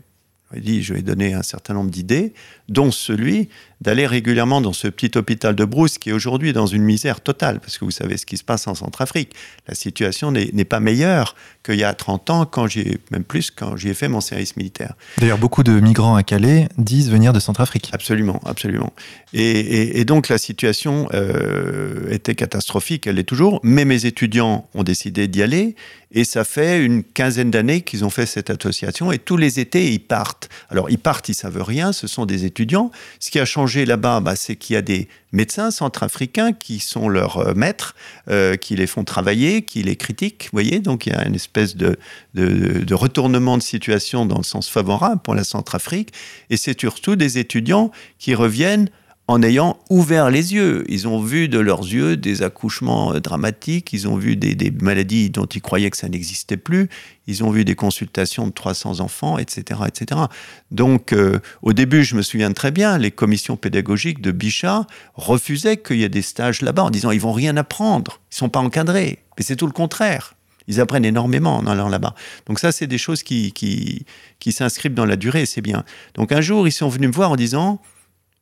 Je 0.53 0.61
dit, 0.61 0.83
je 0.83 0.95
vais 0.95 1.03
donner 1.03 1.35
un 1.35 1.43
certain 1.43 1.75
nombre 1.75 1.91
d'idées, 1.91 2.33
dont 2.71 2.91
celui 2.91 3.51
d'aller 3.81 4.07
régulièrement 4.07 4.61
dans 4.61 4.73
ce 4.73 4.89
petit 4.89 5.17
hôpital 5.17 5.55
de 5.55 5.65
Brousse 5.65 5.99
qui 5.99 6.11
est 6.11 6.13
aujourd'hui 6.13 6.53
dans 6.53 6.67
une 6.67 6.83
misère 6.83 7.21
totale, 7.21 7.61
parce 7.61 7.79
que 7.79 7.85
vous 7.85 7.91
savez 7.91 8.17
ce 8.17 8.27
qui 8.27 8.37
se 8.37 8.45
passe 8.45 8.67
en 8.67 8.75
Centrafrique. 8.75 9.35
La 9.69 9.75
situation 9.75 10.33
n'est 10.33 10.65
pas 10.65 10.81
meilleure 10.81 11.37
qu'il 11.65 11.77
y 11.77 11.85
a 11.85 11.95
30 11.95 12.31
ans, 12.31 12.47
quand 12.47 12.67
j'ai 12.67 12.99
même 13.11 13.25
plus 13.25 13.51
quand 13.51 13.77
j'y 13.77 13.91
ai 13.91 13.95
fait 13.95 14.09
mon 14.09 14.21
service 14.21 14.57
militaire. 14.57 14.95
D'ailleurs, 15.19 15.39
beaucoup 15.39 15.63
de 15.63 15.79
migrants 15.79 16.17
à 16.17 16.23
Calais 16.23 16.69
disent 16.77 17.11
venir 17.11 17.33
de 17.33 17.41
Centrafrique. 17.41 17.91
Absolument, 17.93 18.41
absolument. 18.45 18.93
Et, 19.33 20.05
donc 20.05 20.29
la 20.29 20.39
situation 20.39 21.09
euh, 21.13 22.11
était 22.11 22.35
catastrophique, 22.35 23.07
elle 23.07 23.17
l'est 23.17 23.25
toujours, 23.25 23.61
mais 23.63 23.85
mes 23.85 24.07
étudiants 24.07 24.69
ont 24.75 24.83
décidé 24.83 25.29
d'y 25.29 25.43
aller, 25.43 25.77
et 26.11 26.25
ça 26.25 26.45
fait 26.45 26.83
une 26.83 27.05
quinzaine 27.05 27.51
d'années 27.51 27.83
qu'ils 27.83 28.05
ont 28.05 28.11
fait 28.11 28.25
cette 28.25 28.49
association, 28.49 29.13
et 29.13 29.19
tous 29.19 29.37
les 29.37 29.61
étés, 29.61 29.93
ils 29.93 30.01
partent. 30.01 30.49
Alors, 30.71 30.89
ils 30.89 30.99
partent, 30.99 31.29
ils 31.29 31.35
savent 31.35 31.63
rien, 31.63 31.93
ce 31.93 32.07
sont 32.07 32.25
des 32.25 32.47
étudiants. 32.47 32.91
Ce 33.21 33.31
qui 33.31 33.39
a 33.39 33.45
changé 33.45 33.68
là-bas, 33.77 34.21
bah, 34.21 34.37
c'est 34.37 34.57
qu'il 34.57 34.75
y 34.75 34.77
a 34.77 34.83
des 34.83 35.09
médecins 35.33 35.71
centrafricains 35.71 36.53
qui 36.53 36.81
sont 36.81 37.09
leurs 37.09 37.39
euh, 37.39 37.55
maîtres, 37.55 37.95
euh, 38.29 38.57
qui 38.57 38.77
les 38.77 38.87
font 38.87 39.05
travailler, 39.05 39.63
qui 39.63 39.83
les 39.83 39.97
critiquent, 39.97 40.45
vous 40.45 40.57
voyez. 40.57 40.81
Donc, 40.81 41.07
il 41.07 41.13
y 41.13 41.17
a 41.17 41.27
une 41.27 41.35
espèce 41.35 41.77
de, 41.77 41.99
de 42.35 42.95
retournement 42.95 43.57
de 43.57 43.63
situation 43.63 44.27
dans 44.27 44.39
le 44.39 44.45
sens 44.45 44.69
favorable 44.69 45.21
pour 45.23 45.35
la 45.35 45.45
Centrafrique, 45.45 46.13
et 46.51 46.57
c'est 46.57 46.79
surtout 46.79 47.17
des 47.17 47.39
étudiants 47.39 47.91
qui 48.19 48.35
reviennent 48.35 48.91
en 49.29 49.43
ayant 49.43 49.79
ouvert 49.91 50.31
les 50.31 50.55
yeux. 50.55 50.85
Ils 50.89 51.07
ont 51.07 51.21
vu 51.21 51.49
de 51.49 51.59
leurs 51.59 51.83
yeux 51.83 52.17
des 52.17 52.43
accouchements 52.43 53.13
euh, 53.13 53.21
dramatiques, 53.21 53.93
ils 53.93 54.09
ont 54.09 54.17
vu 54.17 54.37
des, 54.37 54.71
maladies 54.81 55.29
dont 55.29 55.45
ils 55.45 55.61
croyaient 55.61 55.91
que 55.91 55.99
ça 55.99 56.09
n'existait 56.09 56.57
plus, 56.57 56.89
ils 57.27 57.45
ont 57.45 57.51
vu 57.51 57.67
des 57.67 57.75
consultations 57.75 58.47
de 58.47 58.53
300 58.53 59.01
enfants, 59.01 59.37
etc. 59.37 59.83
etc. 59.87 60.23
Donc, 60.71 61.13
euh, 61.13 61.39
au 61.63 61.75
début, 61.75 62.03
je 62.05 62.17
me 62.17 62.23
souviens 62.23 62.53
très 62.53 62.71
bien, 62.71 62.97
les 62.97 63.11
commissions 63.11 63.57
pédagogiques 63.57 64.23
de 64.23 64.33
Bichat 64.33 64.87
refusaient 65.15 65.77
qu'il 65.77 65.99
y 65.99 66.05
ait 66.05 66.09
des 66.09 66.23
stages 66.23 66.63
là-bas 66.63 66.85
en 66.85 66.91
disant 66.91 67.11
ils 67.11 67.21
vont 67.21 67.33
rien 67.33 67.57
apprendre, 67.59 68.21
ils 68.33 68.37
sont 68.37 68.49
pas 68.49 68.61
encadrés. 68.61 69.19
Mais 69.37 69.45
c'est 69.45 69.57
tout 69.57 69.67
le 69.67 69.73
contraire. 69.73 70.35
Ils 70.69 70.81
apprennent 70.81 71.05
énormément 71.05 71.57
en 71.57 71.67
allant 71.67 71.89
là-bas. 71.89 72.15
Donc 72.47 72.59
ça, 72.59 72.73
c'est 72.73 72.87
des 72.87 72.99
choses 72.99 73.23
qui, 73.23 74.05
s'inscrivent 74.51 74.95
dans 74.95 75.07
la 75.07 75.17
durée, 75.17 75.47
c'est 75.47 75.63
bien. 75.63 75.85
Donc 76.15 76.33
un 76.33 76.43
jour, 76.43 76.69
ils 76.69 76.73
sont 76.73 76.89
venus 76.89 77.09
me 77.09 77.15
voir 77.15 77.31
en 77.31 77.37
disant, 77.37 77.81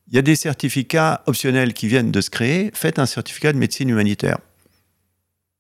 il 0.08 0.14
y 0.14 0.18
a 0.18 0.22
des 0.22 0.36
certificats 0.36 1.22
optionnels 1.26 1.72
qui 1.72 1.88
viennent 1.88 2.12
de 2.12 2.20
se 2.20 2.30
créer, 2.30 2.70
faites 2.74 2.98
un 2.98 3.06
certificat 3.06 3.52
de 3.52 3.58
médecine 3.58 3.88
humanitaire. 3.88 4.38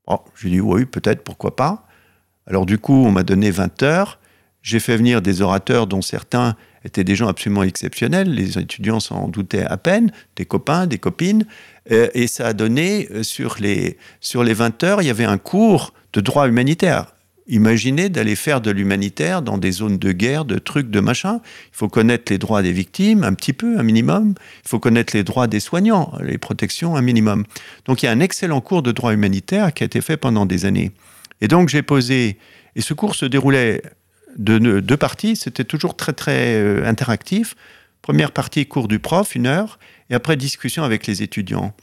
Oh, 0.06 0.20
j'ai 0.36 0.50
dit 0.50 0.60
oui, 0.60 0.84
peut-être, 0.84 1.22
pourquoi 1.24 1.56
pas. 1.56 1.86
Alors 2.46 2.64
du 2.64 2.78
coup, 2.78 3.04
on 3.06 3.10
m'a 3.10 3.24
donné 3.24 3.50
20 3.50 3.82
heures. 3.82 4.20
J'ai 4.62 4.78
fait 4.80 4.96
venir 4.96 5.20
des 5.22 5.42
orateurs 5.42 5.86
dont 5.86 6.02
certains 6.02 6.56
étaient 6.84 7.04
des 7.04 7.16
gens 7.16 7.28
absolument 7.28 7.64
exceptionnels. 7.64 8.32
Les 8.32 8.58
étudiants 8.58 9.00
s'en 9.00 9.28
doutaient 9.28 9.64
à 9.64 9.76
peine, 9.76 10.12
des 10.36 10.44
copains, 10.44 10.86
des 10.86 10.98
copines. 10.98 11.46
Euh, 11.90 12.08
et 12.14 12.28
ça 12.28 12.48
a 12.48 12.52
donné, 12.52 13.08
euh, 13.10 13.22
sur 13.22 13.56
les, 13.60 13.98
sur 14.20 14.44
les 14.44 14.54
20 14.54 14.82
heures, 14.84 15.02
il 15.02 15.06
y 15.06 15.10
avait 15.10 15.24
un 15.24 15.38
cours 15.38 15.92
de 16.12 16.20
droit 16.20 16.48
humanitaire. 16.48 17.15
Imaginez 17.48 18.08
d'aller 18.08 18.34
faire 18.34 18.60
de 18.60 18.72
l'humanitaire 18.72 19.40
dans 19.40 19.56
des 19.56 19.70
zones 19.70 19.98
de 19.98 20.10
guerre, 20.10 20.44
de 20.44 20.58
trucs, 20.58 20.90
de 20.90 20.98
machin. 20.98 21.40
Il 21.72 21.76
faut 21.76 21.88
connaître 21.88 22.32
les 22.32 22.38
droits 22.38 22.60
des 22.60 22.72
victimes, 22.72 23.22
un 23.22 23.34
petit 23.34 23.52
peu, 23.52 23.78
un 23.78 23.84
minimum. 23.84 24.34
Il 24.64 24.68
faut 24.68 24.80
connaître 24.80 25.16
les 25.16 25.22
droits 25.22 25.46
des 25.46 25.60
soignants, 25.60 26.12
les 26.20 26.38
protections, 26.38 26.96
un 26.96 27.02
minimum. 27.02 27.44
Donc 27.84 28.02
il 28.02 28.06
y 28.06 28.08
a 28.08 28.12
un 28.12 28.18
excellent 28.18 28.60
cours 28.60 28.82
de 28.82 28.90
droit 28.90 29.12
humanitaire 29.12 29.72
qui 29.72 29.84
a 29.84 29.86
été 29.86 30.00
fait 30.00 30.16
pendant 30.16 30.44
des 30.44 30.64
années. 30.64 30.90
Et 31.40 31.46
donc 31.46 31.68
j'ai 31.68 31.82
posé, 31.82 32.38
et 32.74 32.80
ce 32.80 32.94
cours 32.94 33.14
se 33.14 33.26
déroulait 33.26 33.82
de 34.36 34.80
deux 34.80 34.96
parties, 34.96 35.36
c'était 35.36 35.64
toujours 35.64 35.96
très 35.96 36.12
très 36.12 36.54
euh, 36.56 36.84
interactif. 36.84 37.54
Première 38.02 38.32
partie, 38.32 38.66
cours 38.66 38.88
du 38.88 38.98
prof, 38.98 39.34
une 39.34 39.46
heure, 39.46 39.78
et 40.10 40.14
après 40.14 40.36
discussion 40.36 40.82
avec 40.82 41.06
les 41.06 41.22
étudiants. 41.22 41.74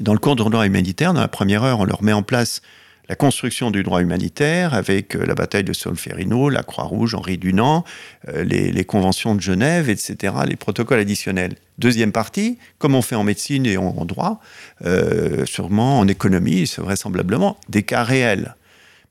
Dans 0.00 0.12
le 0.12 0.18
cours 0.18 0.36
de 0.36 0.42
droit 0.42 0.66
humanitaire, 0.66 1.14
dans 1.14 1.20
la 1.20 1.28
première 1.28 1.62
heure, 1.62 1.80
on 1.80 1.84
leur 1.84 2.02
met 2.02 2.12
en 2.12 2.22
place 2.22 2.62
la 3.08 3.16
construction 3.16 3.70
du 3.70 3.82
droit 3.82 4.00
humanitaire 4.00 4.74
avec 4.74 5.14
euh, 5.14 5.24
la 5.26 5.34
bataille 5.34 5.64
de 5.64 5.72
Solferino, 5.72 6.48
la 6.48 6.62
Croix-Rouge, 6.62 7.14
Henri 7.14 7.38
Dunant, 7.38 7.84
euh, 8.28 8.44
les, 8.44 8.84
conventions 8.84 9.34
de 9.34 9.40
Genève, 9.40 9.90
etc., 9.90 10.34
les 10.46 10.56
protocoles 10.56 11.00
additionnels. 11.00 11.56
Deuxième 11.78 12.12
partie, 12.12 12.58
comme 12.78 12.94
on 12.94 13.02
fait 13.02 13.16
en 13.16 13.24
médecine 13.24 13.66
et 13.66 13.76
en, 13.76 14.04
droit, 14.04 14.40
euh, 14.84 15.44
sûrement 15.44 15.98
en 15.98 16.08
économie, 16.08 16.70
vraisemblablement 16.78 17.56
des 17.68 17.82
cas 17.82 18.04
réels. 18.04 18.54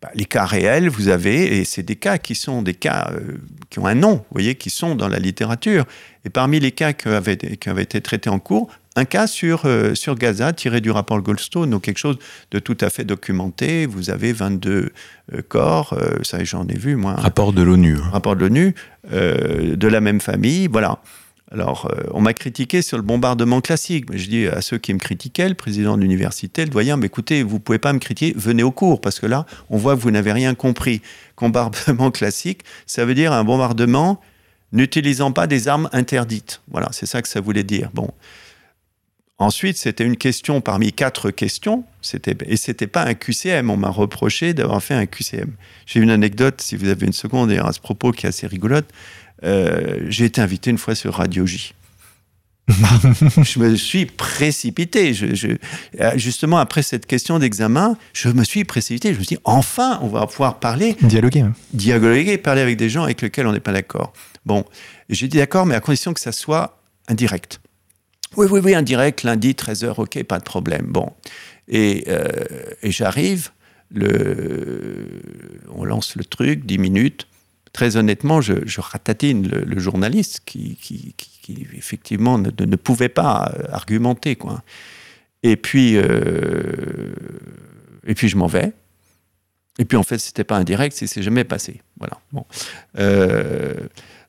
Bah, 0.04 0.12
les 0.14 0.26
cas 0.26 0.46
réels, 0.46 0.90
vous 0.90 1.08
avez, 1.08 1.58
et 1.58 1.66
c'est 1.66 1.82
des 1.82 1.96
cas 1.96 2.18
qui 2.20 2.36
sont 2.36 2.62
des 2.62 2.76
cas 2.76 3.10
qui 3.70 3.80
ont 3.80 3.88
un 3.88 3.96
nom, 3.96 4.18
vous 4.18 4.34
voyez, 4.34 4.56
qui 4.56 4.70
sont 4.70 4.96
dans 4.96 5.08
la 5.08 5.18
littérature. 5.18 5.86
Et 6.26 6.30
parmi 6.30 6.60
les 6.60 6.72
cas 6.72 6.94
qui 6.94 7.08
avaient, 7.08 7.38
qui 7.38 7.70
avaient 7.70 7.84
été 7.84 8.02
traités 8.02 8.30
en 8.30 8.40
cours, 8.40 8.70
un 8.96 9.06
cas 9.06 9.26
sur, 9.26 9.64
euh, 9.66 9.96
sur 9.96 10.16
Gaza 10.16 10.54
tiré 10.54 10.80
du 10.80 10.92
rapport 10.92 11.20
Goldstone, 11.22 11.72
donc 11.72 11.84
quelque 11.84 11.98
chose 11.98 12.18
de 12.52 12.60
tout 12.60 12.78
à 12.80 12.90
fait 12.90 13.04
documenté. 13.04 13.88
Vous 13.88 14.12
avez 14.12 14.34
22 14.34 14.92
euh, 15.34 15.42
corps, 15.48 15.94
euh, 15.94 16.18
ça 16.22 16.44
j'en 16.44 16.68
ai 16.68 16.78
vu 16.78 16.96
moi. 16.96 17.16
Rapport 17.16 17.54
de 17.54 17.64
l'ONU. 17.64 17.98
Hein. 17.98 18.10
Rapport 18.12 18.36
de 18.36 18.42
l'ONU, 18.42 18.76
de 19.12 19.88
la 19.88 20.02
même 20.02 20.22
famille, 20.22 20.68
voilà. 20.68 21.00
Alors, 21.54 21.88
on 22.12 22.20
m'a 22.20 22.34
critiqué 22.34 22.82
sur 22.82 22.98
le 22.98 23.04
bombardement 23.04 23.62
classique. 23.62 24.10
Mais 24.10 24.18
je 24.18 24.28
dis 24.28 24.48
à 24.48 24.62
ceux 24.62 24.80
qui 24.80 24.92
me 24.92 24.98
critiquaient, 24.98 25.48
le 25.48 25.56
président 25.56 25.96
de 25.96 26.02
l'université, 26.02 26.66
le 26.66 26.72
doyen, 26.72 26.98
mais 26.98 27.06
écoutez, 27.06 27.44
vous 27.44 27.60
pouvez 27.60 27.78
pas 27.78 27.94
me 27.94 28.00
critiquer, 28.00 28.34
venez 28.36 28.64
au 28.64 28.72
cours, 28.72 29.00
parce 29.02 29.20
que 29.20 29.28
là, 29.28 29.46
on 29.70 29.78
voit 29.78 29.96
que 29.96 30.02
vous 30.02 30.12
n'avez 30.12 30.32
rien 30.32 30.56
compris. 30.56 31.02
Bombardement 31.38 32.10
classique, 32.10 32.62
ça 32.86 33.04
veut 33.04 33.14
dire 33.14 33.34
un 33.34 33.44
bombardement 33.44 34.22
n'utilisant 34.72 35.34
pas 35.34 35.46
des 35.46 35.68
armes 35.68 35.90
interdites. 35.92 36.62
Voilà, 36.72 36.88
c'est 36.94 37.06
ça 37.06 37.22
que 37.22 37.28
ça 37.28 37.42
voulait 37.42 37.66
dire. 37.66 37.90
Bon, 37.94 38.12
Ensuite, 39.40 39.78
c'était 39.78 40.06
une 40.06 40.16
question 40.16 40.62
parmi 40.62 40.94
quatre 40.94 41.30
questions, 41.30 41.84
et 42.46 42.56
c'était 42.56 42.88
pas 42.88 43.04
un 43.04 43.14
QCM. 43.14 43.70
On 43.70 43.78
m'a 43.78 43.90
reproché 43.90 44.54
d'avoir 44.54 44.82
fait 44.82 44.94
un 44.94 45.06
QCM. 45.06 45.52
J'ai 45.86 46.00
une 46.00 46.12
anecdote, 46.12 46.62
si 46.62 46.78
vous 46.78 46.88
avez 46.88 47.08
une 47.08 47.14
seconde, 47.14 47.52
à 47.52 47.74
ce 47.74 47.80
propos, 47.80 48.12
qui 48.12 48.26
est 48.26 48.30
assez 48.30 48.48
rigolote. 48.48 48.86
Euh, 49.44 50.00
j'ai 50.08 50.26
été 50.26 50.42
invité 50.42 50.70
une 50.70 50.78
fois 50.78 50.96
sur 50.96 51.16
Radio 51.16 51.46
J. 51.46 51.74
je 52.70 53.60
me 53.60 53.76
suis 53.76 54.06
précipité. 54.06 55.14
Je, 55.14 55.58
justement, 56.16 56.58
après 56.58 56.82
cette 56.82 57.06
question 57.06 57.38
d'examen, 57.40 57.98
je 58.14 58.30
me 58.30 58.44
suis 58.44 58.64
précipité. 58.64 59.14
Je 59.14 59.20
me 59.20 59.24
suis 59.24 59.36
dit, 59.36 59.42
enfin, 59.44 60.00
on 60.02 60.08
va 60.08 60.26
pouvoir 60.28 60.60
parler. 60.60 60.96
Dialoguer. 61.02 61.42
Hein. 61.42 61.54
Dialoguer, 61.74 62.38
parler 62.38 62.62
avec 62.62 62.78
des 62.78 62.90
gens 62.90 63.04
avec 63.04 63.22
lesquels 63.22 63.48
on 63.48 63.52
n'est 63.52 63.60
pas 63.60 63.74
d'accord. 63.74 64.14
Bon, 64.46 64.64
j'ai 65.10 65.28
dit 65.28 65.38
d'accord, 65.38 65.66
mais 65.66 65.76
à 65.76 65.82
condition 65.82 66.14
que 66.14 66.22
ça 66.22 66.32
soit 66.32 66.80
indirect. 67.08 67.60
Oui, 68.38 68.48
oui, 68.50 68.62
oui, 68.64 68.74
indirect, 68.74 69.24
lundi, 69.24 69.52
13h, 69.52 69.94
ok, 69.98 70.24
pas 70.24 70.40
de 70.40 70.44
problème. 70.44 70.86
Bon. 70.88 71.12
Et, 71.68 72.06
euh, 72.08 72.28
et 72.82 72.92
j'arrive, 72.92 73.52
le, 73.94 75.22
on 75.76 75.86
lance 75.86 76.16
le 76.16 76.24
truc, 76.24 76.66
10 76.66 76.78
minutes. 76.78 77.28
Très 77.74 77.98
honnêtement, 77.98 78.40
je, 78.40 78.80
ratatine 78.80 79.48
le, 79.48 79.80
journaliste 79.80 80.42
qui, 80.46 80.78
effectivement 81.76 82.38
ne, 82.38 82.76
pouvait 82.76 83.10
pas 83.10 83.52
argumenter. 83.70 84.36
Quoi. 84.36 84.62
Et 85.42 85.58
puis, 85.58 85.98
euh, 85.98 87.14
et 88.06 88.14
puis 88.16 88.30
je 88.30 88.38
m'en 88.38 88.48
vais. 88.48 88.74
Et 89.80 89.86
puis 89.86 89.98
en 89.98 90.04
fait, 90.04 90.20
c'était 90.20 90.44
pas 90.44 90.58
indirect, 90.58 90.96
c'est 90.96 91.24
jamais 91.24 91.44
passé. 91.44 91.82
Voilà. 91.98 92.20
Bon. 92.32 92.46
Euh, 93.00 93.74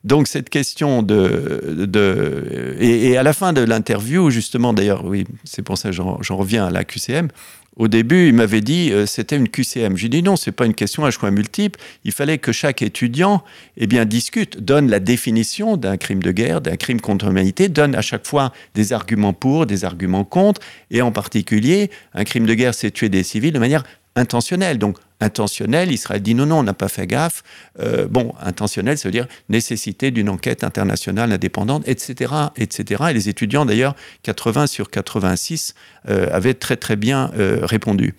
donc 0.03 0.27
cette 0.27 0.49
question 0.49 1.03
de... 1.03 1.85
de 1.87 2.75
et, 2.79 3.15
à 3.17 3.23
la 3.23 3.33
fin 3.33 3.53
de 3.53 3.61
l'interview, 3.61 4.31
justement, 4.31 4.73
d'ailleurs, 4.73 5.05
oui, 5.05 5.25
c'est 5.43 5.61
pour 5.61 5.77
ça 5.77 5.89
que 5.89 5.95
j'en 5.95 6.37
reviens 6.37 6.65
à 6.65 6.71
la 6.71 6.83
QCM, 6.83 7.29
au 7.77 7.87
début, 7.87 8.29
il 8.29 8.33
m'avait 8.33 8.61
dit 8.61 8.91
euh, 8.91 9.05
c'était 9.05 9.35
une 9.35 9.49
QCM. 9.49 9.97
J'ai 9.97 10.07
dit 10.09 10.23
non, 10.23 10.35
c'est 10.35 10.51
pas 10.51 10.65
une 10.65 10.73
question 10.73 11.03
à 11.03 11.11
choix 11.11 11.29
multiple. 11.31 11.79
Il 12.03 12.13
fallait 12.13 12.37
que 12.37 12.51
chaque 12.51 12.81
étudiant 12.81 13.43
eh 13.77 13.87
bien, 13.87 14.05
discute, 14.05 14.63
donne 14.63 14.89
la 14.89 14.99
définition 14.99 15.75
d'un 15.75 15.97
crime 15.97 16.23
de 16.23 16.31
guerre, 16.31 16.61
d'un 16.61 16.77
crime 16.77 17.01
contre 17.01 17.25
l'humanité, 17.25 17.67
donne 17.67 17.95
à 17.95 18.01
chaque 18.01 18.25
fois 18.25 18.53
des 18.75 18.93
arguments 18.93 19.33
pour, 19.33 19.65
des 19.65 19.83
arguments 19.83 20.23
contre, 20.23 20.61
et 20.89 21.01
en 21.01 21.11
particulier, 21.11 21.91
un 22.13 22.23
crime 22.23 22.45
de 22.45 22.53
guerre, 22.53 22.73
c'est 22.73 22.91
tuer 22.91 23.09
des 23.09 23.23
civils 23.23 23.51
de 23.51 23.59
manière 23.59 23.83
intentionnelle. 24.15 24.77
Donc 24.77 24.97
intentionnel, 25.19 25.91
Israël 25.91 26.21
dit 26.21 26.35
non, 26.35 26.45
non, 26.45 26.59
on 26.59 26.63
n'a 26.63 26.73
pas 26.73 26.87
fait 26.87 27.07
gaffe. 27.07 27.43
Euh, 27.79 28.07
bon, 28.07 28.33
intentionnel, 28.41 28.97
ça 28.97 29.07
veut 29.07 29.11
dire 29.11 29.27
nécessité 29.49 30.11
d'une 30.11 30.29
enquête 30.29 30.63
internationale 30.63 31.31
indépendante, 31.31 31.87
etc., 31.87 32.33
etc. 32.57 33.05
Et 33.09 33.13
les 33.13 33.29
étudiants, 33.29 33.65
d'ailleurs, 33.65 33.95
80 34.23 34.67
sur 34.67 34.89
86 34.89 35.75
euh, 36.09 36.27
avaient 36.31 36.53
très 36.53 36.77
très 36.77 36.95
bien 36.95 37.31
euh, 37.37 37.59
répondu. 37.63 38.15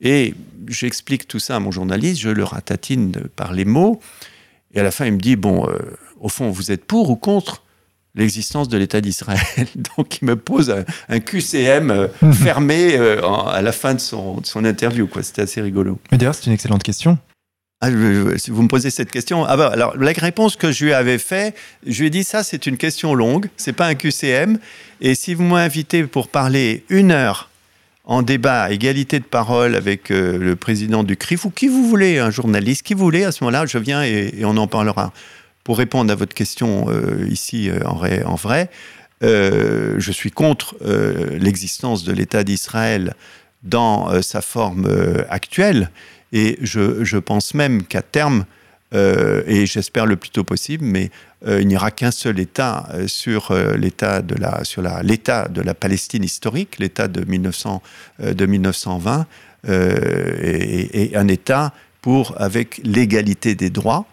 Et 0.00 0.34
j'explique 0.68 1.28
tout 1.28 1.38
ça 1.38 1.56
à 1.56 1.60
mon 1.60 1.70
journaliste, 1.70 2.20
je 2.20 2.30
le 2.30 2.44
ratatine 2.44 3.12
par 3.36 3.52
les 3.52 3.64
mots, 3.64 4.00
et 4.72 4.80
à 4.80 4.82
la 4.82 4.90
fin, 4.90 5.04
il 5.04 5.12
me 5.12 5.18
dit 5.18 5.36
bon, 5.36 5.68
au 6.20 6.28
fond, 6.28 6.50
vous 6.50 6.70
êtes 6.70 6.84
pour 6.84 7.10
ou 7.10 7.16
contre 7.16 7.62
l'existence 8.14 8.68
de 8.68 8.76
l'État 8.76 9.00
d'Israël. 9.00 9.40
Donc 9.96 10.20
il 10.20 10.26
me 10.26 10.36
pose 10.36 10.74
un, 11.08 11.20
QCM 11.20 11.90
euh, 11.90 12.08
fermé 12.32 12.96
euh, 12.96 13.22
à 13.22 13.62
la 13.62 13.72
fin 13.72 13.94
de 13.94 14.00
son, 14.00 14.42
interview. 14.64 15.08
C'était 15.22 15.42
assez 15.42 15.60
rigolo. 15.60 15.98
Mais 16.10 16.18
d'ailleurs, 16.18 16.34
c'est 16.34 16.46
une 16.46 16.52
excellente 16.52 16.82
question. 16.82 17.18
ah, 17.80 17.88
si 18.36 18.50
vous 18.50 18.62
me 18.62 18.68
posez 18.68 18.90
cette 18.90 19.10
question, 19.10 19.44
ah 19.44 19.56
bah, 19.56 19.70
alors 19.72 19.96
la 19.96 20.12
réponse 20.12 20.56
que 20.56 20.72
je 20.72 20.84
lui 20.84 20.92
avais 20.92 21.18
fait, 21.18 21.54
je 21.86 22.00
lui 22.00 22.08
ai 22.08 22.10
dit 22.10 22.24
ça, 22.24 22.42
c'est 22.42 22.66
une 22.66 22.76
question 22.76 23.14
longue, 23.14 23.48
c'est 23.56 23.72
pas 23.72 23.86
un 23.86 23.94
QCM, 23.94 24.58
et 25.00 25.14
si 25.14 25.34
vous 25.34 25.44
m'invitez 25.44 26.04
pour 26.04 26.28
parler 26.28 26.84
une 26.90 27.10
heure 27.10 27.50
en 28.10 28.22
débat, 28.22 28.72
égalité 28.72 29.20
de 29.20 29.24
parole 29.24 29.76
avec 29.76 30.10
euh, 30.10 30.36
le 30.36 30.56
président 30.56 31.04
du 31.04 31.16
CRIF 31.16 31.44
ou 31.44 31.50
qui 31.50 31.68
vous 31.68 31.88
voulez, 31.88 32.18
un 32.18 32.30
journaliste, 32.30 32.82
qui 32.82 32.94
vous 32.94 33.04
voulez, 33.04 33.22
à 33.22 33.30
ce 33.30 33.44
moment-là, 33.44 33.66
je 33.66 33.78
viens 33.78 34.02
et, 34.02 34.32
on 34.42 34.56
en 34.56 34.66
parlera. 34.66 35.12
Pour 35.64 35.78
répondre 35.78 36.12
à 36.12 36.16
votre 36.16 36.34
question 36.34 36.86
euh, 36.88 37.26
ici 37.28 37.70
en 37.84 37.94
vrai, 37.94 38.22
en 38.24 38.34
vrai 38.36 38.70
je 39.22 40.10
suis 40.12 40.30
contre 40.30 40.76
l'existence 41.38 42.04
de 42.04 42.12
l'État 42.12 42.42
d'Israël 42.42 43.14
dans 43.62 44.22
sa 44.22 44.40
forme 44.40 44.88
actuelle 45.28 45.90
et 46.32 46.58
je, 46.62 47.18
pense 47.18 47.54
même 47.54 47.82
qu'à 47.82 48.02
terme, 48.02 48.44
euh, 48.94 49.42
et 49.46 49.66
j'espère 49.66 50.06
le 50.06 50.16
plus 50.16 50.30
tôt 50.30 50.44
possible, 50.44 50.84
mais 50.84 51.10
euh, 51.46 51.60
il 51.60 51.68
n'y 51.68 51.76
aura 51.76 51.90
qu'un 51.90 52.10
seul 52.10 52.38
État 52.38 52.88
euh, 52.92 53.08
sur 53.08 53.52
l'État 53.76 54.22
de 54.22 54.34
la 54.34 54.64
sur 54.64 54.82
la 54.82 55.02
l'État 55.02 55.48
de 55.48 55.60
la 55.60 55.74
Palestine 55.74 56.24
historique, 56.24 56.78
l'État 56.78 57.08
de 57.08 57.24
1900 57.24 57.82
de 58.20 58.46
1920, 58.46 59.26
et, 59.68 61.12
un 61.14 61.28
État 61.28 61.72
pour 62.00 62.34
avec 62.40 62.80
l'égalité 62.84 63.54
des 63.54 63.70
droits. 63.70 64.06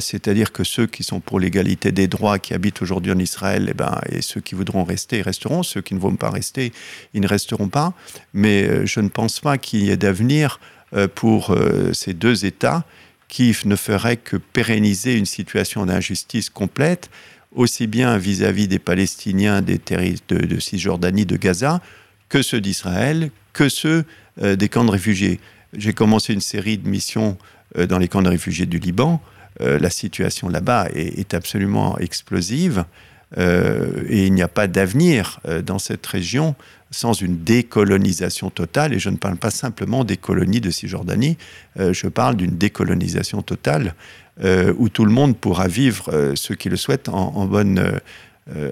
C'est-à-dire 0.00 0.52
que 0.52 0.64
ceux 0.64 0.86
qui 0.86 1.04
sont 1.04 1.20
pour 1.20 1.38
l'égalité 1.38 1.92
des 1.92 2.08
droits, 2.08 2.38
qui 2.38 2.52
habitent 2.52 2.82
aujourd'hui 2.82 3.12
en 3.12 3.18
Israël, 3.18 3.68
et, 3.68 3.70
eh 3.70 3.74
ben, 3.74 4.00
et 4.10 4.22
ceux 4.22 4.40
qui 4.40 4.54
voudront 4.54 4.84
rester, 4.84 5.22
resteront. 5.22 5.62
Ceux 5.62 5.80
qui 5.80 5.94
ne 5.94 6.00
vont 6.00 6.16
pas 6.16 6.30
rester, 6.30 6.72
ils 7.14 7.20
ne 7.20 7.28
resteront 7.28 7.68
pas. 7.68 7.94
Mais 8.34 8.86
je 8.86 9.00
ne 9.00 9.08
pense 9.08 9.40
pas 9.40 9.56
qu'il 9.56 9.84
y 9.84 9.90
ait 9.90 9.96
d'avenir 9.96 10.58
euh, 10.94 11.06
pour 11.06 11.50
euh, 11.50 11.92
ces 11.92 12.14
deux 12.14 12.46
États 12.46 12.82
qui 13.28 13.54
ne 13.66 13.76
feraient 13.76 14.16
que 14.16 14.38
pérenniser 14.38 15.18
une 15.18 15.26
situation 15.26 15.84
d'injustice 15.84 16.48
complète, 16.48 17.10
aussi 17.54 17.86
bien 17.86 18.16
vis-à-vis 18.16 18.68
des 18.68 18.78
Palestiniens 18.78 19.60
des 19.60 19.76
de, 19.76 20.46
de, 20.46 20.58
Cisjordanie, 20.58 21.26
de 21.26 21.36
Gaza, 21.36 21.82
que 22.30 22.40
ceux 22.40 22.62
d'Israël, 22.62 23.30
que 23.52 23.68
ceux 23.68 24.06
euh, 24.40 24.56
des 24.56 24.70
camps 24.70 24.84
de 24.86 24.90
réfugiés. 24.90 25.40
J'ai 25.74 25.92
commencé 25.92 26.32
une 26.32 26.40
série 26.40 26.78
de 26.78 26.88
missions 26.88 27.36
dans 27.76 27.98
les 27.98 28.08
camps 28.08 28.22
de 28.22 28.30
réfugiés 28.30 28.64
du 28.64 28.78
Liban. 28.78 29.20
La 29.60 29.90
situation 29.90 30.48
là-bas 30.48 30.88
est, 30.94 31.34
absolument 31.34 31.98
explosive 31.98 32.84
et 33.36 34.26
il 34.26 34.32
n'y 34.32 34.42
a 34.42 34.48
pas 34.48 34.66
d'avenir 34.66 35.40
dans 35.64 35.78
cette 35.78 36.06
région 36.06 36.54
sans 36.90 37.12
une 37.12 37.42
décolonisation 37.44 38.50
totale, 38.50 38.94
et 38.94 38.98
je 38.98 39.10
ne 39.10 39.16
parle 39.16 39.36
pas 39.36 39.50
simplement 39.50 40.04
des 40.04 40.16
colonies 40.16 40.60
de 40.60 40.70
Cisjordanie, 40.70 41.36
euh, 41.78 41.92
je 41.92 42.08
parle 42.08 42.36
d'une 42.36 42.56
décolonisation 42.56 43.42
totale 43.42 43.94
euh, 44.42 44.72
où 44.78 44.88
tout 44.88 45.04
le 45.04 45.12
monde 45.12 45.36
pourra 45.36 45.68
vivre, 45.68 46.10
euh, 46.12 46.34
ceux 46.34 46.54
qui 46.54 46.68
le 46.68 46.76
souhaitent, 46.76 47.08
en, 47.08 47.46
bonne, 47.46 48.00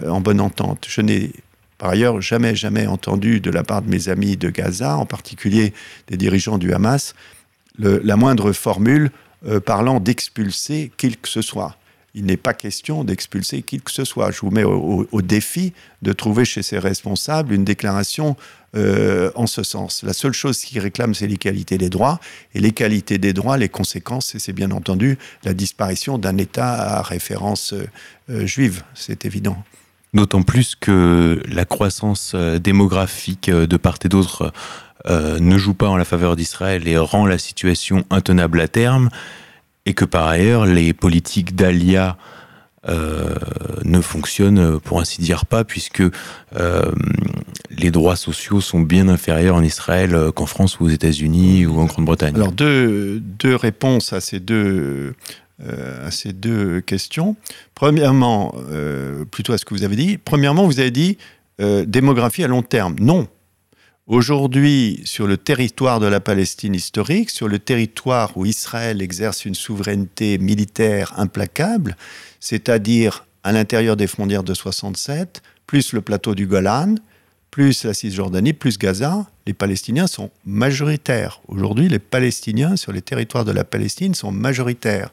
en 0.07 0.20
bonne 0.20 0.41
entente. 0.41 0.87
Je 0.89 1.01
n'ai 1.01 1.32
par 1.78 1.91
ailleurs 1.91 2.22
jamais, 2.22 2.55
jamais 2.55 2.87
entendu 2.87 3.41
de 3.41 3.51
la 3.51 3.62
part 3.62 3.82
de 3.82 3.91
mes 3.91 4.09
amis 4.09 4.39
de 4.39 4.49
Gaza, 4.49 4.97
en 4.97 5.05
particulier 5.05 5.74
des 6.09 6.16
dirigeants 6.16 6.57
du 6.57 6.72
Hamas, 6.72 7.14
la 7.78 8.16
moindre 8.16 8.53
formule 8.53 9.11
parlant 9.64 10.01
d'expulser 10.01 10.91
qui 10.97 11.16
que 11.16 11.28
ce 11.28 11.43
soit 11.43 11.76
il 12.16 12.24
n'est 12.24 12.39
pas 12.39 12.55
question 12.55 13.05
d'expulser 13.05 13.62
qui 13.62 13.78
que 13.78 13.93
ce 13.93 14.05
soit. 14.05 14.30
Je 14.30 14.41
vous 14.41 14.51
mets 14.51 14.64
au, 14.64 15.22
défi 15.22 15.74
de 16.01 16.12
trouver 16.14 16.47
chez 16.47 16.62
ces 16.62 16.78
responsables 16.78 17.53
une 17.53 17.64
déclaration 17.64 18.37
euh, 18.74 19.30
en 19.34 19.47
ce 19.47 19.62
sens. 19.62 20.03
La 20.03 20.14
seule 20.14 20.32
chose 20.32 20.59
qu'ils 20.61 20.80
réclament, 20.80 21.14
c'est 21.14 21.26
l'égalité 21.26 21.76
des 21.76 21.91
droits. 21.91 22.18
Et 22.55 22.61
l'égalité 22.61 23.18
des 23.18 23.34
droits, 23.34 23.59
les 23.59 23.68
conséquences, 23.68 24.34
c'est 24.39 24.55
bien 24.55 24.70
entendu 24.70 25.18
la 25.45 25.53
disparition 25.53 26.16
d'un 26.16 26.39
État 26.39 26.99
à 26.99 27.03
référence 27.03 27.74
euh, 27.74 28.47
juive. 28.47 28.82
C'est 28.95 29.26
évident. 29.26 29.62
D'autant 30.14 30.42
plus 30.42 30.74
que 30.74 31.42
la 31.48 31.64
croissance 31.64 32.32
euh, 32.34 32.59
démographique 32.59 33.50
de 33.50 33.76
part 33.76 33.98
et 34.04 34.09
d'autre 34.09 34.52
ne 35.09 35.57
joue 35.57 35.74
pas 35.74 35.88
en 35.88 35.96
la 35.96 36.04
faveur 36.04 36.34
d'Israël 36.34 36.88
et 36.88 36.98
rend 36.98 37.26
la 37.26 37.38
situation 37.38 38.04
intenable 38.11 38.61
à 38.61 38.66
terme 38.66 39.09
et 39.84 39.94
que 39.94 40.04
par 40.04 40.26
ailleurs 40.26 40.66
les 40.66 40.92
politiques 40.92 41.54
d'Alia 41.54 42.16
euh, 42.88 43.34
ne 43.84 44.00
fonctionnent 44.00 44.78
pour 44.78 45.00
ainsi 45.00 45.20
dire 45.20 45.44
pas, 45.44 45.64
puisque 45.64 46.02
euh, 46.02 46.92
les 47.70 47.90
droits 47.90 48.14
sociaux 48.14 48.61
sont 48.61 48.80
bien 48.80 49.09
inférieurs 49.09 49.57
en 49.57 49.62
Israël 49.62 50.16
qu'en 50.36 50.46
France 50.46 50.78
ou 50.78 50.84
aux 50.84 50.88
États-Unis 50.88 51.66
ou 51.66 51.80
en 51.80 51.86
Grande-Bretagne. 51.86 52.36
Alors 52.36 52.52
deux, 52.52 53.18
deux 53.20 53.57
réponses 53.57 54.12
à 54.12 54.20
ces 54.20 54.38
deux, 54.38 55.14
euh, 55.61 56.07
à 56.07 56.11
ces 56.11 56.32
deux 56.32 56.80
questions. 56.80 57.36
Premièrement, 57.74 58.54
plutôt 59.30 59.52
à 59.52 59.59
ce 59.59 59.64
que 59.64 59.74
vous 59.74 59.84
avez 59.84 59.96
dit. 59.96 60.18
Premièrement, 60.18 60.66
vous 60.66 60.80
avez 60.80 60.90
dit 60.90 61.18
démographie 61.59 62.44
à 62.44 62.48
long 62.48 62.62
terme. 62.62 62.96
Non, 63.00 63.28
Aujourd'hui, 64.07 65.02
sur 65.04 65.26
le 65.26 65.36
territoire 65.36 65.98
de 65.98 66.07
la 66.07 66.20
Palestine 66.20 66.76
historique, 66.76 67.28
sur 67.28 67.48
le 67.48 67.59
territoire 67.59 68.36
où 68.36 68.46
Israël 68.46 69.02
exerce 69.02 69.44
une 69.44 69.57
souveraineté 69.57 70.38
militaire 70.38 71.12
implacable, 71.16 71.96
c'est-à-dire 72.38 73.26
à, 73.42 73.50
l'intérieur 73.50 73.96
des 73.96 74.07
frontières 74.07 74.44
de 74.44 74.54
67, 74.54 75.42
plus 75.66 75.92
le 75.92 76.02
plateau 76.02 76.36
du 76.36 76.46
Golan, 76.46 76.94
plus 77.50 77.82
la 77.82 77.94
Cisjordanie, 77.94 78.52
plus 78.52 78.78
Gaza, 78.78 79.26
les 79.44 79.54
Palestiniens 79.54 80.07
sont 80.07 80.30
majoritaires. 80.44 81.40
Aujourd'hui, 81.48 81.88
les 81.88 81.98
Palestiniens 81.98 82.76
sur 82.76 82.92
les 82.92 83.02
territoires 83.02 83.44
de 83.44 83.50
la 83.50 83.64
Palestine 83.64 84.14
sont 84.14 84.30
majoritaires. 84.30 85.11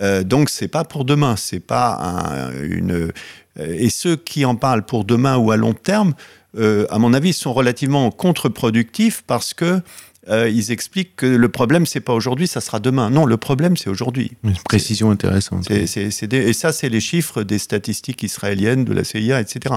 Euh, 0.00 0.22
donc 0.22 0.48
c'est 0.48 0.68
pas 0.68 0.84
pour 0.84 1.04
demain, 1.04 1.36
c'est 1.36 1.60
pas 1.60 2.50
une. 2.62 2.92
Euh, 2.92 3.12
et 3.58 3.90
ceux 3.90 4.16
qui 4.16 4.44
en 4.44 4.56
parlent 4.56 4.84
pour 4.84 5.04
demain 5.04 5.36
ou 5.36 5.50
à 5.50 5.56
long 5.56 5.74
terme 5.74 6.14
euh, 6.58 6.86
à 6.90 6.98
mon 6.98 7.14
avis, 7.14 7.32
sont 7.32 7.52
relativement 7.52 8.10
contre-productifs 8.10 9.22
parce 9.26 9.54
que 9.54 9.80
euh, 10.28 10.48
ils 10.48 10.70
expliquent 10.70 11.16
que 11.16 11.26
le 11.26 11.48
problème, 11.48 11.86
c'est 11.86 12.00
pas 12.00 12.12
aujourd'hui, 12.12 12.46
ça 12.46 12.60
sera 12.60 12.78
demain. 12.78 13.10
Non, 13.10 13.24
le 13.24 13.36
problème, 13.36 13.76
c'est 13.76 13.90
aujourd'hui. 13.90 14.32
Une 14.44 14.54
précision 14.54 15.10
intéressante. 15.10 15.70
et 15.70 16.52
ça, 16.52 16.72
c'est 16.72 16.88
les 16.88 17.00
chiffres 17.00 17.42
des 17.42 17.58
statistiques 17.58 18.22
israéliennes, 18.22 18.84
de 18.84 18.92
la 18.92 19.04
CIA, 19.04 19.40
etc. 19.40 19.76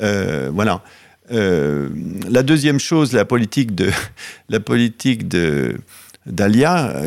Euh, 0.00 0.50
voilà. 0.52 0.82
la 1.30 2.42
deuxième 2.42 2.78
chose, 2.78 3.12
la 3.12 3.24
politique 3.24 3.74
de 3.74 3.90
la 4.48 4.60
politique 4.60 5.28
de 5.28 5.76
d'Alia, 6.26 7.02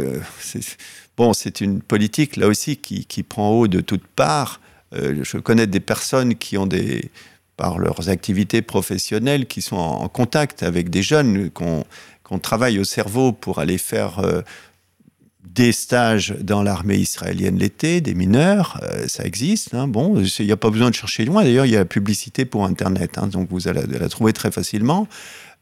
bon, 1.18 1.34
c'est 1.34 1.62
une 1.62 1.82
politique 1.82 2.36
là 2.36 2.48
aussi 2.48 2.78
qui, 2.78 3.24
prend 3.24 3.50
haut 3.52 3.68
de 3.68 3.82
toutes 3.82 4.08
parts. 4.08 4.62
je 4.92 5.38
connais 5.38 5.68
des 5.68 5.80
personnes 5.80 6.36
qui 6.36 6.58
ont 6.58 6.68
des 6.68 7.12
par 7.58 7.80
leurs 7.80 8.10
activités 8.10 8.62
professionnelles, 8.62 9.46
qui 9.46 9.62
sont 9.62 9.78
en, 9.78 10.08
contact 10.08 10.64
avec 10.64 10.90
des 10.90 11.04
jeunes, 11.04 11.50
qu'on 11.52 12.40
travaille 12.40 12.80
au 12.80 12.84
cerveau 12.84 13.32
pour 13.32 13.60
aller 13.60 13.78
faire 13.78 14.20
euh, 14.20 14.42
des 15.44 15.72
stages 15.72 16.36
dans 16.42 16.64
l'armée 16.64 16.98
israélienne 16.98 17.58
l'été, 17.58 18.02
des 18.02 18.14
mineurs, 18.14 18.80
euh, 18.84 19.08
ça 19.08 19.24
existe. 19.24 19.74
Hein, 19.74 19.88
bon, 19.88 20.22
il 20.22 20.46
n'y 20.46 20.52
a 20.52 20.58
pas 20.58 20.70
besoin 20.70 20.90
de 20.90 20.96
chercher 20.96 21.24
loin. 21.24 21.44
D'ailleurs, 21.44 21.66
il 21.66 21.72
y 21.72 21.76
a 21.76 21.80
la 21.80 21.86
publicité 21.86 22.46
pour 22.46 22.66
Internet, 22.66 23.18
hein, 23.18 23.28
donc 23.28 23.48
vous 23.50 23.68
allez 23.68 23.82
la 23.88 24.10
trouver 24.10 24.34
très 24.34 24.52
facilement. 24.52 25.08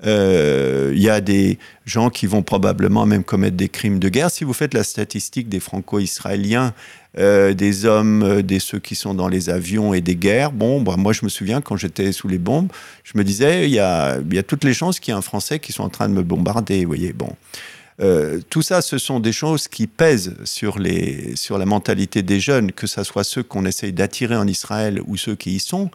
Euh, 0.06 0.92
il 0.96 1.02
y 1.02 1.10
a 1.10 1.22
des 1.22 1.58
gens 1.86 2.10
qui 2.10 2.28
vont 2.28 2.44
probablement 2.44 3.06
même 3.06 3.24
commettre 3.24 3.56
des 3.56 3.70
crimes 3.70 4.00
de 4.00 4.10
guerre. 4.10 4.32
Si 4.32 4.44
vous 4.44 4.54
faites 4.54 4.74
la 4.74 4.84
statistique 4.84 5.50
des 5.50 5.60
franco-israéliens, 5.60 6.74
euh, 7.18 7.54
des 7.54 7.86
hommes, 7.86 8.24
euh, 8.24 8.42
des 8.42 8.60
ceux 8.60 8.80
qui 8.80 8.96
sont 8.96 9.14
dans 9.14 9.28
les 9.28 9.50
avions 9.50 9.94
et 9.94 10.02
des 10.02 10.16
guerres, 10.16 10.52
bon, 10.52 10.82
bah, 10.82 10.96
moi 10.98 11.14
je 11.14 11.24
me 11.24 11.30
souviens 11.30 11.62
quand 11.62 11.78
j'étais 11.78 12.12
sous 12.12 12.28
les 12.28 12.40
bombes, 12.40 12.72
je 13.04 13.18
me 13.18 13.24
disais, 13.24 13.66
il 13.66 13.74
y 13.74 13.80
a, 13.80 14.18
y 14.32 14.38
a 14.38 14.44
toutes 14.44 14.64
les 14.64 14.74
chances 14.74 15.00
qu'il 15.00 15.14
y 15.14 15.16
ait 15.16 15.18
un 15.18 15.22
Français 15.22 15.60
qui 15.60 15.72
soit 15.72 15.86
en 15.86 15.90
train 15.90 16.10
de 16.10 16.14
me 16.14 16.24
bombarder, 16.24 16.82
vous 16.82 16.88
voyez, 16.88 17.14
bon. 17.14 17.30
tout 18.50 18.64
ça, 18.64 18.82
ce 18.82 18.98
sont 18.98 19.20
des 19.20 19.32
choses 19.32 19.68
qui 19.68 19.88
pèsent 19.88 20.36
sur, 20.44 20.80
les, 20.80 21.36
sur 21.36 21.58
la 21.58 21.66
mentalité 21.66 22.24
des 22.24 22.40
jeunes, 22.40 22.72
que 22.72 22.88
ce 22.88 23.04
soit 23.04 23.24
ceux 23.24 23.44
qu'on 23.44 23.66
essaye 23.66 23.94
d'attirer 23.94 24.36
en 24.36 24.48
Israël 24.48 25.00
ou 25.06 25.16
ceux 25.16 25.36
qui 25.36 25.52
y 25.52 25.60
sont. 25.60 25.92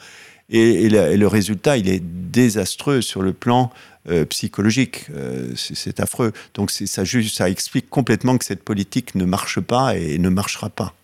Et, 0.50 0.88
le 0.88 1.26
résultat, 1.26 1.76
il 1.76 1.88
est 1.88 2.02
désastreux 2.02 3.02
sur 3.02 3.22
le 3.22 3.32
plan 3.32 3.70
euh, 4.08 4.24
psychologique. 4.24 5.06
Euh, 5.14 5.52
c'est 5.54 6.00
affreux. 6.00 6.32
Donc 6.54 6.70
ça, 6.70 7.50
explique 7.50 7.90
complètement 7.90 8.38
que 8.38 8.44
cette 8.44 8.62
politique 8.62 9.14
ne 9.14 9.26
marche 9.26 9.60
pas 9.60 9.96
et 9.96 10.18
ne 10.18 10.30
marchera 10.30 10.70
pas. 10.70 10.94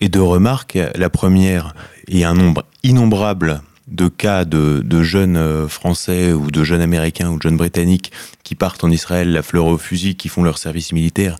Et 0.00 0.08
deux 0.08 0.22
remarques. 0.22 0.78
La 0.94 1.10
première, 1.10 1.74
il 2.06 2.18
y 2.18 2.24
a 2.24 2.30
un 2.30 2.34
nombre 2.34 2.64
innombrable 2.84 3.62
de 3.88 4.06
cas 4.06 4.44
de, 4.44 5.02
jeunes 5.02 5.36
euh, 5.36 5.66
français 5.66 6.32
ou 6.32 6.52
de 6.52 6.62
jeunes 6.62 6.80
américains 6.80 7.30
ou 7.30 7.36
de 7.38 7.42
jeunes 7.42 7.56
britanniques 7.56 8.12
qui 8.44 8.54
partent 8.54 8.84
en 8.84 8.90
Israël 8.90 9.32
la 9.32 9.42
fleur 9.42 9.66
au 9.66 9.78
fusil, 9.78 10.14
qui 10.14 10.28
font 10.28 10.44
leur 10.44 10.58
service 10.58 10.92
militaire 10.92 11.38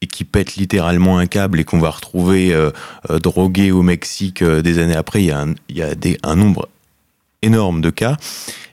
et 0.00 0.08
qui 0.08 0.24
pètent 0.24 0.56
littéralement 0.56 1.18
un 1.18 1.26
câble 1.26 1.60
et 1.60 1.64
qu'on 1.64 1.80
va 1.80 1.90
retrouver 1.90 2.56
drogués 3.08 3.72
au 3.72 3.82
Mexique 3.82 4.44
des 4.44 4.78
années 4.78 4.94
après. 4.94 5.22
Il 5.22 5.26
y 5.26 5.32
a 5.32 5.40
un, 5.40 5.54
il 5.68 5.76
y 5.76 6.16
un 6.22 6.36
nombre 6.36 6.68
énorme 7.42 7.80
de 7.80 7.90
cas. 7.90 8.16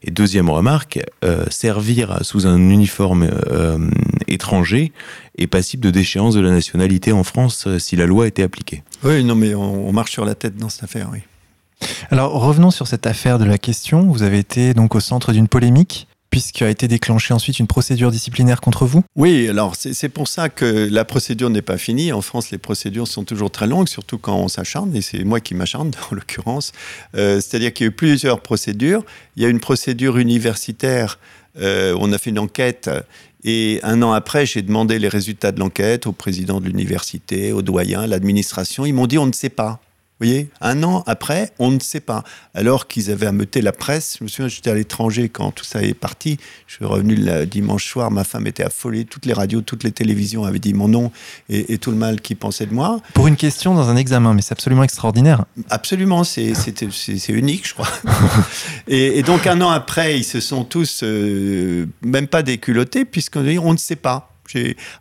Et 0.03 0.11
deuxième 0.11 0.49
remarque, 0.49 0.99
euh, 1.23 1.45
servir 1.49 2.19
sous 2.21 2.47
un 2.47 2.57
uniforme 2.57 3.29
euh, 3.47 3.89
étranger 4.27 4.91
est 5.37 5.47
passible 5.47 5.83
de 5.83 5.91
déchéance 5.91 6.35
de 6.35 6.41
la 6.41 6.51
nationalité 6.51 7.11
en 7.11 7.23
France 7.23 7.67
si 7.79 7.95
la 7.95 8.05
loi 8.05 8.27
était 8.27 8.43
appliquée. 8.43 8.83
Oui, 9.03 9.23
non, 9.23 9.35
mais 9.35 9.55
on, 9.55 9.91
marche 9.91 10.11
sur 10.11 10.25
la 10.25 10.35
tête 10.35 10.57
dans 10.57 10.69
cette 10.69 10.83
affaire, 10.83 11.09
oui. 11.11 11.19
Alors 12.09 12.31
revenons 12.39 12.71
sur 12.71 12.87
cette 12.87 13.05
affaire 13.05 13.37
de 13.37 13.45
la 13.45 13.57
question. 13.57 14.03
Vous 14.03 14.23
avez 14.23 14.39
été 14.39 14.73
donc 14.73 14.95
au 14.95 14.99
centre 14.99 15.33
d'une 15.33 15.47
polémique 15.47 16.07
puisqu'a 16.35 16.69
été 16.69 16.89
déclenchée 16.89 17.33
ensuite 17.33 17.59
une 17.59 17.67
procédure 17.67 18.11
disciplinaire 18.11 18.59
contre 18.59 18.85
vous 18.85 19.05
Oui, 19.15 19.47
alors 19.47 19.73
c'est 19.77 20.09
pour 20.09 20.27
ça 20.27 20.49
que 20.49 20.65
la 20.91 21.05
procédure 21.05 21.49
n'est 21.49 21.61
pas 21.61 21.77
finie. 21.77 22.11
En 22.11 22.19
France, 22.19 22.51
les 22.51 22.57
procédures 22.57 23.07
sont 23.07 23.23
toujours 23.23 23.51
très 23.51 23.67
longues, 23.67 23.87
surtout 23.87 24.17
quand 24.17 24.35
on 24.35 24.49
s'acharne, 24.49 24.93
et 24.97 25.01
c'est 25.01 25.23
moi 25.23 25.39
qui 25.39 25.55
m'acharne 25.55 25.91
en 26.11 26.15
l'occurrence. 26.15 26.73
Euh, 27.15 27.35
c'est-à-dire 27.35 27.71
qu'il 27.71 27.85
y 27.85 27.87
a 27.87 27.89
eu 27.89 27.95
plusieurs 27.95 28.41
procédures. 28.41 29.05
Il 29.37 29.43
y 29.43 29.45
a 29.45 29.49
une 29.49 29.61
procédure 29.61 30.17
universitaire, 30.17 31.19
euh, 31.61 31.95
on 32.01 32.11
a 32.11 32.17
fait 32.17 32.31
une 32.31 32.39
enquête, 32.39 32.89
et 33.45 33.79
un 33.83 34.01
an 34.01 34.11
après, 34.11 34.45
j'ai 34.45 34.61
demandé 34.61 34.99
les 34.99 35.07
résultats 35.07 35.53
de 35.53 35.61
l'enquête 35.61 36.05
au 36.05 36.11
président 36.11 36.59
de 36.59 36.65
l'université, 36.65 37.53
au 37.53 37.61
doyen, 37.61 38.01
à 38.01 38.07
l'administration. 38.07 38.85
Ils 38.85 38.93
m'ont 38.93 39.07
dit 39.07 39.17
on 39.17 39.25
ne 39.25 39.31
sait 39.31 39.47
pas. 39.47 39.79
Vous 40.21 40.27
voyez, 40.27 40.49
un 40.61 40.81
an 40.83 41.03
après, 41.07 41.51
on 41.59 41.71
ne 41.71 41.79
sait 41.79 41.99
pas. 41.99 42.23
Alors 42.53 42.87
qu'ils 42.87 43.11
avaient 43.11 43.25
ameuté 43.25 43.61
la 43.61 43.73
presse, 43.73 44.15
je 44.17 44.23
me 44.23 44.29
souviens, 44.29 44.47
j'étais 44.47 44.69
à 44.69 44.73
l'étranger 44.73 45.27
quand 45.27 45.51
tout 45.51 45.65
ça 45.65 45.83
est 45.83 45.93
parti. 45.93 46.37
Je 46.67 46.75
suis 46.75 46.85
revenu 46.85 47.15
le 47.15 47.45
dimanche 47.45 47.85
soir, 47.85 48.11
ma 48.11 48.23
femme 48.23 48.47
était 48.47 48.63
affolée, 48.63 49.03
toutes 49.03 49.25
les 49.25 49.33
radios, 49.33 49.59
toutes 49.59 49.83
les 49.83 49.91
télévisions 49.91 50.45
avaient 50.45 50.59
dit 50.59 50.73
mon 50.73 50.87
nom 50.87 51.11
et, 51.49 51.77
tout 51.79 51.91
le 51.91 51.97
mal 51.97 52.21
qu'ils 52.21 52.37
pensaient 52.37 52.65
de 52.65 52.73
moi. 52.73 53.01
Pour 53.13 53.27
une 53.27 53.35
question 53.35 53.75
dans 53.75 53.89
un 53.89 53.97
examen, 53.97 54.33
mais 54.33 54.41
c'est 54.41 54.53
absolument 54.53 54.83
extraordinaire. 54.83 55.43
Absolument, 55.69 56.23
c'est 56.23 56.53
unique, 57.27 57.67
je 57.67 57.73
crois. 57.73 57.89
et, 58.87 59.21
donc 59.21 59.47
un 59.47 59.59
an 59.59 59.69
après, 59.69 60.17
ils 60.17 60.23
se 60.23 60.39
sont 60.39 60.63
tous 60.63 61.01
euh, 61.03 61.87
même 62.01 62.27
pas 62.27 62.41
déculottés, 62.41 63.03
puisqu'on 63.03 63.45
on 63.57 63.73
ne 63.73 63.77
sait 63.77 63.97
pas. 63.97 64.34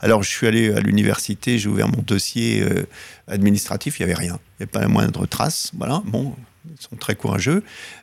Alors, 0.01 0.23
je 0.23 0.29
suis 0.29 0.47
allé 0.47 0.73
à 0.73 0.81
l'université, 0.81 1.59
j'ai 1.59 1.69
ouvert 1.69 1.89
mon 1.89 2.03
dossier 2.03 2.63
euh, 2.63 2.87
administratif, 3.29 3.99
il 3.99 4.07
n'y 4.07 4.13
avait 4.13 4.21
rien. 4.21 4.35
Il 4.35 4.63
n'y 4.63 4.65
avait 4.65 4.71
pas 4.71 4.81
la 4.81 4.89
moindre 4.89 5.27
trace. 5.27 5.71
Voilà, 5.77 6.03
bon, 6.07 6.35
ils 6.67 6.83
sont 6.83 6.97
très 6.97 7.15
courageux. 7.15 7.63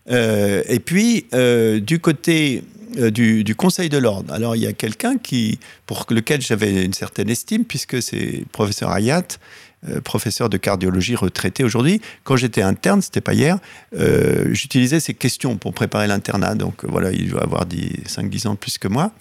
Euh, 0.09 0.63
et 0.67 0.79
puis, 0.79 1.25
euh, 1.33 1.79
du 1.79 1.99
côté 1.99 2.63
du, 2.95 3.55
Conseil 3.55 3.87
de 3.87 3.97
l'ordre, 3.97 4.33
alors 4.33 4.57
il 4.57 4.63
y 4.63 4.67
a 4.67 4.73
quelqu'un 4.73 5.15
pour 5.85 6.05
lequel 6.09 6.41
j'avais 6.41 6.83
une 6.83 6.93
certaine 6.93 7.29
estime, 7.29 7.63
puisque 7.63 8.01
c'est 8.01 8.43
professeur 8.51 8.91
Hayat, 8.91 9.23
professeur 10.03 10.49
de 10.49 10.57
cardiologie 10.57 11.15
retraité 11.15 11.63
aujourd'hui. 11.63 12.01
Quand 12.25 12.35
j'étais 12.35 12.61
interne, 12.61 13.01
c'était 13.01 13.21
pas 13.21 13.33
hier, 13.33 13.59
j'utilisais 14.49 14.99
ces 14.99 15.13
questions 15.13 15.55
pour 15.55 15.73
préparer 15.73 16.07
l'internat. 16.07 16.55
Donc 16.55 16.83
voilà, 16.83 17.13
il 17.13 17.29
doit 17.29 17.43
avoir 17.43 17.65
5-10 17.65 18.49
ans 18.49 18.55
plus 18.57 18.77
que 18.77 18.89
moi 18.89 19.13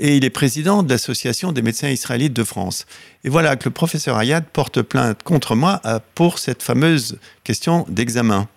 et 0.00 0.16
il 0.16 0.24
est 0.24 0.30
président 0.30 0.82
de 0.82 0.90
l'Association 0.90 1.52
des 1.52 1.62
médecins 1.62 1.90
israélites 1.90 2.32
de 2.32 2.42
France. 2.42 2.86
Et 3.22 3.28
voilà 3.28 3.54
que 3.56 3.66
le 3.66 3.70
professeur 3.70 4.16
Ayad 4.16 4.44
porte 4.44 4.80
plainte 4.82 5.22
contre 5.22 5.54
moi 5.54 5.80
euh, 5.84 6.00
pour 6.14 6.38
cette 6.38 6.62
fameuse 6.62 7.18
question 7.44 7.84
d'examen 7.88 8.48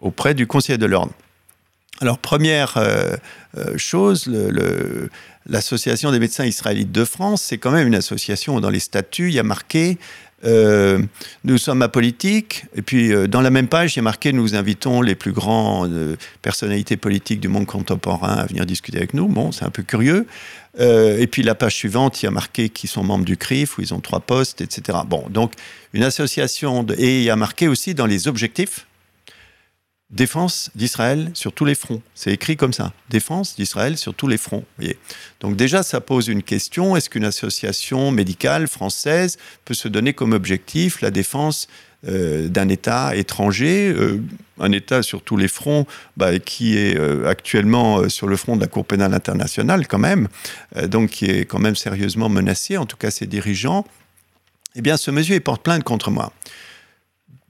auprès 0.00 0.34
du 0.34 0.46
Conseil 0.46 0.78
de 0.78 0.86
l'ordre. 0.86 1.12
Alors, 2.00 2.18
première 2.18 2.76
euh, 2.76 3.16
euh, 3.56 3.76
chose, 3.76 4.28
l'Association 5.46 6.10
des 6.10 6.18
médecins 6.18 6.44
israélites 6.44 6.92
de 6.92 7.04
France, 7.04 7.42
c'est 7.42 7.58
quand 7.58 7.70
même 7.70 7.86
une 7.86 7.94
association 7.94 8.56
où 8.56 8.60
dans 8.60 8.70
les 8.70 8.80
statuts, 8.80 9.28
il 9.28 9.34
y 9.34 9.38
a 9.38 9.44
marqué 9.44 9.98
nous 10.44 11.58
sommes 11.58 11.82
apolitiques. 11.82 12.64
Et 12.74 12.82
puis, 12.82 13.12
dans 13.28 13.40
la 13.40 13.50
même 13.50 13.68
page, 13.68 13.94
il 13.94 13.96
y 13.96 14.00
a 14.00 14.02
marqué 14.02 14.32
Nous 14.32 14.54
invitons 14.54 15.00
les 15.00 15.14
plus 15.14 15.32
grandes 15.32 16.16
personnalités 16.42 16.96
politiques 16.96 17.40
du 17.40 17.48
monde 17.48 17.66
contemporain 17.66 18.34
à 18.34 18.46
venir 18.46 18.66
discuter 18.66 18.98
avec 18.98 19.14
nous. 19.14 19.28
Bon, 19.28 19.52
c'est 19.52 19.64
un 19.64 19.70
peu 19.70 19.82
curieux. 19.82 20.26
Euh, 20.80 21.18
et 21.18 21.26
puis 21.26 21.42
la 21.42 21.54
page 21.54 21.74
suivante, 21.74 22.22
il 22.22 22.26
y 22.26 22.28
a 22.28 22.32
marqué 22.32 22.68
qu'ils 22.68 22.90
sont 22.90 23.04
membres 23.04 23.24
du 23.24 23.36
CRIF, 23.36 23.78
où 23.78 23.82
ils 23.82 23.94
ont 23.94 24.00
trois 24.00 24.20
postes, 24.20 24.60
etc. 24.60 24.98
Bon, 25.06 25.24
donc 25.30 25.52
une 25.92 26.02
association, 26.02 26.86
et 26.98 27.18
il 27.18 27.24
y 27.24 27.30
a 27.30 27.36
marqué 27.36 27.68
aussi 27.68 27.94
dans 27.94 28.06
les 28.06 28.26
objectifs, 28.28 28.86
défense 30.14 30.70
d'Israël 30.74 31.30
sur 31.34 31.52
tous 31.52 31.64
les 31.64 31.74
fronts. 31.74 32.00
C'est 32.14 32.32
écrit 32.32 32.56
comme 32.56 32.72
ça, 32.72 32.92
défense 33.10 33.56
d'Israël 33.56 33.98
sur 33.98 34.14
tous 34.14 34.28
les 34.28 34.38
fronts. 34.38 34.64
Donc 35.40 35.56
déjà, 35.56 35.82
ça 35.82 36.00
pose 36.00 36.28
une 36.28 36.42
question, 36.42 36.96
est-ce 36.96 37.10
qu'une 37.10 37.24
association 37.24 38.12
médicale 38.12 38.68
française 38.68 39.38
peut 39.64 39.74
se 39.74 39.88
donner 39.88 40.12
comme 40.12 40.32
objectif 40.32 41.00
la 41.00 41.10
défense 41.10 41.68
euh, 42.06 42.48
d'un 42.48 42.68
État 42.68 43.16
étranger, 43.16 43.92
euh, 43.96 44.22
un 44.60 44.70
État 44.72 45.02
sur 45.02 45.22
tous 45.22 45.36
les 45.36 45.48
fronts, 45.48 45.86
bah, 46.16 46.38
qui 46.38 46.76
est 46.76 46.96
euh, 46.96 47.26
actuellement 47.28 48.08
sur 48.08 48.28
le 48.28 48.36
front 48.36 48.56
de 48.56 48.60
la 48.60 48.68
Cour 48.68 48.84
pénale 48.84 49.14
internationale 49.14 49.88
quand 49.88 49.98
même, 49.98 50.28
donc 50.86 51.10
qui 51.10 51.26
est 51.26 51.44
quand 51.44 51.58
même 51.58 51.76
sérieusement 51.76 52.28
menacé, 52.28 52.76
en 52.76 52.86
tout 52.86 52.96
cas 52.96 53.10
ses 53.10 53.26
dirigeants, 53.26 53.84
eh 54.76 54.82
bien 54.82 54.96
ce 54.96 55.10
monsieur 55.10 55.38
porte 55.40 55.62
plainte 55.62 55.82
contre 55.82 56.10
moi. 56.10 56.32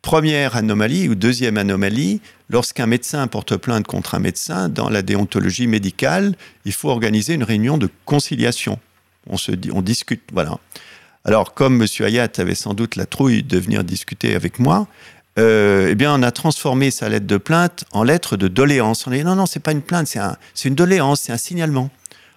Première 0.05 0.55
anomalie 0.55 1.09
ou 1.09 1.15
deuxième 1.15 1.57
anomalie, 1.57 2.21
lorsqu'un 2.51 2.85
médecin 2.85 3.27
porte 3.27 3.57
plainte 3.57 3.87
contre 3.87 4.15
un 4.15 4.19
médecin, 4.19 4.69
dans 4.69 4.91
la 4.91 5.01
déontologie 5.01 5.67
médicale, 5.67 6.35
il 6.67 6.73
faut 6.73 6.91
organiser 6.91 7.33
une 7.33 7.43
réunion 7.43 7.79
de 7.79 7.89
conciliation. 8.05 8.79
On, 9.31 9.39
se 9.39 9.51
dit, 9.51 9.71
on 9.73 9.81
discute, 9.81 10.21
voilà. 10.31 10.59
Alors, 11.25 11.55
comme 11.55 11.81
M. 11.81 11.89
Hayat 12.01 12.29
avait 12.37 12.55
sans 12.55 12.75
doute 12.75 12.97
la 12.97 13.07
trouille 13.07 13.43
de 13.43 13.59
venir 13.59 13.83
discuter 13.83 14.35
avec 14.35 14.59
moi, 14.59 14.89
euh, 15.39 15.89
eh 15.91 15.95
bien, 15.95 16.15
on 16.15 16.23
a 16.23 16.31
transformé 16.33 16.91
sa 16.91 17.09
lettre 17.09 17.27
de 17.27 17.39
plainte 17.39 17.85
en 17.93 18.03
lettre 18.03 18.37
de 18.37 18.47
doléance. 18.47 19.07
On 19.07 19.11
a 19.11 19.17
dit 19.17 19.25
non, 19.25 19.37
non, 19.37 19.47
c'est 19.47 19.59
pas 19.59 19.73
une 19.73 19.81
plainte, 19.81 20.15
c'est 20.53 20.69
une 20.69 20.75
doléance, 20.75 21.23
c'est 21.23 21.33
un 21.33 21.39
signalement. 21.39 21.89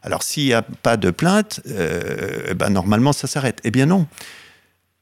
Alors, 0.03 0.23
s'il 0.23 0.45
n'y 0.45 0.53
a 0.53 0.61
pas 0.61 0.95
de 0.95 1.11
plainte, 1.11 1.59
euh, 1.67 2.47
eh 2.47 2.53
ben, 2.53 2.69
normalement, 2.69 3.11
ça 3.11 3.27
s'arrête. 3.27 3.59
Eh 3.65 3.71
bien, 3.71 3.87
non. 3.87 4.07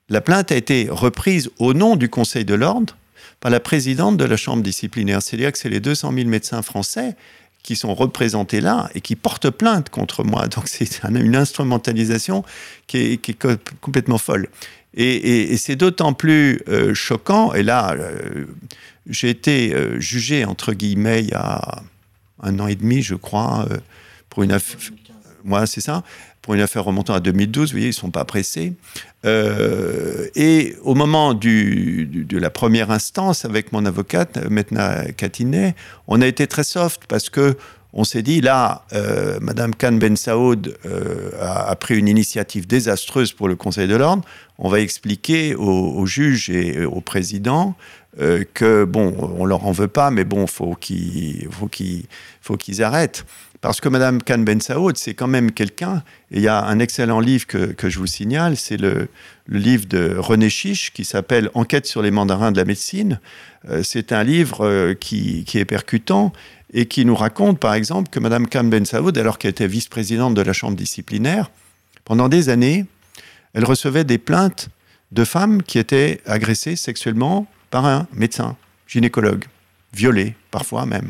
La 0.09 0.21
plainte 0.21 0.51
a 0.51 0.55
été 0.55 0.87
reprise 0.89 1.49
au 1.57 1.73
nom 1.73 1.95
du 1.95 2.09
Conseil 2.09 2.45
de 2.45 2.53
l'ordre 2.53 2.95
par 3.39 3.49
la 3.49 3.59
présidente 3.59 4.17
de 4.17 4.25
la 4.25 4.37
Chambre 4.37 4.61
disciplinaire. 4.61 5.21
C'est-à-dire 5.21 5.51
que 5.51 5.57
c'est 5.57 5.69
les 5.69 5.79
200 5.79 6.13
000 6.13 6.29
médecins 6.29 6.61
français 6.61 7.15
qui 7.63 7.75
sont 7.75 7.95
représentés 7.95 8.61
là 8.61 8.87
et 8.93 9.01
qui 9.01 9.15
portent 9.15 9.49
plainte 9.49 9.89
contre 9.89 10.23
moi. 10.23 10.47
Donc 10.55 10.67
c'est 10.67 11.03
une 11.03 11.35
instrumentalisation 11.35 12.43
qui 12.85 12.97
est, 12.97 13.45
complètement 13.81 14.19
folle. 14.19 14.47
Et, 14.93 15.57
c'est 15.57 15.75
d'autant 15.75 16.13
plus 16.13 16.61
euh, 16.69 16.93
choquant, 16.93 17.53
et 17.53 17.63
là, 17.63 17.95
euh, 17.95 18.45
j'ai 19.09 19.29
été 19.29 19.73
euh, 19.73 19.99
jugé, 19.99 20.45
entre 20.45 20.71
guillemets, 20.71 21.21
il 21.21 21.31
y 21.31 21.33
a 21.33 21.83
un 22.41 22.59
an 22.59 22.67
et 22.67 22.75
demi, 22.75 23.01
je 23.01 23.15
crois, 23.15 23.67
pour 24.29 24.43
une 24.43 24.51
affaire... 24.51 24.79
Moi, 25.45 25.65
c'est 25.67 25.81
ça 25.81 26.03
pour 26.41 26.53
une 26.53 26.61
affaire 26.61 26.83
remontant 26.83 27.15
à 27.15 27.19
2012, 27.19 27.69
vous 27.69 27.71
voyez, 27.71 27.87
ils 27.87 27.89
ne 27.89 27.93
sont 27.93 28.11
pas 28.11 28.23
pressés. 28.23 28.73
et 29.23 30.75
au 30.83 30.93
moment 30.93 31.33
de 31.33 32.37
la 32.37 32.49
première 32.51 32.91
instance, 32.91 33.45
avec 33.45 33.71
mon 33.71 33.83
avocate, 33.85 34.37
Metna 34.51 35.11
Katinet, 35.13 35.73
on 36.07 36.21
a 36.21 36.27
été 36.27 36.45
très 36.45 36.63
soft 36.63 37.05
parce 37.07 37.29
que 37.29 37.57
on 37.97 38.03
s'est 38.03 38.21
dit, 38.21 38.41
là, 38.41 38.83
euh, 38.91 39.39
Madame 39.41 39.73
Khan 39.73 39.93
Ben 39.93 40.17
Saoud 40.17 40.77
euh, 40.85 41.31
a, 41.41 41.73
pris 41.77 41.97
une 41.97 42.09
initiative 42.09 42.67
désastreuse 42.67 43.31
pour 43.31 43.47
le 43.47 43.55
Conseil 43.55 43.87
de 43.87 43.95
l'ordre. 43.95 44.23
On 44.59 44.67
va 44.67 44.81
expliquer 44.81 45.55
aux, 45.55 46.05
juges 46.05 46.49
et 46.49 46.83
au 46.83 46.99
président 46.99 47.73
euh, 48.19 48.43
que, 48.53 48.83
bon, 48.83 49.15
on 49.39 49.45
leur 49.45 49.65
en 49.65 49.71
veut 49.71 49.87
pas, 49.87 50.11
mais 50.11 50.25
bon, 50.25 50.45
faut 50.45 50.75
faut 52.41 52.57
qu'ils 52.57 52.83
arrêtent. 52.83 53.25
Parce 53.65 53.81
que 53.81 53.89
Madame 53.89 54.21
Khan 54.21 54.37
Ben 54.37 54.61
Saoud, 54.61 54.95
c'est 54.95 55.15
quand 55.15 55.25
même 55.25 55.51
quelqu'un, 55.51 56.03
et 56.29 56.35
il 56.35 56.41
y 56.43 56.47
a 56.47 56.63
un 56.63 56.77
excellent 56.77 57.19
livre 57.19 57.47
que, 57.47 57.73
que 57.73 57.89
je 57.89 57.97
vous 57.97 58.05
signale, 58.05 58.57
c'est 58.57 58.77
le, 58.77 59.07
le, 59.47 59.57
livre 59.57 59.87
de 59.87 60.15
René 60.19 60.51
Chiche 60.51 60.93
qui 60.93 61.03
s'appelle 61.03 61.49
Enquête 61.55 61.87
sur 61.87 62.03
les 62.03 62.11
mandarins 62.11 62.51
de 62.51 62.57
la 62.57 62.65
médecine. 62.65 63.19
Euh, 63.67 63.81
c'est 63.81 64.11
un 64.11 64.23
livre 64.23 64.93
qui, 64.99 65.45
qui 65.45 65.57
est 65.57 65.65
percutant 65.65 66.31
et 66.75 66.85
qui 66.85 67.05
nous 67.05 67.15
raconte, 67.15 67.59
par 67.59 67.73
exemple, 67.73 68.11
que 68.11 68.19
Mme 68.19 68.47
Khan 68.47 68.65
Ben 68.65 68.85
Saoud, 68.85 69.17
alors 69.17 69.39
qu'elle 69.39 69.49
était 69.49 69.65
vice-présidente 69.65 70.35
de 70.35 70.43
la 70.43 70.53
Chambre 70.53 70.77
disciplinaire, 70.77 71.49
pendant 72.03 72.29
des 72.29 72.49
années, 72.49 72.85
elle 73.55 73.65
recevait 73.65 74.03
des 74.03 74.19
plaintes 74.19 74.69
de 75.11 75.23
femmes 75.23 75.63
qui 75.63 75.79
étaient 75.79 76.21
agressées 76.27 76.75
sexuellement 76.75 77.47
par 77.71 77.87
un 77.87 78.05
médecin, 78.13 78.57
gynécologue, 78.85 79.45
violées 79.91 80.35
parfois 80.51 80.85
même. 80.85 81.09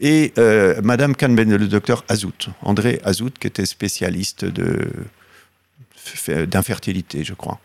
Et 0.00 0.32
euh, 0.38 0.80
Madame 0.82 1.14
Ben, 1.14 1.56
le 1.56 1.68
docteur 1.68 2.04
Azout, 2.08 2.50
André 2.62 3.00
Azout, 3.04 3.32
qui 3.38 3.46
était 3.46 3.66
spécialiste 3.66 4.44
de, 4.44 4.90
d'infertilité, 6.46 7.24
je 7.24 7.34
crois. 7.34 7.58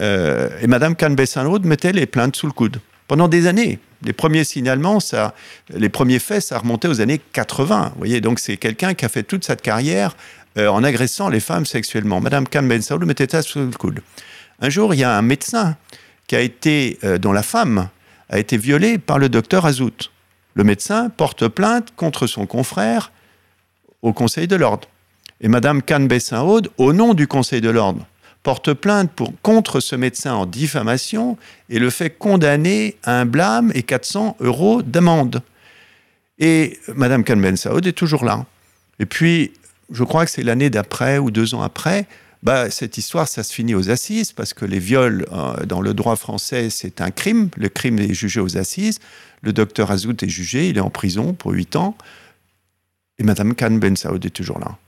Euh, 0.00 0.48
et 0.60 0.66
Madame 0.66 0.96
Saoud 1.26 1.64
mettait 1.64 1.92
les 1.92 2.06
plaintes 2.06 2.36
sous 2.36 2.46
le 2.46 2.52
coude 2.52 2.80
pendant 3.06 3.28
des 3.28 3.46
années 3.46 3.78
les 4.04 4.12
premiers 4.12 4.44
signalements, 4.44 4.98
les 5.70 5.88
premiers 5.88 6.18
faits, 6.18 6.42
ça 6.42 6.58
remontait 6.58 6.88
aux 6.88 7.00
années 7.00 7.20
80. 7.32 7.90
Vous 7.92 7.98
voyez, 7.98 8.20
donc 8.20 8.38
c'est 8.38 8.56
quelqu'un 8.56 8.94
qui 8.94 9.04
a 9.04 9.08
fait 9.08 9.22
toute 9.22 9.44
cette 9.44 9.62
carrière 9.62 10.16
euh, 10.56 10.68
en 10.68 10.84
agressant 10.84 11.28
les 11.28 11.40
femmes 11.40 11.66
sexuellement. 11.66 12.20
Madame 12.20 12.46
Khan 12.46 12.62
Ben 12.62 12.80
Saoud 12.80 13.04
mettait 13.04 13.28
ça 13.30 13.42
sous 13.42 13.60
le 13.60 13.70
coude. 13.70 14.00
Un 14.60 14.70
jour, 14.70 14.94
il 14.94 15.00
y 15.00 15.04
a 15.04 15.16
un 15.16 15.22
médecin 15.22 15.76
qui 16.26 16.36
a 16.36 16.40
été, 16.40 16.98
euh, 17.04 17.18
dont 17.18 17.32
la 17.32 17.42
femme 17.42 17.88
a 18.28 18.38
été 18.38 18.56
violée 18.56 18.98
par 18.98 19.18
le 19.18 19.28
docteur 19.28 19.66
Azout. 19.66 20.10
Le 20.58 20.64
médecin 20.64 21.08
porte 21.08 21.46
plainte 21.46 21.92
contre 21.94 22.26
son 22.26 22.44
confrère 22.44 23.12
au 24.02 24.12
Conseil 24.12 24.48
de 24.48 24.56
l'ordre. 24.56 24.88
Et 25.40 25.46
Madame 25.46 25.82
Kahn-Bessin-Aude, 25.82 26.68
au 26.78 26.92
nom 26.92 27.14
du 27.14 27.28
Conseil 27.28 27.60
de 27.60 27.70
l'ordre, 27.70 28.04
porte 28.42 28.72
plainte 28.72 29.12
pour, 29.12 29.32
contre 29.40 29.78
ce 29.78 29.94
médecin 29.94 30.34
en 30.34 30.46
diffamation 30.46 31.38
et 31.70 31.78
le 31.78 31.90
fait 31.90 32.10
condamner 32.10 32.96
à 33.04 33.20
un 33.20 33.24
blâme 33.24 33.70
et 33.72 33.84
400 33.84 34.36
euros 34.40 34.82
d'amende. 34.82 35.42
Et 36.40 36.80
Madame 36.88 37.22
Kahn-Bessin-Aude 37.22 37.86
est 37.86 37.92
toujours 37.92 38.24
là. 38.24 38.44
Et 38.98 39.06
puis, 39.06 39.52
je 39.92 40.02
crois 40.02 40.24
que 40.24 40.30
c'est 40.32 40.42
l'année 40.42 40.70
d'après 40.70 41.18
ou 41.18 41.30
deux 41.30 41.54
ans 41.54 41.62
après, 41.62 42.08
bah, 42.42 42.70
cette 42.70 42.98
histoire, 42.98 43.26
ça 43.26 43.42
se 43.42 43.52
finit 43.52 43.74
aux 43.74 43.90
assises, 43.90 44.32
parce 44.32 44.54
que 44.54 44.64
les 44.64 44.78
viols 44.78 45.26
euh, 45.32 45.64
dans 45.66 45.80
le 45.80 45.94
droit 45.94 46.16
français, 46.16 46.70
c'est 46.70 47.00
un 47.00 47.10
crime. 47.10 47.50
Le 47.56 47.68
crime 47.68 47.98
est 47.98 48.14
jugé 48.14 48.40
aux 48.40 48.56
assises. 48.56 49.00
Le 49.42 49.52
docteur 49.52 49.90
Azout 49.90 50.22
est 50.22 50.28
jugé, 50.28 50.68
il 50.68 50.78
est 50.78 50.82
en 50.82 50.90
prison 50.90 51.32
pour 51.32 51.52
huit 51.52 51.76
ans. 51.76 51.96
Et 53.18 53.24
Madame 53.24 53.54
Khan 53.54 53.72
Ben 53.72 53.96
Saoud 53.96 54.24
est 54.24 54.30
toujours 54.30 54.60
là. 54.60 54.78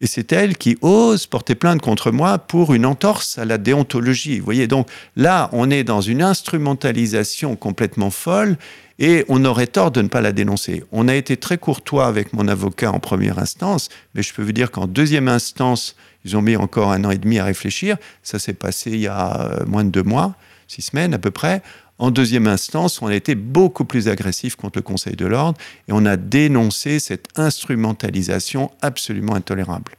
Et 0.00 0.06
c'est 0.06 0.32
elle 0.32 0.56
qui 0.56 0.78
ose 0.80 1.26
porter 1.26 1.56
plainte 1.56 1.82
contre 1.82 2.12
moi 2.12 2.38
pour 2.38 2.72
une 2.72 2.86
entorse 2.86 3.36
à 3.36 3.44
la 3.44 3.58
déontologie. 3.58 4.38
Vous 4.38 4.44
voyez, 4.44 4.68
donc 4.68 4.88
là, 5.16 5.50
on 5.52 5.70
est 5.70 5.82
dans 5.82 6.00
une 6.00 6.22
instrumentalisation 6.22 7.56
complètement 7.56 8.10
folle 8.10 8.56
et 9.00 9.24
on 9.28 9.44
aurait 9.44 9.66
tort 9.66 9.90
de 9.90 10.00
ne 10.00 10.08
pas 10.08 10.20
la 10.20 10.32
dénoncer. 10.32 10.84
On 10.92 11.08
a 11.08 11.14
été 11.16 11.36
très 11.36 11.58
courtois 11.58 12.06
avec 12.06 12.32
mon 12.32 12.46
avocat 12.46 12.92
en 12.92 13.00
première 13.00 13.40
instance, 13.40 13.88
mais 14.14 14.22
je 14.22 14.32
peux 14.32 14.42
vous 14.42 14.52
dire 14.52 14.70
qu'en 14.70 14.86
deuxième 14.86 15.26
instance, 15.26 15.96
ils 16.28 16.36
ont 16.36 16.42
mis 16.42 16.56
encore 16.56 16.92
un 16.92 17.04
an 17.04 17.10
et 17.10 17.18
demi 17.18 17.38
à 17.38 17.44
réfléchir. 17.44 17.96
Ça 18.22 18.38
s'est 18.38 18.52
passé 18.52 18.90
il 18.90 19.00
y 19.00 19.06
a 19.06 19.40
euh, 19.40 19.66
moins 19.66 19.84
de 19.84 19.90
deux 19.90 20.02
mois, 20.02 20.34
six 20.66 20.82
semaines 20.82 21.14
à 21.14 21.18
peu 21.18 21.30
près. 21.30 21.62
En 21.98 22.10
deuxième 22.10 22.46
instance, 22.46 23.02
on 23.02 23.08
a 23.08 23.14
été 23.14 23.34
beaucoup 23.34 23.84
plus 23.84 24.08
agressif 24.08 24.54
contre 24.54 24.78
le 24.78 24.82
Conseil 24.82 25.16
de 25.16 25.26
l'ordre 25.26 25.58
et 25.88 25.92
on 25.92 26.06
a 26.06 26.16
dénoncé 26.16 27.00
cette 27.00 27.28
instrumentalisation 27.36 28.70
absolument 28.82 29.34
intolérable. 29.34 29.96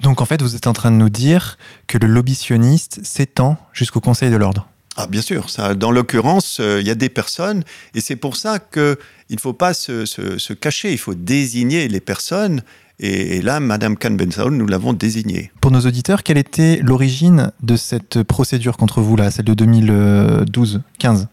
Donc 0.00 0.20
en 0.20 0.24
fait, 0.24 0.40
vous 0.42 0.54
êtes 0.54 0.66
en 0.66 0.72
train 0.72 0.90
de 0.90 0.96
nous 0.96 1.10
dire 1.10 1.58
que 1.86 1.98
le 1.98 2.06
lobby 2.06 2.34
sioniste 2.34 3.00
s'étend 3.04 3.58
jusqu'au 3.72 4.00
Conseil 4.00 4.30
de 4.30 4.36
l'ordre. 4.36 4.68
Ah 4.96 5.06
bien 5.06 5.22
sûr, 5.22 5.50
ça, 5.50 5.74
dans 5.74 5.92
l'occurrence, 5.92 6.58
euh, 6.60 6.80
il 6.80 6.86
y 6.86 6.90
a 6.90 6.94
des 6.94 7.08
personnes, 7.08 7.62
et 7.94 8.00
c'est 8.00 8.16
pour 8.16 8.36
ça 8.36 8.58
qu'il 8.58 8.96
ne 9.30 9.40
faut 9.40 9.52
pas 9.52 9.72
se, 9.72 10.04
se, 10.04 10.52
cacher, 10.52 10.92
il 10.92 10.98
faut 10.98 11.14
désigner 11.14 11.88
les 11.88 12.00
personnes, 12.00 12.62
et, 13.02 13.40
là, 13.40 13.60
Madame 13.60 13.96
Khan 13.96 14.10
Bensaoul, 14.10 14.54
nous 14.54 14.66
l'avons 14.66 14.92
désignée. 14.92 15.50
Pour 15.62 15.70
nos 15.70 15.80
auditeurs, 15.80 16.22
quelle 16.22 16.36
était 16.36 16.80
l'origine 16.82 17.50
de 17.62 17.76
cette 17.76 18.22
procédure 18.22 18.76
contre 18.76 19.00
vous, 19.00 19.16
là, 19.16 19.30
celle 19.30 19.46
de 19.46 19.54
2012-15 19.54 21.26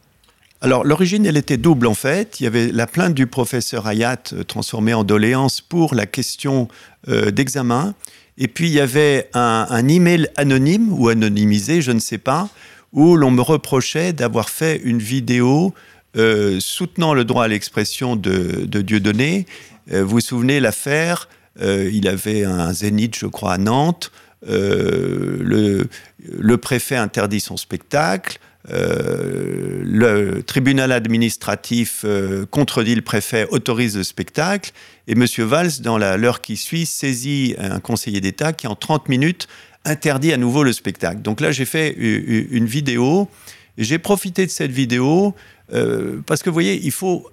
alors 0.59 0.84
l'origine, 0.84 1.24
elle 1.28 1.38
était 1.38 1.57
double 1.57 1.86
en 1.86 1.93
fait. 1.93 2.39
Il 2.39 2.45
y 2.45 2.47
avait 2.47 2.72
la 2.72 2.88
plainte 2.88 3.13
du 3.13 3.28
professeur 3.28 3.86
Hayat 3.86 4.18
euh, 4.34 4.43
transformée 4.43 4.95
en 4.95 5.03
doléance 5.03 5.61
pour 5.61 5.93
la 5.93 6.07
question 6.07 6.68
euh, 7.09 7.30
d'examen. 7.30 7.93
Et 8.39 8.47
puis 8.47 8.65
il 8.65 8.74
y 8.74 8.80
avait 8.80 9.30
un, 9.36 9.68
un, 9.70 9.88
email 9.88 10.30
anonyme 10.36 10.91
ou 10.91 11.09
anonymisé, 11.09 11.84
je 11.84 11.91
ne 11.91 11.99
sais 11.99 12.18
pas, 12.18 12.49
où 12.91 13.18
l'on 13.18 13.30
me 13.30 13.41
reprochait 13.41 14.13
d'avoir 14.13 14.49
fait 14.49 14.82
une 14.84 14.97
vidéo 14.97 15.76
euh, 16.15 16.57
soutenant 16.59 17.13
le 17.13 17.24
droit 17.24 17.43
à 17.43 17.47
l'expression 17.47 18.15
de, 18.15 18.65
de 18.65 18.82
Dieudonné. 18.82 19.45
vous 19.91 20.07
vous 20.07 20.22
souvenez 20.22 20.59
l'affaire 20.59 21.30
Il 21.62 22.08
avait 22.08 22.43
un 22.43 22.72
zénith, 22.74 23.18
je 23.18 23.26
crois, 23.26 23.53
à 23.53 23.58
Nantes. 23.58 24.12
le, 24.47 25.88
le 26.20 26.58
préfet 26.58 26.95
interdit 26.95 27.39
son 27.39 27.58
spectacle. 27.58 28.39
Euh, 28.70 29.82
le 29.86 30.43
tribunal 30.43 30.91
administratif 30.91 32.01
euh, 32.03 32.45
contredit 32.45 32.95
le 32.95 33.01
préfet, 33.01 33.47
autorise 33.49 33.95
le 33.95 34.03
spectacle, 34.03 34.72
et 35.08 35.14
M. 35.14 35.26
Valls, 35.45 35.80
dans 35.80 35.97
l'heure 35.97 36.41
qui 36.41 36.58
suit, 36.58 36.86
saisit 36.86 37.55
un 37.60 37.80
conseiller 37.80 38.20
d'État 38.20 38.51
qui, 38.51 38.68
en 38.68 38.76
30 38.76 39.08
minutes, 39.08 39.47
interdit 39.86 40.34
à 40.34 40.38
nouveau 40.38 40.64
le 40.64 40.74
spectacle. 40.74 41.22
Donc 41.22 41.39
là, 41.39 41.51
j'ai 41.51 41.64
fait 41.64 41.91
une 41.91 42.66
vidéo, 42.66 43.30
j'ai 43.78 43.99
profité 43.99 44.45
de 44.45 44.51
cette 44.51 44.72
vidéo, 44.72 45.34
euh, 45.74 46.22
parce 46.26 46.43
que 46.43 46.49
vous 46.49 46.55
voyez, 46.55 46.80
il 46.84 46.91
faut... 46.91 47.30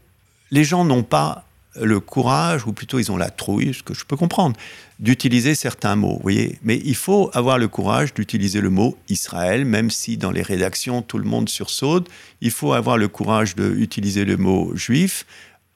Les 0.52 0.62
gens 0.62 0.84
n'ont 0.84 1.02
pas 1.02 1.46
le 1.80 2.00
courage, 2.00 2.66
ou 2.66 2.72
plutôt 2.72 2.98
ils 2.98 3.10
ont 3.10 3.16
la 3.16 3.30
trouille, 3.30 3.74
ce 3.74 3.82
que 3.82 3.94
je 3.94 4.04
peux 4.04 4.16
comprendre, 4.16 4.56
d'utiliser 4.98 5.54
certains 5.54 5.96
mots. 5.96 6.18
Voyez 6.22 6.58
Mais 6.62 6.80
il 6.84 6.94
faut 6.94 7.30
avoir 7.34 7.58
le 7.58 7.68
courage 7.68 8.14
d'utiliser 8.14 8.60
le 8.60 8.70
mot 8.70 8.96
Israël, 9.08 9.64
même 9.64 9.90
si 9.90 10.16
dans 10.16 10.30
les 10.30 10.42
rédactions 10.42 11.02
tout 11.02 11.18
le 11.18 11.24
monde 11.24 11.48
sursaute. 11.48 12.08
Il 12.40 12.50
faut 12.50 12.72
avoir 12.72 12.96
le 12.96 13.08
courage 13.08 13.56
d'utiliser 13.56 14.24
le 14.24 14.36
mot 14.36 14.74
juif 14.74 15.26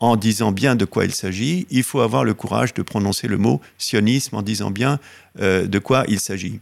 en 0.01 0.17
disant 0.17 0.53
bien 0.53 0.77
de 0.77 0.85
quoi 0.85 1.05
il 1.05 1.13
s'agit. 1.13 1.67
Il 1.71 1.83
faut 1.83 2.01
avoir 2.01 2.25
le 2.25 2.35
courage 2.35 2.75
de 2.75 2.83
prononcer 2.83 3.27
le 3.27 3.39
mot 3.39 3.61
sionisme 3.79 4.37
en 4.37 4.43
disant 4.43 4.71
bien 4.71 5.01
euh, 5.41 5.67
de 5.67 5.79
quoi 5.79 6.05
il 6.09 6.21
s'agit. 6.21 6.61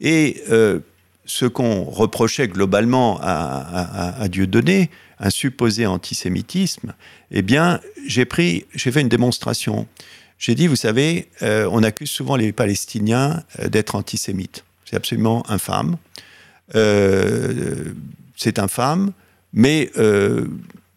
Et 0.00 0.42
euh, 0.50 0.80
ce 1.24 1.46
qu'on 1.46 1.84
reprochait 1.84 2.48
globalement 2.48 3.18
à, 3.22 4.26
Dieu 4.28 4.46
donné, 4.46 4.90
un 5.22 5.30
supposé 5.30 5.86
antisémitisme, 5.86 6.94
eh 7.30 7.42
bien, 7.42 7.80
j'ai 8.06 8.24
pris, 8.24 8.66
j'ai 8.74 8.90
fait 8.90 9.00
une 9.00 9.08
démonstration. 9.08 9.86
J'ai 10.38 10.56
dit, 10.56 10.66
vous 10.66 10.76
savez, 10.76 11.28
euh, 11.42 11.68
on 11.70 11.84
accuse 11.84 12.10
souvent 12.10 12.34
les 12.34 12.52
Palestiniens 12.52 13.44
euh, 13.60 13.68
d'être 13.68 13.94
antisémites. 13.94 14.64
C'est 14.84 14.96
absolument 14.96 15.48
infâme. 15.48 15.96
Euh, 16.74 17.92
c'est 18.36 18.58
infâme, 18.58 19.12
mais 19.52 19.90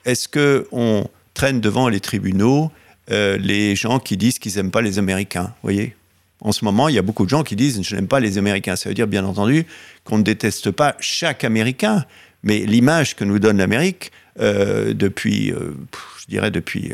est-ce 0.06 0.28
que 0.28 0.68
on 0.72 1.08
traîne 1.36 1.62
devant 1.62 1.90
les 1.90 2.00
tribunaux 2.00 2.72
les 3.10 3.76
gens 3.76 4.00
qui 4.00 4.18
disent 4.18 4.40
qu'ils 4.40 4.56
n'aiment 4.56 4.72
pas 4.72 4.82
les 4.82 4.98
Américains 4.98 5.54
Voyez, 5.62 5.96
en 6.42 6.52
ce 6.52 6.66
moment, 6.66 6.88
il 6.90 6.96
y 6.96 6.98
a 6.98 7.02
beaucoup 7.02 7.26
de 7.26 7.30
gens 7.30 7.44
qui 7.44 7.56
disent 7.56 7.82
je 7.84 7.96
n'aime 7.96 8.08
pas 8.08 8.20
les 8.20 8.38
Américains. 8.38 8.76
Ça 8.76 8.90
veut 8.90 8.96
dire, 8.96 9.08
bien 9.08 9.26
entendu, 9.26 9.66
qu'on 10.06 10.18
ne 10.18 10.24
déteste 10.24 10.72
pas 10.72 10.96
chaque 11.00 11.44
Américain, 11.44 12.06
mais 12.46 12.60
l'image 12.60 13.16
que 13.16 13.26
nous 13.26 13.40
donne 13.40 13.58
l'Amérique 13.58 14.12
euh, 14.40 14.94
depuis, 14.94 15.52
euh, 15.52 15.76
je 16.20 16.28
dirais, 16.28 16.52
depuis 16.52 16.94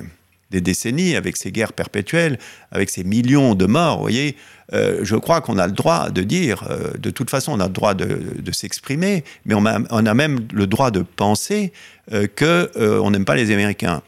des 0.49 0.61
décennies, 0.61 1.15
avec 1.15 1.37
ces 1.37 1.51
guerres 1.51 1.73
perpétuelles, 1.73 2.39
avec 2.71 2.89
ces 2.89 3.03
millions 3.03 3.53
de 3.53 3.65
morts, 3.65 3.97
vous 3.97 4.01
voyez, 4.01 4.35
euh, 4.73 4.99
je 5.03 5.15
crois 5.15 5.41
qu'on 5.41 5.57
a 5.57 5.67
le 5.67 5.73
droit 5.73 6.09
de 6.09 6.23
dire, 6.23 6.67
de 6.97 7.09
toute 7.09 7.29
façon, 7.29 7.53
on 7.53 7.59
a 7.59 7.67
le 7.67 7.73
droit 7.73 7.93
de, 7.93 8.51
s'exprimer, 8.51 9.23
mais 9.45 9.53
on 9.55 9.65
a, 9.65 10.13
même 10.13 10.39
le 10.53 10.67
droit 10.67 10.91
de 10.91 11.01
penser 11.01 11.71
qu'on 12.09 13.11
n'aime 13.11 13.25
pas 13.25 13.35
les 13.35 13.51
Américains 13.51 14.01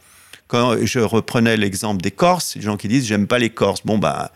quand 0.48 0.76
je 0.86 1.00
reprenais 1.00 1.58
l'exemple 1.58 2.04
des 2.04 2.12
Corses, 2.12 2.56
les 2.58 2.62
gens 2.62 2.78
qui 2.78 2.88
disent 2.88 3.08
j'aime 3.08 3.26
pas 3.26 3.40
les 3.40 3.50
Corses. 3.50 3.82
Bon 3.86 3.98
bah 3.98 4.32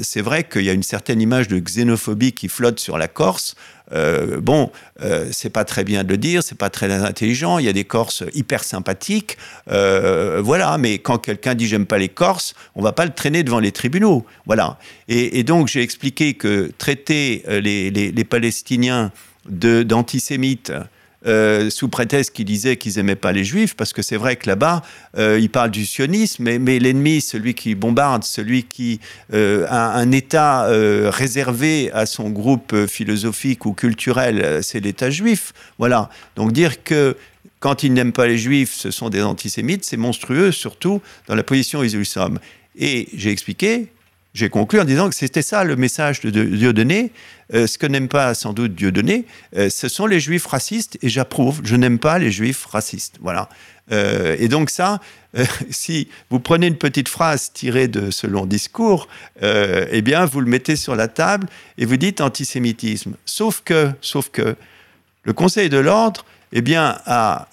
c'est 0.00 0.20
vrai 0.20 0.44
qu'il 0.44 0.62
y 0.62 0.70
a 0.70 0.72
une 0.72 0.84
certaine 0.84 1.20
image 1.20 1.48
de 1.48 1.58
xénophobie 1.58 2.32
qui 2.32 2.48
flotte 2.48 2.78
sur 2.78 2.98
la 2.98 3.08
Corse. 3.08 3.56
Euh, 3.92 4.40
bon, 4.40 4.70
euh, 5.02 5.28
c'est 5.32 5.50
pas 5.50 5.64
très 5.64 5.84
bien 5.84 6.04
de 6.04 6.08
le 6.08 6.16
dire, 6.16 6.42
c'est 6.42 6.58
pas 6.58 6.70
très 6.70 6.90
intelligent. 6.92 7.58
Il 7.58 7.66
y 7.66 7.68
a 7.68 7.72
des 7.72 7.84
Corses 7.84 8.24
hyper 8.34 8.64
sympathiques, 8.64 9.36
voilà. 9.66 10.78
Mais 10.78 10.98
quand 10.98 11.18
quelqu'un 11.18 11.54
dit 11.54 11.66
j'aime 11.66 11.86
pas 11.86 11.98
les 11.98 12.08
Corses, 12.08 12.54
on 12.74 12.82
va 12.82 12.92
pas 12.92 13.04
le 13.04 13.12
traîner 13.12 13.42
devant 13.42 13.60
les 13.60 13.72
tribunaux, 13.72 14.24
voilà. 14.46 14.78
Et, 15.08 15.42
donc 15.44 15.68
j'ai 15.68 15.82
expliqué 15.82 16.34
que 16.34 16.70
traiter 16.78 17.44
les, 17.48 17.90
les 17.90 18.24
Palestiniens 18.24 19.12
d'antisémites 19.48 20.72
euh, 21.26 21.70
sous 21.70 21.88
prétexte 21.88 22.32
qu'ils 22.32 22.44
disaient 22.44 22.76
qu'ils 22.76 22.96
n'aimaient 22.96 23.16
pas 23.16 23.32
les 23.32 23.44
juifs, 23.44 23.74
parce 23.74 23.92
que 23.92 24.02
c'est 24.02 24.16
vrai 24.16 24.36
que 24.36 24.48
là-bas, 24.48 24.82
euh, 25.18 25.38
ils 25.40 25.50
parlent 25.50 25.70
du 25.70 25.84
sionisme, 25.84 26.44
mais, 26.58 26.78
l'ennemi, 26.78 27.20
celui 27.20 27.54
qui 27.54 27.74
bombarde, 27.74 28.24
celui 28.24 28.62
qui 28.64 29.00
euh, 29.32 29.66
a 29.68 29.96
un 29.96 30.12
État 30.12 30.66
réservé 31.10 31.90
à 31.92 32.06
son 32.06 32.30
groupe 32.30 32.86
philosophique 32.86 33.66
ou 33.66 33.72
culturel, 33.72 34.60
c'est 34.62 34.80
l'État 34.80 35.10
juif. 35.10 35.52
Voilà. 35.78 36.10
Donc 36.36 36.52
dire 36.52 36.82
que 36.82 37.16
quand 37.60 37.82
ils 37.82 37.92
n'aiment 37.92 38.12
pas 38.12 38.26
les 38.26 38.38
juifs, 38.38 38.74
ce 38.74 38.90
sont 38.90 39.08
des 39.08 39.22
antisémites, 39.22 39.84
c'est 39.84 39.96
monstrueux, 39.96 40.52
surtout 40.52 41.00
dans 41.26 41.34
la 41.34 41.42
position 41.42 41.80
où 41.80 41.84
ils 41.84 42.06
sommes. 42.06 42.38
Et 42.78 43.08
j'ai 43.14 43.30
expliqué 43.30 43.88
j'ai 44.36 44.50
conclu 44.50 44.78
en 44.78 44.84
disant 44.84 45.08
que 45.08 45.14
c'était 45.14 45.40
ça 45.40 45.64
le 45.64 45.76
message 45.76 46.20
de 46.20 46.30
Dieudonné. 46.30 47.10
Euh, 47.54 47.66
ce 47.66 47.78
que 47.78 47.86
n'aime 47.86 48.08
pas 48.08 48.34
sans 48.34 48.52
doute 48.52 48.74
Dieudonné, 48.74 49.24
euh, 49.56 49.70
ce 49.70 49.88
sont 49.88 50.04
les 50.04 50.20
juifs 50.20 50.46
racistes 50.46 50.98
et 51.00 51.08
j'approuve. 51.08 51.62
Je 51.64 51.74
n'aime 51.74 51.98
pas 51.98 52.18
les 52.18 52.30
juifs 52.30 52.66
racistes. 52.66 53.16
Voilà. 53.22 53.48
Euh, 53.92 54.36
et 54.38 54.48
donc 54.48 54.68
ça, 54.68 55.00
si 55.70 56.08
vous 56.28 56.38
prenez 56.38 56.66
une 56.66 56.76
petite 56.76 57.08
phrase 57.08 57.50
tirée 57.54 57.88
de 57.88 58.10
ce 58.10 58.26
long 58.26 58.44
discours, 58.44 59.08
eh 59.40 60.02
bien 60.02 60.26
vous 60.26 60.40
le 60.42 60.50
mettez 60.50 60.76
sur 60.76 60.96
la 60.96 61.08
table 61.08 61.48
et 61.78 61.86
vous 61.86 61.96
dites 61.96 62.20
antisémitisme. 62.20 63.14
Sauf 63.24 63.62
que, 63.64 63.90
sauf 64.02 64.28
que 64.28 64.54
le 65.22 65.32
Conseil 65.32 65.70
de 65.70 65.78
l'ordre, 65.78 66.26
eh 66.52 66.60
bien 66.60 66.98
a 67.06 67.48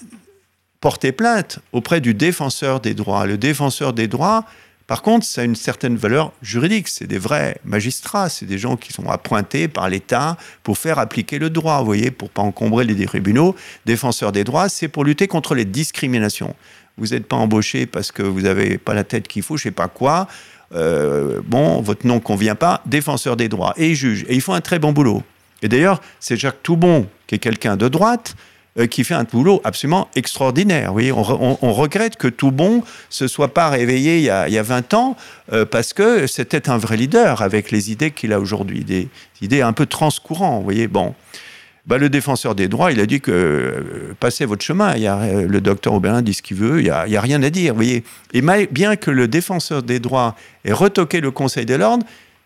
porté 0.81 1.13
plainte 1.13 1.59
auprès 1.71 2.01
du 2.01 2.13
défenseur 2.13 2.81
des 2.81 2.93
droits. 2.93 3.25
Le 3.25 3.37
défenseur 3.37 3.93
des 3.93 4.09
droits 4.09 4.45
par 4.87 5.01
contre, 5.01 5.25
ça 5.25 5.41
a 5.41 5.43
une 5.45 5.55
certaine 5.55 5.95
valeur 5.95 6.33
juridique. 6.41 6.87
C'est 6.87 7.07
des 7.07 7.17
vrais 7.17 7.57
magistrats, 7.63 8.29
c'est 8.29 8.45
des 8.45 8.57
gens 8.57 8.75
qui 8.75 8.91
sont 8.91 9.09
appointés 9.09 9.67
par 9.67 9.89
l'État 9.89 10.37
pour 10.61 10.77
faire 10.77 10.99
appliquer 10.99 11.39
le 11.39 11.49
droit, 11.49 11.79
vous 11.79 11.85
voyez, 11.85 12.11
pour 12.11 12.29
pas 12.29 12.41
encombrer 12.41 12.83
les 12.83 13.05
tribunaux. 13.05 13.55
Défenseurs 13.85 14.31
des 14.31 14.43
droits, 14.43 14.67
c'est 14.69 14.89
pour 14.89 15.05
lutter 15.05 15.27
contre 15.27 15.55
les 15.55 15.65
discriminations. 15.65 16.55
Vous 16.97 17.07
n'êtes 17.07 17.27
pas 17.27 17.37
embauché 17.37 17.85
parce 17.85 18.11
que 18.11 18.21
vous 18.21 18.41
n'avez 18.41 18.77
pas 18.77 18.93
la 18.93 19.03
tête 19.03 19.27
qu'il 19.27 19.41
faut, 19.41 19.57
je 19.57 19.63
sais 19.63 19.71
pas 19.71 19.87
quoi. 19.87 20.27
euh, 20.75 21.41
bon, 21.45 21.81
votre 21.81 22.05
nom 22.05 22.19
convient 22.19 22.55
pas, 22.55 22.81
défenseur 22.85 23.37
des 23.37 23.47
droits. 23.47 23.73
Et 23.77 23.95
jugent. 23.95 24.25
Et 24.27 24.35
ils 24.35 24.41
font 24.41 24.53
un 24.53 24.61
très 24.61 24.79
bon 24.79 24.91
boulot. 24.91 25.23
Et 25.61 25.69
d'ailleurs, 25.69 26.01
c'est 26.19 26.35
Jacques 26.35 26.61
Toubon, 26.61 27.07
qui 27.25 27.35
est 27.35 27.39
quelqu'un 27.39 27.77
de 27.77 27.87
droite, 27.87 28.35
euh, 28.79 28.87
qui 28.87 29.03
fait 29.03 29.13
un 29.13 29.23
boulot 29.23 29.61
absolument 29.63 30.07
extraordinaire. 30.15 30.87
Vous 30.87 30.93
voyez, 30.93 31.11
on, 31.11 31.73
regrette 31.73 32.15
que 32.15 32.27
Toubon 32.27 32.83
se 33.07 33.27
soit 33.27 33.53
pas 33.53 33.69
réveillé 33.69 34.17
il 34.17 34.23
y 34.23 34.31
a, 34.31 34.47
il 34.47 34.53
y 34.55 34.57
a 34.57 34.63
20 34.63 34.95
ans, 34.95 35.15
euh, 35.51 35.63
parce 35.63 35.93
que 35.93 36.25
c'était 36.25 36.69
un 36.71 36.79
vrai 36.79 36.97
leader 36.97 37.43
avec 37.43 37.69
les 37.69 37.91
idées 37.91 38.09
qu'il 38.09 38.33
a 38.33 38.39
aujourd'hui, 38.39 38.83
des 38.83 39.09
idées 39.43 39.61
un 39.61 39.73
peu 39.73 39.85
transcourant. 39.85 40.57
Vous 40.57 40.63
voyez, 40.63 40.87
bon. 40.87 41.13
Bah, 41.85 41.99
le 41.99 42.09
défenseur 42.09 42.55
des 42.55 42.67
droits, 42.67 42.91
il 42.91 42.99
a 42.99 43.05
dit 43.05 43.21
que 43.21 43.31
euh, 43.31 44.15
passez 44.19 44.45
votre 44.45 44.65
chemin. 44.65 44.95
Il 44.95 45.03
y 45.03 45.07
a, 45.07 45.43
le 45.43 45.61
docteur 45.61 45.93
Aubin 45.93 46.23
dit 46.23 46.33
ce 46.33 46.41
qu'il 46.41 46.57
veut, 46.57 46.79
il 46.79 46.85
n'y 46.85 46.89
a, 46.89 47.21
rien 47.21 47.43
à 47.43 47.51
dire. 47.51 47.75
Voyez. 47.75 48.03
Et 48.33 48.41
bien 48.41 48.95
que 48.95 49.11
le 49.11 49.27
défenseur 49.27 49.83
des 49.83 49.99
droits 49.99 50.35
ait 50.65 50.73
retoqué 50.73 51.21
le 51.21 51.29
Conseil 51.29 51.67
de 51.67 51.75
l'ordre, 51.75 52.05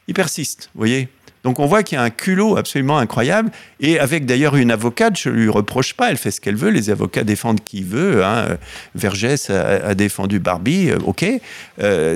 il 0.09 0.13
persiste. 0.13 0.71
Voyez. 0.75 1.07
Donc 1.47 1.59
on 1.59 1.65
voit 1.65 1.81
qu'il 1.81 1.97
y 1.97 2.01
a 2.01 2.03
un 2.03 2.09
culot 2.09 2.57
absolument 2.57 2.97
incroyable, 2.97 3.51
et 3.79 3.99
avec 3.99 4.25
d'ailleurs 4.25 4.57
une 4.57 4.69
avocate, 4.69 5.17
je 5.17 5.29
ne 5.29 5.35
lui 5.35 5.47
reproche 5.47 5.93
pas, 5.93 6.11
elle 6.11 6.17
fait 6.17 6.29
ce 6.29 6.41
qu'elle 6.41 6.57
veut, 6.57 6.71
les 6.71 6.89
avocats 6.89 7.23
défendent 7.23 7.63
qui 7.63 7.83
veut. 7.83 8.21
Hein. 8.25 8.57
Vergès 8.95 9.49
a, 9.49 9.95
défendu 9.95 10.39
Barbie, 10.39 10.89
euh, 10.89 10.97
ok, 11.05 11.25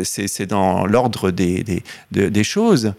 c'est 0.03 0.47
dans 0.47 0.85
l'ordre 0.85 1.31
des, 1.31 2.43
choses. 2.43 2.93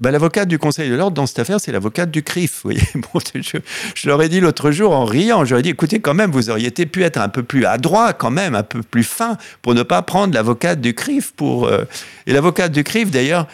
Bah, 0.00 0.10
l'avocate 0.10 0.48
du 0.48 0.58
Conseil 0.58 0.90
de 0.90 0.96
l'ordre 0.96 1.14
dans 1.14 1.26
cette 1.26 1.38
affaire, 1.38 1.60
c'est 1.60 1.70
l'avocate 1.70 2.10
du 2.10 2.24
CRIF. 2.24 2.62
Voyez 2.64 2.80
je, 3.36 3.58
je, 3.94 4.08
leur 4.08 4.20
ai 4.22 4.28
dit 4.28 4.40
l'autre 4.40 4.72
jour 4.72 4.92
en 4.92 5.04
riant, 5.04 5.44
j'aurais 5.44 5.62
dit, 5.62 5.68
écoutez, 5.68 6.00
quand 6.00 6.14
même, 6.14 6.32
vous 6.32 6.50
auriez 6.50 6.72
pu 6.72 7.04
être 7.04 7.18
un 7.18 7.28
peu 7.28 7.44
plus 7.44 7.64
adroit, 7.64 8.12
quand 8.12 8.32
même, 8.32 8.56
un 8.56 8.64
peu 8.64 8.82
plus 8.82 9.04
fin, 9.04 9.38
pour 9.62 9.74
ne 9.74 9.84
pas 9.84 10.02
prendre 10.02 10.34
l'avocate 10.34 10.80
du 10.80 10.94
CRIF. 10.94 11.32
Euh, 11.42 11.84
Et 12.26 12.32
l'avocate 12.32 12.72
du 12.72 12.82
CRIF, 12.82 13.12
d'ailleurs, 13.12 13.46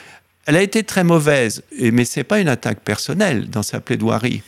elle 0.47 0.57
a 0.57 0.63
été 0.63 0.85
très 0.85 1.05
mauvaise, 1.05 1.63
mais 1.79 2.05
ce 2.05 2.21
n'est 2.21 2.25
pas 2.25 2.41
une 2.41 2.49
attaque 2.49 2.81
personnelle 2.81 3.51
dans 3.51 3.63
sa 3.63 3.81
plaidoirie. 3.81 4.43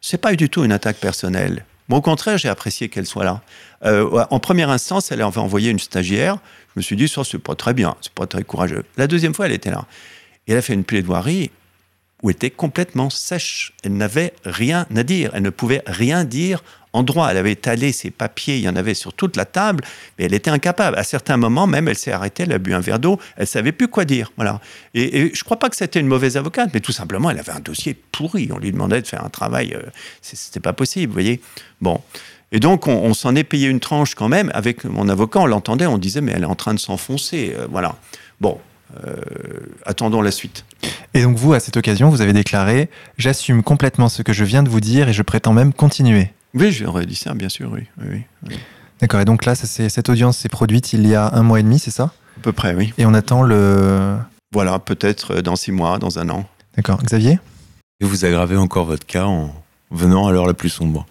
Ce 0.00 0.14
n'est 0.14 0.20
pas 0.20 0.34
du 0.34 0.50
tout 0.50 0.64
une 0.64 0.72
attaque 0.72 0.98
personnelle. 0.98 1.64
Au 1.88 2.00
contraire, 2.00 2.36
j'ai 2.38 2.48
apprécié 2.48 2.88
qu'elle 2.88 3.06
soit 3.06 3.24
là. 3.24 3.42
Euh, 3.84 4.24
en 4.30 4.40
première 4.40 4.70
instance, 4.70 5.12
elle 5.12 5.22
avait 5.22 5.38
envoyé 5.38 5.70
une 5.70 5.78
stagiaire. 5.78 6.38
Je 6.74 6.80
me 6.80 6.82
suis 6.82 6.96
dit, 6.96 7.08
ça, 7.08 7.22
c'est 7.24 7.38
pas 7.38 7.54
très 7.54 7.74
bien, 7.74 7.94
c'est 8.00 8.12
pas 8.12 8.26
très 8.26 8.42
courageux. 8.42 8.84
La 8.96 9.06
deuxième 9.06 9.34
fois, 9.34 9.46
elle 9.46 9.52
était 9.52 9.70
là. 9.70 9.86
Et 10.46 10.52
elle 10.52 10.58
a 10.58 10.62
fait 10.62 10.74
une 10.74 10.84
plaidoirie 10.84 11.50
où 12.22 12.30
elle 12.30 12.36
était 12.36 12.50
complètement 12.50 13.10
sèche. 13.10 13.72
Elle 13.84 13.96
n'avait 13.96 14.32
rien 14.44 14.86
à 14.96 15.02
dire. 15.04 15.30
Elle 15.34 15.42
ne 15.42 15.50
pouvait 15.50 15.82
rien 15.86 16.24
dire 16.24 16.64
en 16.94 17.02
droit. 17.02 17.28
Elle 17.30 17.36
avait 17.36 17.52
étalé 17.52 17.92
ses 17.92 18.10
papiers, 18.10 18.56
il 18.56 18.62
y 18.62 18.68
en 18.68 18.76
avait 18.76 18.94
sur 18.94 19.12
toute 19.12 19.36
la 19.36 19.44
table, 19.44 19.84
mais 20.18 20.24
elle 20.24 20.32
était 20.32 20.50
incapable. 20.50 20.96
À 20.96 21.02
certains 21.02 21.36
moments, 21.36 21.66
même, 21.66 21.88
elle 21.88 21.98
s'est 21.98 22.12
arrêtée, 22.12 22.44
elle 22.44 22.52
a 22.52 22.58
bu 22.58 22.72
un 22.72 22.80
verre 22.80 23.00
d'eau, 23.00 23.20
elle 23.36 23.46
savait 23.46 23.72
plus 23.72 23.88
quoi 23.88 24.06
dire. 24.06 24.32
Voilà. 24.36 24.60
Et, 24.94 25.32
je 25.34 25.40
ne 25.40 25.44
crois 25.44 25.58
pas 25.58 25.68
que 25.68 25.76
c'était 25.76 26.00
une 26.00 26.06
mauvaise 26.06 26.38
avocate, 26.38 26.70
mais 26.72 26.80
tout 26.80 26.92
simplement, 26.92 27.28
elle 27.30 27.38
avait 27.38 27.52
un 27.52 27.60
dossier 27.60 27.94
pourri. 28.12 28.48
On 28.52 28.58
lui 28.58 28.72
demandait 28.72 29.02
de 29.02 29.06
faire 29.06 29.24
un 29.24 29.28
travail, 29.28 29.74
euh, 29.74 29.82
Ce 30.22 30.36
c'était 30.36 30.60
pas 30.60 30.72
possible, 30.72 31.08
vous 31.08 31.14
voyez. 31.14 31.40
Bon. 31.80 32.00
Et 32.52 32.60
donc, 32.60 32.86
on, 32.86 33.14
s'en 33.14 33.34
est 33.34 33.42
payé 33.42 33.66
une 33.66 33.80
tranche 33.80 34.14
quand 34.14 34.28
même. 34.28 34.52
Avec 34.54 34.84
mon 34.84 35.08
avocat, 35.08 35.40
on 35.40 35.46
l'entendait, 35.46 35.86
on 35.86 35.98
disait, 35.98 36.20
mais 36.20 36.32
elle 36.36 36.44
est 36.44 36.46
en 36.46 36.54
train 36.54 36.72
de 36.72 36.78
s'enfoncer. 36.78 37.52
Euh, 37.58 37.66
voilà. 37.68 37.96
Bon, 38.40 38.60
euh, 39.04 39.16
attendons 39.84 40.22
la 40.22 40.30
suite. 40.30 40.64
Et 41.14 41.22
donc 41.22 41.36
vous, 41.36 41.52
à 41.52 41.58
cette 41.58 41.76
occasion, 41.76 42.10
vous 42.10 42.20
avez 42.20 42.32
déclaré⁇ 42.32 42.82
J'assume 43.18 43.64
complètement 43.64 44.08
ce 44.08 44.22
que 44.22 44.32
je 44.32 44.44
viens 44.44 44.62
de 44.62 44.68
vous 44.68 44.80
dire 44.80 45.08
et 45.08 45.12
je 45.12 45.22
prétends 45.22 45.52
même 45.52 45.72
continuer⁇ 45.72 46.22
Oui, 46.54 46.72
j'aurais 46.72 47.06
dit 47.06 47.14
ça, 47.14 47.34
bien 47.34 47.48
sûr, 47.48 47.70
oui. 47.72 47.82
oui, 48.00 48.56
D'accord, 49.00 49.20
et 49.20 49.24
donc 49.24 49.44
là, 49.44 49.54
cette 49.54 50.08
audience 50.08 50.38
s'est 50.38 50.48
produite 50.48 50.92
il 50.92 51.06
y 51.06 51.14
a 51.14 51.34
un 51.34 51.42
mois 51.42 51.60
et 51.60 51.62
demi, 51.62 51.78
c'est 51.78 51.90
ça? 51.90 52.12
À 52.38 52.40
peu 52.42 52.52
près, 52.52 52.74
oui. 52.74 52.92
Et 52.98 53.06
on 53.06 53.14
attend 53.14 53.42
le... 53.42 54.16
Voilà, 54.52 54.78
peut-être 54.78 55.40
dans 55.40 55.56
six 55.56 55.72
mois, 55.72 55.98
dans 55.98 56.18
un 56.18 56.28
an. 56.28 56.46
D'accord. 56.76 57.02
Xavier? 57.02 57.38
Et 58.00 58.04
vous 58.04 58.24
aggravez 58.24 58.56
encore 58.56 58.86
votre 58.86 59.06
cas 59.06 59.24
en 59.24 59.52
venant 59.90 60.26
à 60.28 60.32
l'heure 60.32 60.46
la 60.46 60.54
plus 60.54 60.68
sombre? 60.68 61.06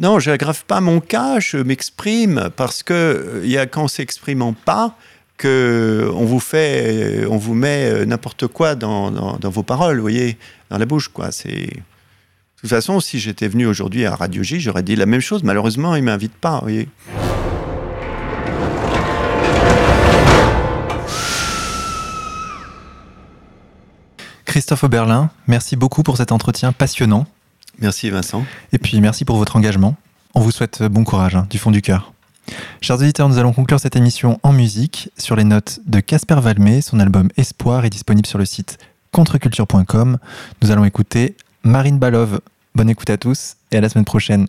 Non, 0.00 0.18
je 0.18 0.30
n'aggrave 0.30 0.64
pas 0.64 0.80
mon 0.80 1.00
cas, 1.00 1.38
je 1.38 1.58
m'exprime 1.58 2.50
parce 2.56 2.82
que 2.82 3.40
il 3.44 3.50
y 3.50 3.58
a 3.58 3.66
qu'en 3.66 3.86
s'exprimant 3.86 4.52
pas 4.52 4.96
on 5.44 6.24
vous 6.24 6.40
fait, 6.40 7.24
on 7.28 7.36
vous 7.36 7.54
met 7.54 7.90
euh, 7.90 8.04
n'importe 8.04 8.46
quoi 8.46 8.74
dans, 8.74 9.38
vos 9.42 9.62
paroles, 9.62 9.96
vous 9.96 10.02
voyez, 10.02 10.38
dans 10.70 10.78
la 10.78 10.86
bouche, 10.86 11.08
quoi. 11.08 11.32
C'est 11.32 11.70
toute 12.62 12.70
façon, 12.70 13.00
si 13.00 13.18
j'étais 13.18 13.48
venu 13.48 13.66
aujourd'hui 13.66 14.06
à 14.06 14.14
Radio 14.14 14.44
J, 14.44 14.60
j'aurais 14.60 14.84
dit 14.84 14.94
la 14.94 15.04
même 15.04 15.20
chose. 15.20 15.42
Malheureusement, 15.42 15.96
ils 15.96 16.02
m'invitent 16.04 16.32
pas, 16.32 16.58
vous 16.58 16.62
voyez. 16.62 16.88
Christophe 24.44 24.84
Oberlin, 24.84 25.30
merci 25.48 25.74
beaucoup 25.74 26.04
pour 26.04 26.18
cet 26.18 26.30
entretien 26.30 26.70
passionnant. 26.72 27.26
Merci 27.80 28.10
Vincent. 28.10 28.44
Et 28.72 28.78
puis 28.78 29.00
merci 29.00 29.24
pour 29.24 29.38
votre 29.38 29.56
engagement. 29.56 29.96
On 30.34 30.40
vous 30.40 30.52
souhaite 30.52 30.84
bon 30.84 31.02
courage, 31.02 31.34
hein, 31.34 31.48
du 31.50 31.58
fond 31.58 31.72
du 31.72 31.82
cœur. 31.82 32.12
Chers 32.80 33.00
auditeurs, 33.00 33.28
nous 33.28 33.38
allons 33.38 33.52
conclure 33.52 33.80
cette 33.80 33.96
émission 33.96 34.38
en 34.44 34.52
musique 34.52 35.10
sur 35.18 35.34
les 35.34 35.44
notes 35.44 35.80
de 35.86 35.98
Casper 35.98 36.38
Valmé. 36.40 36.80
Son 36.80 37.00
album 37.00 37.28
Espoir 37.36 37.84
est 37.84 37.90
disponible 37.90 38.26
sur 38.26 38.38
le 38.38 38.44
site 38.44 38.78
contreculture.com. 39.10 40.18
Nous 40.62 40.70
allons 40.70 40.84
écouter 40.84 41.36
Marine 41.64 41.98
Balov. 41.98 42.40
Bonne 42.74 42.90
écoute 42.90 43.10
à 43.10 43.16
tous 43.16 43.56
et 43.70 43.76
à 43.76 43.80
la 43.80 43.88
semaine 43.88 44.04
prochaine. 44.04 44.48